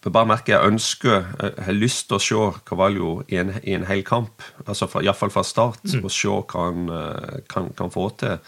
jeg 0.00 0.14
bare 0.16 0.30
merker 0.30 0.54
jeg 0.54 0.72
ønsker, 0.72 1.26
jeg 1.42 1.66
har 1.66 1.76
lyst 1.76 2.06
til 2.08 2.16
å 2.16 2.24
se 2.24 2.44
Cavallo 2.66 3.10
i 3.28 3.36
en, 3.42 3.52
i 3.60 3.76
en 3.76 3.84
hel 3.84 4.00
kamp. 4.06 4.42
altså 4.64 4.88
Iallfall 5.02 5.32
fra 5.34 5.44
start, 5.44 5.84
mm. 5.84 6.02
og 6.02 6.14
se 6.14 6.32
hva 6.32 6.66
han 6.70 6.92
kan, 7.52 7.68
kan 7.76 7.92
få 7.92 8.08
til. 8.22 8.40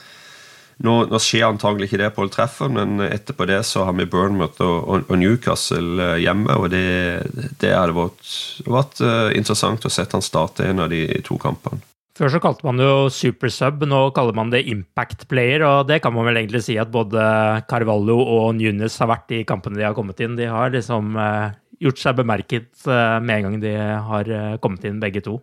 Nå, 0.83 0.95
nå, 1.07 1.19
skjer 1.23 1.47
antagelig 1.47 1.89
ikke 1.89 2.01
det 2.01 2.11
på 2.15 2.25
Old 2.25 2.33
Trafford, 2.35 2.73
men 2.75 2.99
etterpå 3.05 3.47
det 3.47 3.61
så 3.69 3.85
har 3.87 3.95
vi 3.95 4.09
Burnmouth 4.11 4.59
og, 4.65 4.79
og, 4.83 5.05
og, 5.07 5.15
Newcastle 5.21 6.03
eh, 6.03 6.19
hjemme. 6.25 6.57
og 6.59 6.73
Det, 6.73 7.23
det 7.63 7.71
hadde 7.71 7.95
vært, 7.95 8.33
vært 8.67 9.03
uh, 9.05 9.31
interessant 9.37 9.87
å 9.87 9.93
sette 9.93 10.19
han 10.19 10.27
starte 10.27 10.67
en 10.67 10.83
av 10.83 10.91
de 10.91 11.05
to 11.27 11.39
kampene. 11.43 11.85
Før 12.19 12.35
så 12.35 12.43
kalte 12.43 12.67
man 12.67 12.77
det 12.77 12.85
jo 12.85 13.07
super 13.15 13.49
sub, 13.55 13.87
nå 13.89 14.03
kaller 14.13 14.37
man 14.37 14.51
det 14.53 14.67
impact 14.69 15.29
player. 15.31 15.63
og 15.65 15.87
Det 15.89 16.01
kan 16.03 16.13
man 16.17 16.27
vel 16.29 16.43
egentlig 16.43 16.65
si 16.67 16.77
at 16.81 16.91
både 16.93 17.23
Carvalho 17.71 18.19
og 18.19 18.51
Nunes 18.59 18.99
har 19.01 19.13
vært 19.15 19.33
i 19.39 19.45
kampene 19.49 19.79
de 19.79 19.87
har 19.87 19.97
kommet 19.97 20.21
inn. 20.21 20.35
De 20.37 20.51
har 20.51 20.75
liksom 20.75 21.15
uh, 21.15 21.55
gjort 21.83 22.03
seg 22.03 22.19
bemerket 22.19 22.75
med 22.85 23.33
en 23.39 23.47
gang 23.47 23.57
de 23.63 23.73
har 24.11 24.29
kommet 24.63 24.85
inn, 24.87 25.01
begge 25.03 25.23
to 25.25 25.39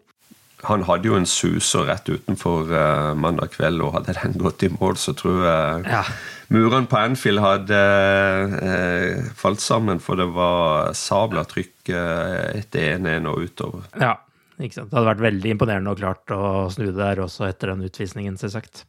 han 0.68 0.84
hadde 0.84 1.07
jo 1.07 1.16
en 1.16 1.28
suser 1.30 1.86
rett 1.88 2.10
utenfor 2.10 2.72
uh, 2.74 3.14
mandag 3.18 3.53
kveld, 3.53 3.80
og 3.84 3.93
hadde 3.95 4.16
den 4.18 4.36
gått 4.41 4.66
i 4.68 4.72
mål, 4.74 4.97
så 4.99 5.14
tror 5.18 5.43
jeg 5.45 5.86
ja. 5.88 6.01
murene 6.51 6.89
på 6.89 6.99
Anfield 6.99 7.39
hadde 7.43 7.80
uh, 8.60 9.30
falt 9.39 9.64
sammen, 9.64 10.01
for 10.03 10.20
det 10.20 10.28
var 10.36 10.91
sabla 10.97 11.45
trykk 11.47 11.93
uh, 11.93 12.51
etter 12.60 12.97
1-1 12.97 13.30
og 13.32 13.45
utover. 13.47 13.86
Ja, 14.01 14.18
ikke 14.60 14.82
sant. 14.82 14.91
Det 14.91 14.99
hadde 14.99 15.12
vært 15.14 15.28
veldig 15.30 15.53
imponerende 15.55 15.93
og 15.95 16.01
klart 16.01 16.36
å 16.36 16.41
snu 16.74 16.89
det 16.89 16.97
der 16.99 17.24
også 17.24 17.47
etter 17.47 17.72
den 17.72 17.86
utvisningen, 17.88 18.39
selvsagt. 18.41 18.84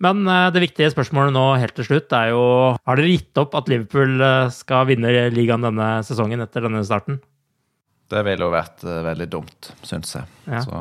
Men 0.00 0.22
det 0.24 0.62
viktige 0.62 0.88
spørsmålet 0.94 1.34
nå 1.34 1.42
helt 1.60 1.74
til 1.76 1.84
slutt 1.84 2.14
er 2.16 2.30
jo 2.30 2.44
Har 2.88 2.96
dere 2.96 3.10
gitt 3.10 3.36
opp 3.36 3.52
at 3.58 3.66
Liverpool 3.68 4.22
skal 4.56 4.86
vinne 4.88 5.26
ligaen 5.28 5.66
denne 5.66 5.90
sesongen 6.08 6.40
etter 6.40 6.64
denne 6.64 6.80
starten? 6.88 7.18
Det 8.10 8.22
ville 8.26 8.46
jo 8.46 8.52
vært 8.52 8.86
uh, 8.86 9.00
veldig 9.06 9.28
dumt, 9.30 9.72
syns 9.86 10.16
jeg. 10.18 10.30
Ja. 10.50 10.62
Så 10.66 10.78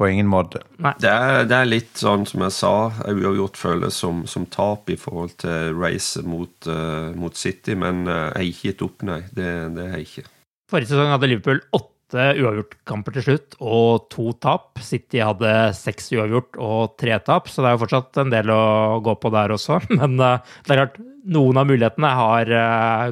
på 0.00 0.08
ingen 0.08 0.30
måte. 0.32 0.62
Det 0.80 1.10
er, 1.10 1.42
det 1.44 1.56
er, 1.58 1.66
litt 1.68 1.98
sånn 2.00 2.22
som 2.24 2.40
jeg 2.46 2.54
sa, 2.56 2.72
uavgjort 3.04 3.58
føles 3.60 3.98
som, 4.00 4.22
som 4.24 4.46
tap 4.48 4.88
i 4.88 4.96
forhold 4.96 5.34
til 5.42 5.74
racet 5.76 6.24
mot, 6.24 6.54
uh, 6.64 7.12
mot, 7.20 7.36
City, 7.36 7.74
men 7.76 8.06
uh, 8.08 8.30
jeg 8.30 8.38
har 8.38 8.46
ikke 8.46 8.70
gitt 8.70 8.84
opp, 8.86 9.02
nei. 9.04 9.18
Det, 9.36 9.48
det 9.76 9.88
har 9.90 10.00
jeg 10.00 10.08
ikke. 10.08 10.30
Forrige 10.72 10.88
sesong 10.94 11.12
hadde 11.12 11.28
Liverpool 11.28 11.60
åtte 11.76 12.30
uavgjortkamper 12.40 13.14
til 13.18 13.26
slutt 13.26 13.58
og 13.60 14.06
to 14.14 14.30
tap. 14.40 14.80
City 14.82 15.20
hadde 15.20 15.52
seks 15.76 16.08
uavgjort 16.16 16.56
og 16.56 16.94
tre 17.02 17.18
tap, 17.26 17.52
så 17.52 17.60
det 17.60 17.68
er 17.68 17.76
jo 17.76 17.82
fortsatt 17.82 18.22
en 18.22 18.32
del 18.32 18.54
å 18.54 18.62
gå 19.04 19.14
på 19.20 19.32
der 19.34 19.52
også. 19.52 19.82
Men 20.00 20.16
uh, 20.16 20.56
det 20.64 20.78
er 20.78 20.80
klart, 20.80 20.96
noen 21.28 21.60
av 21.60 21.68
mulighetene 21.68 22.14
har 22.16 22.54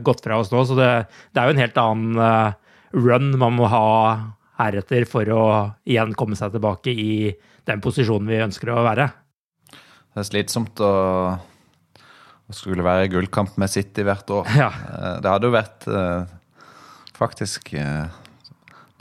gått 0.01 0.25
fra 0.25 0.41
oss 0.41 0.49
nå, 0.49 0.65
så 0.65 0.79
det, 0.79 0.89
det 1.37 1.43
er 1.43 1.51
jo 1.51 1.59
en 1.59 1.61
helt 1.61 1.83
annen 1.83 2.57
run 2.97 3.33
man 3.39 3.57
må 3.59 3.69
ha 3.71 3.87
heretter 4.59 5.07
for 5.09 5.31
å 5.31 5.43
igjen 5.87 6.15
komme 6.19 6.39
seg 6.39 6.55
tilbake 6.55 6.93
i 6.93 7.31
den 7.69 7.83
posisjonen 7.85 8.31
vi 8.31 8.43
ønsker 8.43 8.73
å 8.73 8.85
være. 8.87 9.09
Det 9.73 10.25
er 10.25 10.27
slitsomt 10.27 10.81
å, 10.83 10.93
å 11.39 12.57
skulle 12.57 12.87
være 12.87 13.07
i 13.07 13.13
gullkamp 13.13 13.59
med 13.61 13.71
City 13.71 14.07
hvert 14.07 14.31
år. 14.35 14.49
Ja. 14.59 14.71
Eh, 14.73 15.19
det 15.23 15.31
hadde 15.31 15.51
jo 15.51 15.55
vært 15.55 15.87
eh, 15.87 16.33
faktisk 17.19 17.71
eh, 17.79 18.09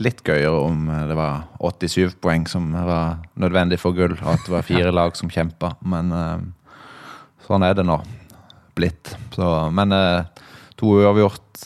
litt 0.03 0.21
gøyere 0.21 0.59
om 0.61 0.85
det 1.09 1.17
var 1.17 1.47
87 1.63 2.19
poeng 2.21 2.45
som 2.51 2.69
var 2.75 3.23
nødvendig 3.39 3.79
for 3.81 3.97
gull, 3.97 4.13
og 4.19 4.33
at 4.35 4.45
det 4.45 4.53
var 4.53 4.67
fire 4.71 4.93
lag 4.93 5.17
som 5.17 5.31
kjempa. 5.31 5.73
Men 5.81 6.13
sånn 7.47 7.65
er 7.65 7.73
det 7.79 7.87
nå 7.87 7.97
blitt. 8.77 9.15
Så, 9.33 9.47
men 9.73 9.95
to 10.77 10.99
uavgjort 10.99 11.65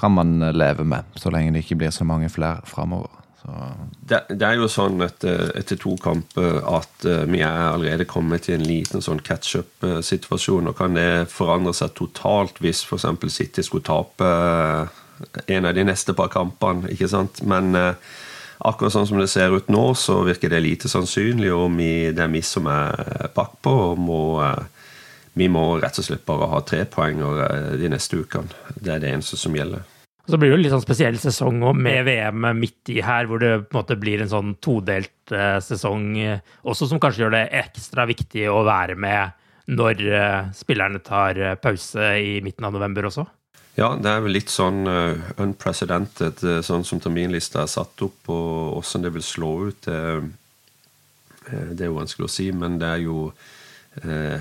kan 0.00 0.14
man 0.16 0.42
eh, 0.42 0.54
leve 0.56 0.84
med, 0.84 1.08
så 1.16 1.32
lenge 1.32 1.54
det 1.54 1.64
ikke 1.64 1.80
blir 1.82 1.94
så 1.94 2.06
mange 2.08 2.30
flere 2.32 2.60
framover. 2.68 3.16
Det, 3.40 4.18
det, 4.28 4.44
er 4.44 4.58
jo 4.60 4.66
sånn 4.68 5.00
etter, 5.00 5.48
etter 5.56 5.78
to 5.80 5.94
kamper 5.98 6.58
at 6.68 7.06
uh, 7.08 7.22
vi 7.24 7.40
er 7.40 7.70
allerede 7.70 8.04
kommet 8.04 8.44
til 8.44 8.58
en 8.58 8.66
liten 8.68 9.00
sånn 9.02 9.22
catch-up-situasjon. 9.24 10.68
og 10.68 10.76
Kan 10.76 10.98
det 10.98 11.24
forandre 11.32 11.72
seg 11.74 11.94
totalt 11.96 12.60
hvis 12.60 12.82
f.eks. 12.84 13.08
City 13.32 13.64
skulle 13.64 13.86
tape 13.88 14.28
en 15.48 15.68
av 15.70 15.72
de 15.74 15.86
neste 15.88 16.12
par 16.14 16.28
kampene? 16.30 16.92
ikke 16.92 17.08
sant? 17.08 17.40
Men 17.48 17.72
akkurat 17.72 18.92
sånn 18.92 19.08
som 19.08 19.24
det 19.24 19.30
ser 19.32 19.56
ut 19.56 19.72
nå, 19.72 19.86
så 19.96 20.20
virker 20.28 20.52
det 20.52 20.60
lite 20.60 20.92
sannsynlig. 20.92 21.48
Og 21.56 21.72
vi, 21.80 21.90
det 22.12 22.26
er 22.26 22.36
vi 22.36 22.44
som 22.44 22.68
er 22.70 23.32
bakpå 23.34 23.72
og 23.88 24.04
må 24.04 24.22
vi 25.32 25.46
må 25.48 25.64
rett 25.80 25.98
og 26.00 26.06
slett 26.06 26.26
bare 26.26 26.48
ha 26.50 26.60
tre 26.66 26.84
poenger 26.90 27.44
eh, 27.46 27.72
de 27.80 27.90
neste 27.92 28.18
ukene. 28.18 28.50
Det 28.74 28.94
er 28.94 29.02
det 29.02 29.14
eneste 29.14 29.38
som 29.38 29.54
gjelder. 29.56 29.86
Så 30.30 30.38
blir 30.38 30.50
det 30.50 30.56
jo 30.56 30.60
litt 30.62 30.74
sånn 30.74 30.84
spesiell 30.84 31.16
sesong 31.18 31.62
med 31.74 32.04
VM 32.06 32.44
midt 32.58 32.90
i 32.92 33.00
her, 33.02 33.26
hvor 33.26 33.40
det 33.42 33.64
på 33.64 33.74
en 33.74 33.80
måte 33.80 33.98
blir 33.98 34.22
en 34.22 34.30
sånn 34.30 34.54
todelt 34.62 35.34
eh, 35.34 35.58
sesong 35.64 36.12
også, 36.62 36.90
som 36.90 37.00
kanskje 37.02 37.24
gjør 37.24 37.36
det 37.38 37.44
ekstra 37.62 38.06
viktig 38.10 38.46
å 38.50 38.62
være 38.66 38.98
med 39.00 39.36
når 39.70 40.02
eh, 40.06 40.50
spillerne 40.56 41.02
tar 41.06 41.38
pause 41.62 42.14
i 42.18 42.38
midten 42.44 42.66
av 42.66 42.74
november 42.74 43.10
også? 43.10 43.26
Ja, 43.78 43.94
det 43.94 44.10
er 44.10 44.22
vel 44.24 44.34
litt 44.34 44.50
sånn 44.50 44.82
uh, 44.90 45.30
unprecedented, 45.40 46.42
sånn 46.66 46.82
som 46.84 46.98
terminlista 47.00 47.62
er 47.62 47.70
satt 47.70 48.02
opp, 48.02 48.28
og 48.28 48.80
åssen 48.80 49.06
det 49.06 49.12
vil 49.14 49.24
slå 49.24 49.50
ut. 49.70 49.86
Det, 49.86 50.00
det 51.46 51.86
er 51.86 51.88
jo 51.88 51.96
vanskelig 51.96 52.26
å 52.26 52.32
si, 52.34 52.48
men 52.52 52.76
det 52.82 52.90
er 52.90 53.04
jo 53.06 53.30
Eh, 53.30 53.59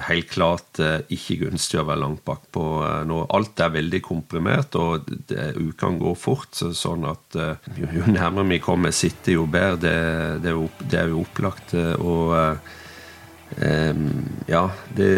helt 0.06 0.30
klart 0.30 0.80
eh, 0.80 1.00
ikke 1.16 1.39
gunstig 1.41 1.80
å 1.82 1.86
være 1.88 2.04
langt 2.04 2.22
bakpå 2.28 2.66
eh, 2.86 3.00
nå. 3.10 3.24
Alt 3.34 3.64
er 3.66 3.74
veldig 3.74 4.02
komprimert, 4.06 4.78
og 4.78 5.10
ukene 5.10 6.02
går 6.02 6.20
fort. 6.20 6.54
Sånn 6.54 7.08
at 7.10 7.39
jo, 7.80 8.06
nærmere 8.20 8.47
vi 8.54 8.62
kommer 8.64 8.93
City, 8.95 9.38
jo 9.39 9.47
bedre. 9.50 9.80
Det, 9.82 9.95
det, 10.43 10.52
er, 10.52 10.60
jo, 10.60 10.70
det 10.86 11.02
er 11.02 11.14
jo 11.14 11.24
opplagt. 11.24 11.74
Og 12.00 12.36
um, 13.58 14.06
ja, 14.50 14.68
det 14.95 15.10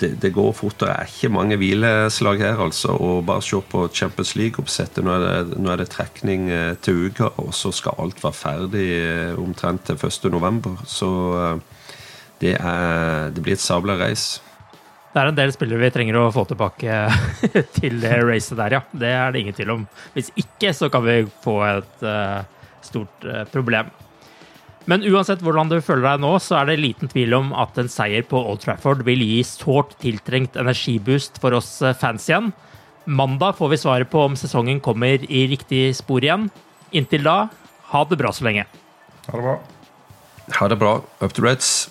det, 0.00 0.14
det, 0.22 0.30
går 0.32 0.52
fort. 0.56 0.78
Det 0.80 0.88
er 0.88 1.08
ikke 1.08 1.32
mange 1.32 1.58
hvileslag 1.60 2.40
her, 2.40 2.62
altså. 2.64 2.94
Og 2.96 3.24
bare 3.28 3.44
se 3.44 3.60
på 3.60 3.86
Champions 3.92 4.34
League-oppsettet. 4.38 5.04
Nå, 5.04 5.16
nå, 5.52 5.70
er 5.72 5.82
det 5.82 5.90
trekning 5.92 6.48
eh, 6.52 6.72
til 6.82 7.10
uka, 7.10 7.32
og 7.42 7.52
så 7.56 7.72
skal 7.74 8.00
alt 8.00 8.22
være 8.24 8.36
ferdig 8.36 8.86
eh, 8.96 9.34
omtrent 9.40 9.84
til 9.88 10.00
1.11. 10.00 10.72
Så 10.88 11.10
det, 12.40 12.54
er, 12.56 13.30
det 13.34 13.44
blir 13.44 13.56
et 13.56 13.62
sabla 13.62 13.98
race. 14.00 14.40
Det 15.10 15.18
er 15.18 15.30
en 15.32 15.38
del 15.38 15.50
spillere 15.50 15.82
vi 15.82 15.90
trenger 15.94 16.20
å 16.20 16.28
få 16.34 16.44
tilbake 16.46 17.00
til 17.78 17.98
det 18.02 18.20
racet 18.22 18.60
der, 18.60 18.78
ja. 18.78 18.82
Det 18.92 19.10
er 19.10 19.32
det 19.32 19.42
ingen 19.42 19.56
tvil 19.56 19.74
om. 19.74 19.88
Hvis 20.14 20.30
ikke 20.38 20.70
så 20.76 20.90
kan 20.92 21.02
vi 21.02 21.24
få 21.42 21.56
et 21.66 22.06
uh, 22.06 22.46
stort 22.86 23.26
uh, 23.26 23.42
problem. 23.50 23.90
Men 24.88 25.04
uansett 25.06 25.42
hvordan 25.44 25.68
du 25.70 25.76
føler 25.84 26.06
deg 26.06 26.22
nå, 26.22 26.32
så 26.42 26.60
er 26.60 26.70
det 26.70 26.80
liten 26.80 27.10
tvil 27.10 27.36
om 27.36 27.52
at 27.58 27.76
en 27.78 27.90
seier 27.90 28.24
på 28.26 28.38
Old 28.38 28.62
Trafford 28.64 29.04
vil 29.06 29.22
gi 29.22 29.42
sårt 29.46 29.92
tiltrengt 30.02 30.56
energiboost 30.58 31.38
for 31.42 31.58
oss 31.58 31.76
eh, 31.84 31.94
fans 31.94 32.26
igjen. 32.30 32.50
Mandag 33.04 33.58
får 33.60 33.74
vi 33.74 33.80
svaret 33.82 34.10
på 34.10 34.24
om 34.24 34.38
sesongen 34.38 34.80
kommer 34.82 35.22
i 35.28 35.44
riktig 35.52 35.90
spor 36.00 36.24
igjen. 36.24 36.48
Inntil 36.96 37.26
da, 37.28 37.36
ha 37.92 38.04
det 38.08 38.18
bra 38.18 38.32
så 38.34 38.48
lenge. 38.48 38.66
Ha 39.28 39.36
det 39.36 39.46
bra. 39.46 39.56
Ha 40.58 40.70
det 40.72 40.80
bra. 40.80 40.98
Up 41.20 41.36
to 41.36 41.44
Reds. 41.44 41.90